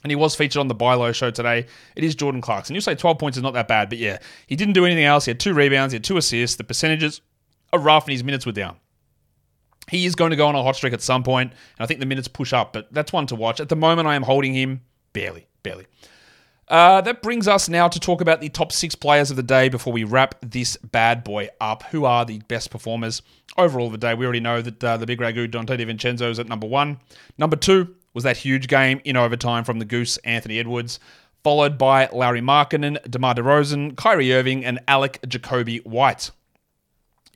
and 0.07 0.11
he 0.13 0.15
was 0.15 0.37
featured 0.37 0.61
on 0.61 0.69
the 0.69 0.75
Buy 0.75 0.95
Low 0.95 1.11
show 1.11 1.33
today. 1.33 1.67
It 1.97 2.05
is 2.05 2.15
Jordan 2.15 2.41
Clarkson. 2.41 2.77
You 2.77 2.81
say 2.81 2.95
12 2.95 3.19
points 3.19 3.37
is 3.37 3.43
not 3.43 3.55
that 3.55 3.67
bad, 3.67 3.89
but 3.89 3.99
yeah, 3.99 4.19
he 4.47 4.55
didn't 4.55 4.75
do 4.75 4.87
anything 4.87 5.03
else. 5.03 5.25
He 5.25 5.31
had 5.31 5.41
two 5.41 5.53
rebounds, 5.53 5.93
he 5.93 5.97
had 5.97 6.05
two 6.05 6.17
assists. 6.17 6.55
The 6.55 6.63
percentages 6.63 7.23
are 7.73 7.81
rough, 7.81 8.05
and 8.05 8.13
his 8.13 8.23
minutes 8.23 8.47
were 8.47 8.53
down. 8.53 8.77
He 9.91 10.07
is 10.07 10.15
going 10.15 10.31
to 10.31 10.37
go 10.37 10.47
on 10.47 10.55
a 10.55 10.63
hot 10.63 10.77
streak 10.77 10.93
at 10.93 11.03
some 11.03 11.25
point, 11.25 11.51
and 11.51 11.85
I 11.85 11.87
think 11.87 11.99
the 11.99 12.07
minutes 12.07 12.29
push 12.29 12.53
up, 12.53 12.73
but 12.73 12.87
that's 12.93 13.13
one 13.13 13.27
to 13.27 13.35
watch. 13.35 13.59
At 13.59 13.69
the 13.69 13.75
moment, 13.75 14.07
I 14.07 14.15
am 14.15 14.23
holding 14.23 14.55
him 14.55 14.83
barely, 15.13 15.49
barely. 15.65 15.87
Uh, 16.69 17.01
that 17.01 17.21
brings 17.21 17.49
us 17.49 17.69
now 17.69 17.89
to 17.89 17.99
talk 17.99 18.21
about 18.21 18.41
the 18.41 18.49
top 18.49 18.71
six 18.71 18.95
players 18.95 19.33
of 19.33 19.37
the 19.37 19.43
day 19.43 19.69
before 19.69 19.93
we 19.93 20.05
wrap 20.05 20.37
this 20.41 20.77
bad 20.77 21.25
boy 21.25 21.49
up. 21.61 21.83
Who 21.91 22.05
are 22.05 22.25
the 22.25 22.39
best 22.47 22.71
performers 22.71 23.23
overall 23.59 23.87
of 23.87 23.93
the 23.93 23.99
day? 23.99 24.15
We 24.15 24.25
already 24.25 24.41
know 24.41 24.63
that 24.63 24.85
uh, 24.85 24.97
the 24.99 25.07
big 25.07 25.19
ragu 25.19 25.51
Donte 25.51 25.77
DiVincenzo 25.77 26.31
is 26.31 26.39
at 26.39 26.49
number 26.49 26.67
one. 26.69 26.99
Number 27.39 27.57
two 27.57 27.97
was 28.17 28.25
that 28.25 28.39
huge 28.39 28.67
game 28.67 28.99
in 29.05 29.15
overtime 29.15 29.63
from 29.63 29.79
the 29.79 29.85
Goose 29.85 30.17
Anthony 30.25 30.59
Edwards, 30.59 30.99
followed 31.45 31.77
by 31.77 32.09
Lauri 32.11 32.41
Markkanen, 32.41 32.99
DeMar 33.11 33.35
DeRozan, 33.35 33.95
Kyrie 33.95 34.33
Irving, 34.33 34.65
and 34.65 34.81
Alec 34.89 35.19
Jacoby 35.29 35.81
White. 35.81 36.31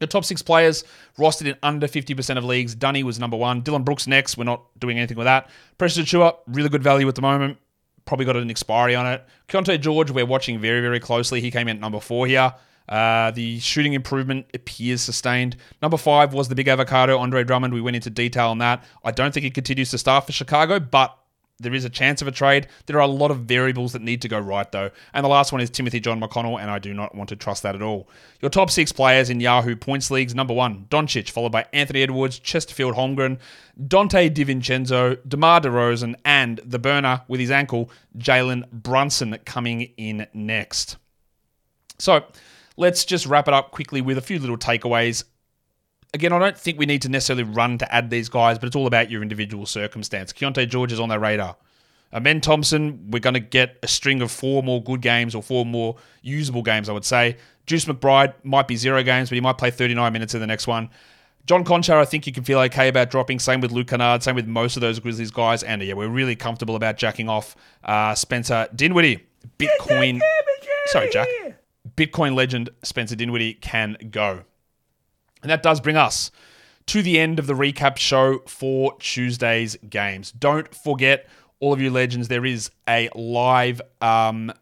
Your 0.01 0.09
top 0.09 0.24
six 0.24 0.41
players 0.41 0.83
rostered 1.18 1.49
in 1.49 1.57
under 1.62 1.87
50% 1.87 2.39
of 2.39 2.47
leagues. 2.47 2.74
Dunny 2.74 3.03
was 3.03 3.18
number 3.18 3.37
one. 3.37 3.61
Dillon 3.61 3.83
Brooks 3.83 4.07
next. 4.07 4.39
We're 4.39 4.45
not 4.45 4.62
doing 4.81 4.97
anything 4.97 5.18
with 5.18 5.26
that. 5.26 5.51
Precious 5.76 6.03
Achiuwa, 6.03 6.39
really 6.47 6.70
good 6.70 6.83
value 6.83 7.07
at 7.09 7.14
the 7.14 7.20
moment. 7.20 7.59
Probably 8.07 8.24
got 8.24 8.39
an 8.39 8.49
expiry 8.49 8.95
on 8.95 9.07
it. 9.07 9.22
Keyonte 9.49 9.78
George, 9.83 10.11
we're 10.11 10.24
watching 10.24 10.59
very, 10.59 10.81
very 10.81 10.99
closely. 10.99 11.43
He 11.43 11.51
came 11.51 11.68
in 11.68 11.76
at 11.76 11.81
number 11.83 12.01
four 12.01 12.26
here. 12.26 12.55
Uh, 12.91 13.30
the 13.30 13.61
shooting 13.61 13.93
improvement 13.93 14.47
appears 14.53 15.01
sustained. 15.01 15.57
Number 15.80 15.97
five 15.97 16.34
was 16.34 16.49
the 16.49 16.57
big 16.57 16.68
avocado, 16.68 17.18
Andre 17.18 17.45
Drummond. 17.45 17.72
We 17.72 17.80
went 17.80 17.95
into 17.97 18.11
detail 18.11 18.49
on 18.49 18.59
that. 18.59 18.84
I 19.05 19.12
don't 19.12 19.32
think 19.32 19.45
he 19.45 19.51
continues 19.51 19.91
to 19.93 19.99
start 19.99 20.26
for 20.26 20.32
Chicago, 20.32 20.80
but 20.80 21.16
there 21.61 21.74
is 21.74 21.84
a 21.84 21.91
chance 21.91 22.22
of 22.22 22.26
a 22.26 22.32
trade. 22.32 22.66
There 22.86 22.97
are 22.97 23.03
a 23.03 23.07
lot 23.07 23.30
of 23.30 23.41
variables 23.41 23.93
that 23.93 24.03
need 24.03 24.22
to 24.22 24.28
go 24.28 24.38
right, 24.38 24.70
though. 24.72 24.91
And 25.12 25.22
the 25.22 25.28
last 25.28 25.53
one 25.53 25.61
is 25.61 25.70
Timothy 25.70 26.01
John 26.01 26.20
McConnell, 26.20 26.61
and 26.61 26.70
I 26.70 26.78
do 26.78 26.95
not 26.95 27.14
want 27.14 27.28
to 27.28 27.36
trust 27.36 27.62
that 27.62 27.74
at 27.74 27.82
all. 27.82 28.09
Your 28.41 28.51
top 28.51 28.70
six 28.70 28.93
players 28.93 29.30
in 29.30 29.41
Yahoo 29.41 29.76
points 29.76 30.11
leagues 30.11 30.34
number 30.34 30.55
one, 30.55 30.86
Doncic, 30.91 31.30
followed 31.30 31.53
by 31.53 31.66
Anthony 31.72 32.03
Edwards, 32.03 32.38
Chesterfield 32.38 32.95
Holmgren, 32.95 33.38
Donte 33.78 34.34
DiVincenzo, 34.34 35.18
DeMar 35.28 35.61
DeRozan, 35.61 36.14
and 36.24 36.61
the 36.64 36.78
burner 36.78 37.22
with 37.28 37.41
his 37.41 37.51
ankle, 37.51 37.91
Jalen 38.16 38.68
Brunson, 38.72 39.38
coming 39.45 39.93
in 39.99 40.26
next. 40.32 40.97
So 41.99 42.24
let's 42.81 43.05
just 43.05 43.26
wrap 43.26 43.47
it 43.47 43.55
up 43.55 43.70
quickly 43.70 44.01
with 44.01 44.18
a 44.18 44.22
few 44.22 44.39
little 44.39 44.59
takeaways 44.59 45.24
again, 46.14 46.33
I 46.33 46.39
don't 46.39 46.59
think 46.59 46.78
we 46.78 46.87
need 46.87 47.03
to 47.03 47.09
necessarily 47.09 47.45
run 47.45 47.78
to 47.78 47.95
add 47.95 48.11
these 48.11 48.28
guys, 48.28 48.59
but 48.59 48.66
it's 48.66 48.76
all 48.76 48.87
about 48.87 49.11
your 49.11 49.22
individual 49.22 49.66
circumstance. 49.66 50.33
Keyonte 50.33 50.68
George 50.68 50.93
is 50.93 51.01
on 51.01 51.09
their 51.09 51.20
radar. 51.20 51.57
Amen 52.12 52.41
Thompson, 52.41 53.09
we're 53.12 53.20
going 53.20 53.35
to 53.35 53.41
get 53.41 53.78
a 53.85 53.87
string 53.87 54.20
of 54.20 54.33
four 54.33 54.64
more 54.64 54.83
good 54.83 55.01
games 55.01 55.33
or 55.33 55.43
four 55.45 55.64
more 55.64 55.95
usable 56.22 56.62
games, 56.62 56.89
I 56.89 56.93
would 56.93 57.05
say. 57.05 57.37
Deuce 57.66 57.85
McBride 57.85 58.35
might 58.43 58.66
be 58.66 58.74
zero 58.74 59.05
games, 59.05 59.28
but 59.28 59.37
he 59.37 59.41
might 59.41 59.59
play 59.59 59.70
39 59.70 60.12
minutes 60.12 60.35
in 60.35 60.41
the 60.41 60.47
next 60.47 60.66
one. 60.66 60.91
John 61.47 61.64
Konchar, 61.64 61.99
I 61.99 62.05
think 62.05 62.26
you 62.26 62.33
can 62.33 62.43
feel 62.43 62.59
okay 62.59 62.89
about 62.89 63.11
dropping. 63.11 63.39
Same 63.39 63.61
with 63.61 63.70
Luke 63.70 63.87
Kennard, 63.87 64.24
same 64.24 64.35
with 64.35 64.49
most 64.49 64.76
of 64.76 64.81
those 64.81 64.99
Grizzlies 64.99 65.31
guys. 65.31 65.62
And 65.62 65.83
yeah, 65.83 65.95
we're 65.95 66.09
really 66.09 66.35
comfortable 66.35 66.74
about 66.74 66.97
jacking 66.97 67.28
off 67.28 67.55
uh, 67.85 68.16
Spencer 68.16 68.66
Dinwiddie. 68.74 69.24
Bitcoin. 69.59 70.20
Sorry, 70.87 71.11
Jack. 71.11 71.28
Bitcoin 71.97 72.34
legend 72.34 72.70
Spencer 72.82 73.16
Dinwiddie 73.16 73.55
can 73.55 73.97
go. 74.11 74.45
And 75.43 75.51
that 75.51 75.62
does 75.62 75.80
bring 75.80 75.97
us 75.97 76.30
to 76.86 77.03
the 77.03 77.18
end 77.18 77.38
of 77.38 77.47
the 77.47 77.55
recap 77.55 77.97
show 77.97 78.41
for 78.47 78.97
Tuesday's 78.99 79.76
games. 79.88 80.32
Don't 80.32 80.74
forget, 80.74 81.28
all 81.61 81.72
of 81.72 81.80
you 81.80 81.91
legends, 81.91 82.28
there 82.28 82.45
is 82.45 82.70
a 82.88 83.09
live 83.14 83.80
um, 84.01 84.53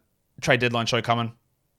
trade 0.41 0.61
deadline 0.61 0.87
show 0.87 1.01
coming. 1.01 1.33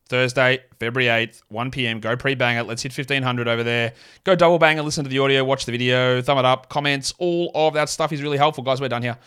Thursday, 0.08 0.64
February 0.80 1.28
8th, 1.28 1.44
1 1.50 1.70
p.m. 1.70 2.00
Go 2.00 2.18
pre 2.18 2.34
bang 2.34 2.58
it. 2.58 2.64
Let's 2.64 2.82
hit 2.82 2.98
1500 2.98 3.48
over 3.48 3.64
there. 3.64 3.94
Go 4.24 4.34
double 4.34 4.58
bang 4.58 4.80
it, 4.80 4.82
listen 4.82 5.04
to 5.04 5.10
the 5.10 5.20
audio, 5.20 5.44
watch 5.44 5.66
the 5.66 5.72
video, 5.72 6.20
thumb 6.22 6.40
it 6.40 6.46
up, 6.46 6.68
comments. 6.68 7.14
All 7.20 7.52
of 7.54 7.76
that 7.76 7.90
stuff 7.90 8.12
is 8.12 8.24
really 8.24 8.38
helpful, 8.38 8.64
guys. 8.64 8.82
We're 8.82 8.90
done 8.90 9.04
here. 9.04 9.18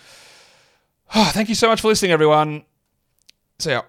thank 1.12 1.48
you 1.48 1.54
so 1.54 1.68
much 1.68 1.80
for 1.80 1.88
listening, 1.88 2.10
everyone. 2.10 2.64
See 3.60 3.70
ya. 3.70 3.82